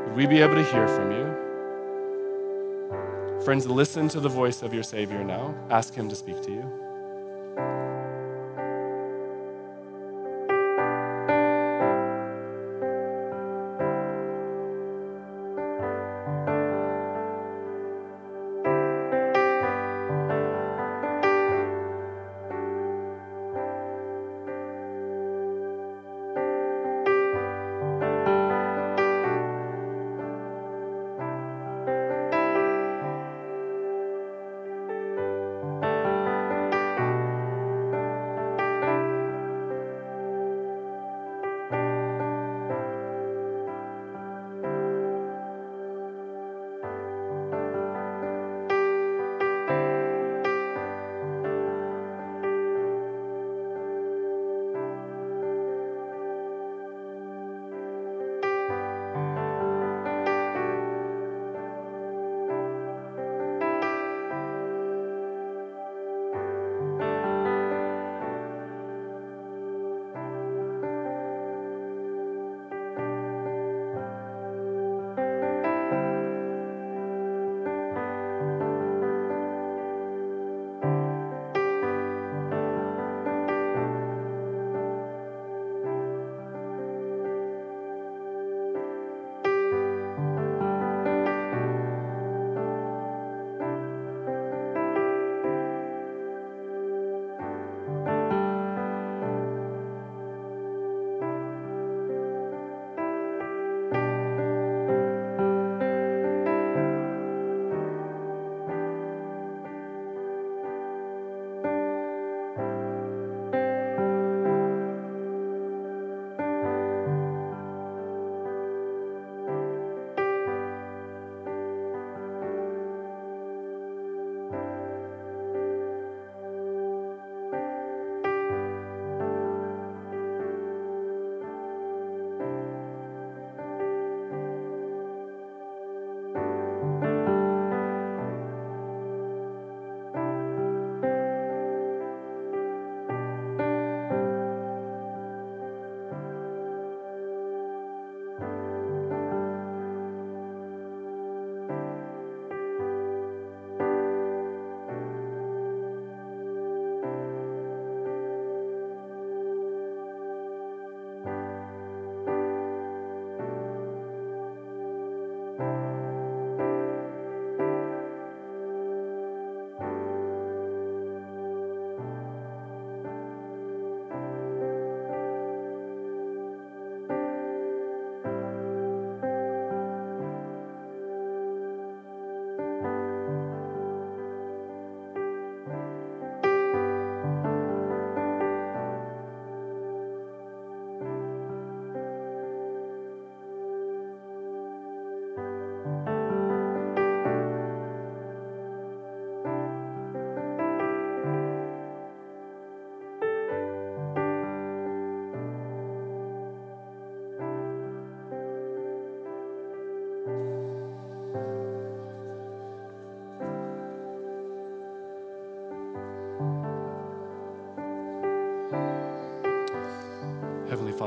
Would 0.07 0.15
we 0.15 0.25
be 0.25 0.41
able 0.41 0.55
to 0.55 0.63
hear 0.63 0.87
from 0.87 1.11
you? 1.11 1.21
Friends, 3.43 3.67
listen 3.67 4.07
to 4.07 4.21
the 4.21 4.29
voice 4.29 4.61
of 4.61 4.73
your 4.73 4.83
Savior 4.83 5.21
now. 5.21 5.53
Ask 5.69 5.93
Him 5.93 6.07
to 6.07 6.15
speak 6.15 6.41
to 6.43 6.51
you. 6.51 6.80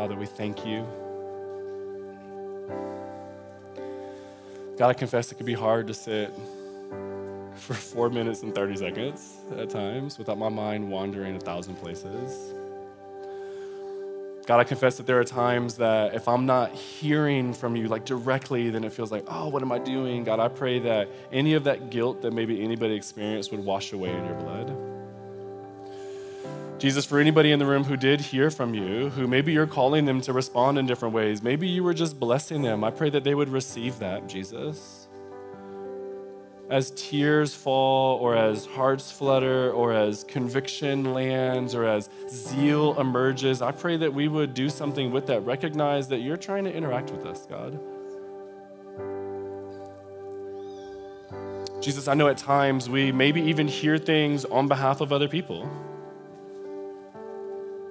Father, 0.04 0.16
we 0.16 0.26
thank 0.26 0.66
you. 0.66 0.86
God, 4.76 4.90
I 4.90 4.92
confess 4.92 5.32
it 5.32 5.36
could 5.36 5.46
be 5.46 5.54
hard 5.54 5.86
to 5.86 5.94
sit 5.94 6.30
for 7.54 7.72
four 7.72 8.10
minutes 8.10 8.42
and 8.42 8.54
30 8.54 8.76
seconds 8.76 9.38
at 9.56 9.70
times 9.70 10.18
without 10.18 10.36
my 10.36 10.50
mind 10.50 10.90
wandering 10.90 11.36
a 11.36 11.40
thousand 11.40 11.76
places. 11.76 12.52
God, 14.46 14.60
I 14.60 14.64
confess 14.64 14.98
that 14.98 15.06
there 15.06 15.18
are 15.18 15.24
times 15.24 15.76
that 15.76 16.14
if 16.14 16.28
I'm 16.28 16.44
not 16.44 16.74
hearing 16.74 17.54
from 17.54 17.74
you 17.74 17.88
like 17.88 18.04
directly, 18.04 18.68
then 18.68 18.84
it 18.84 18.92
feels 18.92 19.10
like, 19.10 19.24
oh, 19.26 19.48
what 19.48 19.62
am 19.62 19.72
I 19.72 19.78
doing? 19.78 20.22
God, 20.22 20.38
I 20.38 20.48
pray 20.48 20.80
that 20.80 21.08
any 21.32 21.54
of 21.54 21.64
that 21.64 21.88
guilt 21.88 22.20
that 22.20 22.34
maybe 22.34 22.62
anybody 22.62 22.92
experienced 22.92 23.52
would 23.52 23.64
wash 23.64 23.94
away 23.94 24.10
in 24.10 24.22
your 24.26 24.34
blood. 24.34 24.63
Jesus, 26.84 27.06
for 27.06 27.18
anybody 27.18 27.50
in 27.50 27.58
the 27.58 27.64
room 27.64 27.82
who 27.82 27.96
did 27.96 28.20
hear 28.20 28.50
from 28.50 28.74
you, 28.74 29.08
who 29.08 29.26
maybe 29.26 29.54
you're 29.54 29.66
calling 29.66 30.04
them 30.04 30.20
to 30.20 30.34
respond 30.34 30.76
in 30.76 30.84
different 30.84 31.14
ways, 31.14 31.42
maybe 31.42 31.66
you 31.66 31.82
were 31.82 31.94
just 31.94 32.20
blessing 32.20 32.60
them, 32.60 32.84
I 32.84 32.90
pray 32.90 33.08
that 33.08 33.24
they 33.24 33.34
would 33.34 33.48
receive 33.48 33.98
that, 34.00 34.28
Jesus. 34.28 35.08
As 36.68 36.90
tears 36.90 37.54
fall, 37.54 38.18
or 38.18 38.36
as 38.36 38.66
hearts 38.66 39.10
flutter, 39.10 39.70
or 39.70 39.94
as 39.94 40.24
conviction 40.24 41.14
lands, 41.14 41.74
or 41.74 41.86
as 41.86 42.10
zeal 42.28 43.00
emerges, 43.00 43.62
I 43.62 43.72
pray 43.72 43.96
that 43.96 44.12
we 44.12 44.28
would 44.28 44.52
do 44.52 44.68
something 44.68 45.10
with 45.10 45.26
that. 45.28 45.40
Recognize 45.40 46.08
that 46.08 46.18
you're 46.18 46.36
trying 46.36 46.64
to 46.64 46.70
interact 46.70 47.10
with 47.10 47.24
us, 47.24 47.46
God. 47.46 47.80
Jesus, 51.82 52.08
I 52.08 52.12
know 52.12 52.28
at 52.28 52.36
times 52.36 52.90
we 52.90 53.10
maybe 53.10 53.40
even 53.40 53.68
hear 53.68 53.96
things 53.96 54.44
on 54.44 54.68
behalf 54.68 55.00
of 55.00 55.14
other 55.14 55.28
people. 55.28 55.66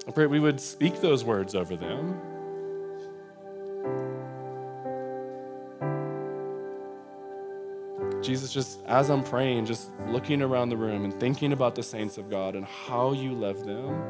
I 0.08 0.12
pray 0.12 0.26
we 0.28 0.40
would 0.40 0.60
speak 0.60 1.00
those 1.00 1.24
words 1.24 1.56
over 1.56 1.76
them. 1.76 2.20
Jesus, 8.22 8.54
just 8.54 8.80
as 8.86 9.10
I'm 9.10 9.24
praying, 9.24 9.66
just 9.66 9.92
looking 10.08 10.42
around 10.42 10.70
the 10.70 10.78
room 10.78 11.04
and 11.04 11.14
thinking 11.14 11.52
about 11.52 11.76
the 11.76 11.84
saints 11.84 12.18
of 12.18 12.30
God 12.30 12.56
and 12.56 12.66
how 12.66 13.12
you 13.12 13.34
love 13.34 13.66
them. 13.66 14.02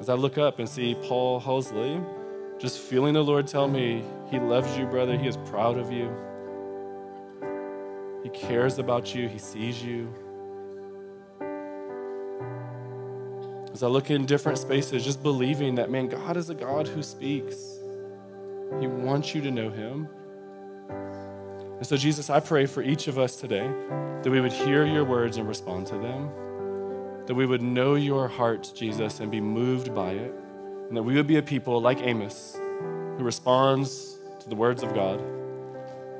As 0.00 0.08
I 0.08 0.14
look 0.14 0.38
up 0.38 0.58
and 0.58 0.68
see 0.68 0.96
Paul 1.02 1.40
Hosley, 1.40 2.04
just 2.58 2.78
feeling 2.80 3.14
the 3.14 3.22
Lord 3.22 3.46
tell 3.46 3.68
me, 3.68 4.04
He 4.30 4.38
loves 4.38 4.76
you, 4.76 4.86
brother. 4.86 5.16
He 5.16 5.28
is 5.28 5.36
proud 5.36 5.78
of 5.78 5.92
you. 5.92 6.12
He 8.22 8.28
cares 8.28 8.78
about 8.78 9.14
you. 9.14 9.28
He 9.28 9.38
sees 9.38 9.82
you. 9.82 10.12
As 13.72 13.82
I 13.82 13.86
look 13.86 14.10
in 14.10 14.26
different 14.26 14.58
spaces, 14.58 15.04
just 15.04 15.22
believing 15.22 15.76
that, 15.76 15.90
man, 15.90 16.08
God 16.08 16.36
is 16.36 16.50
a 16.50 16.54
God 16.54 16.86
who 16.86 17.02
speaks. 17.02 17.56
He 18.80 18.86
wants 18.86 19.34
you 19.34 19.40
to 19.42 19.50
know 19.50 19.70
Him. 19.70 20.08
And 21.78 21.86
so, 21.86 21.96
Jesus, 21.96 22.28
I 22.28 22.38
pray 22.38 22.66
for 22.66 22.82
each 22.82 23.08
of 23.08 23.18
us 23.18 23.36
today 23.36 23.66
that 24.22 24.30
we 24.30 24.40
would 24.40 24.52
hear 24.52 24.84
your 24.84 25.04
words 25.04 25.38
and 25.38 25.48
respond 25.48 25.86
to 25.88 25.98
them, 25.98 26.30
that 27.26 27.34
we 27.34 27.46
would 27.46 27.62
know 27.62 27.94
your 27.94 28.28
heart, 28.28 28.70
Jesus, 28.74 29.20
and 29.20 29.30
be 29.30 29.40
moved 29.40 29.94
by 29.94 30.10
it, 30.10 30.34
and 30.88 30.96
that 30.96 31.02
we 31.02 31.14
would 31.14 31.26
be 31.26 31.38
a 31.38 31.42
people 31.42 31.80
like 31.80 32.00
Amos 32.02 32.56
who 33.16 33.24
responds 33.24 34.18
to 34.40 34.48
the 34.48 34.54
words 34.54 34.82
of 34.82 34.94
God 34.94 35.20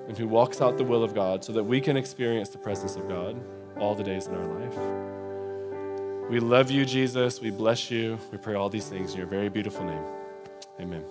and 0.08 0.16
who 0.16 0.26
walks 0.26 0.60
out 0.60 0.78
the 0.78 0.84
will 0.84 1.04
of 1.04 1.14
God 1.14 1.44
so 1.44 1.52
that 1.52 1.64
we 1.64 1.80
can 1.80 1.96
experience 1.96 2.48
the 2.48 2.58
presence 2.58 2.96
of 2.96 3.08
God 3.08 3.40
all 3.78 3.94
the 3.94 4.04
days 4.04 4.26
in 4.26 4.34
our 4.34 4.46
life. 4.46 5.11
We 6.30 6.40
love 6.40 6.70
you, 6.70 6.84
Jesus. 6.84 7.40
We 7.40 7.50
bless 7.50 7.90
you. 7.90 8.18
We 8.30 8.38
pray 8.38 8.54
all 8.54 8.68
these 8.68 8.88
things 8.88 9.12
in 9.12 9.18
your 9.18 9.26
very 9.26 9.48
beautiful 9.48 9.84
name. 9.84 10.04
Amen. 10.80 11.04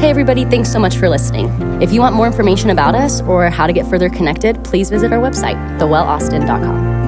Hey, 0.00 0.10
everybody, 0.10 0.44
thanks 0.44 0.70
so 0.70 0.78
much 0.78 0.96
for 0.96 1.08
listening. 1.08 1.48
If 1.80 1.90
you 1.90 2.00
want 2.00 2.14
more 2.14 2.26
information 2.26 2.70
about 2.70 2.94
us 2.94 3.22
or 3.22 3.48
how 3.48 3.66
to 3.66 3.72
get 3.72 3.86
further 3.86 4.10
connected, 4.10 4.62
please 4.62 4.90
visit 4.90 5.12
our 5.12 5.18
website, 5.18 5.56
thewellaustin.com. 5.78 7.03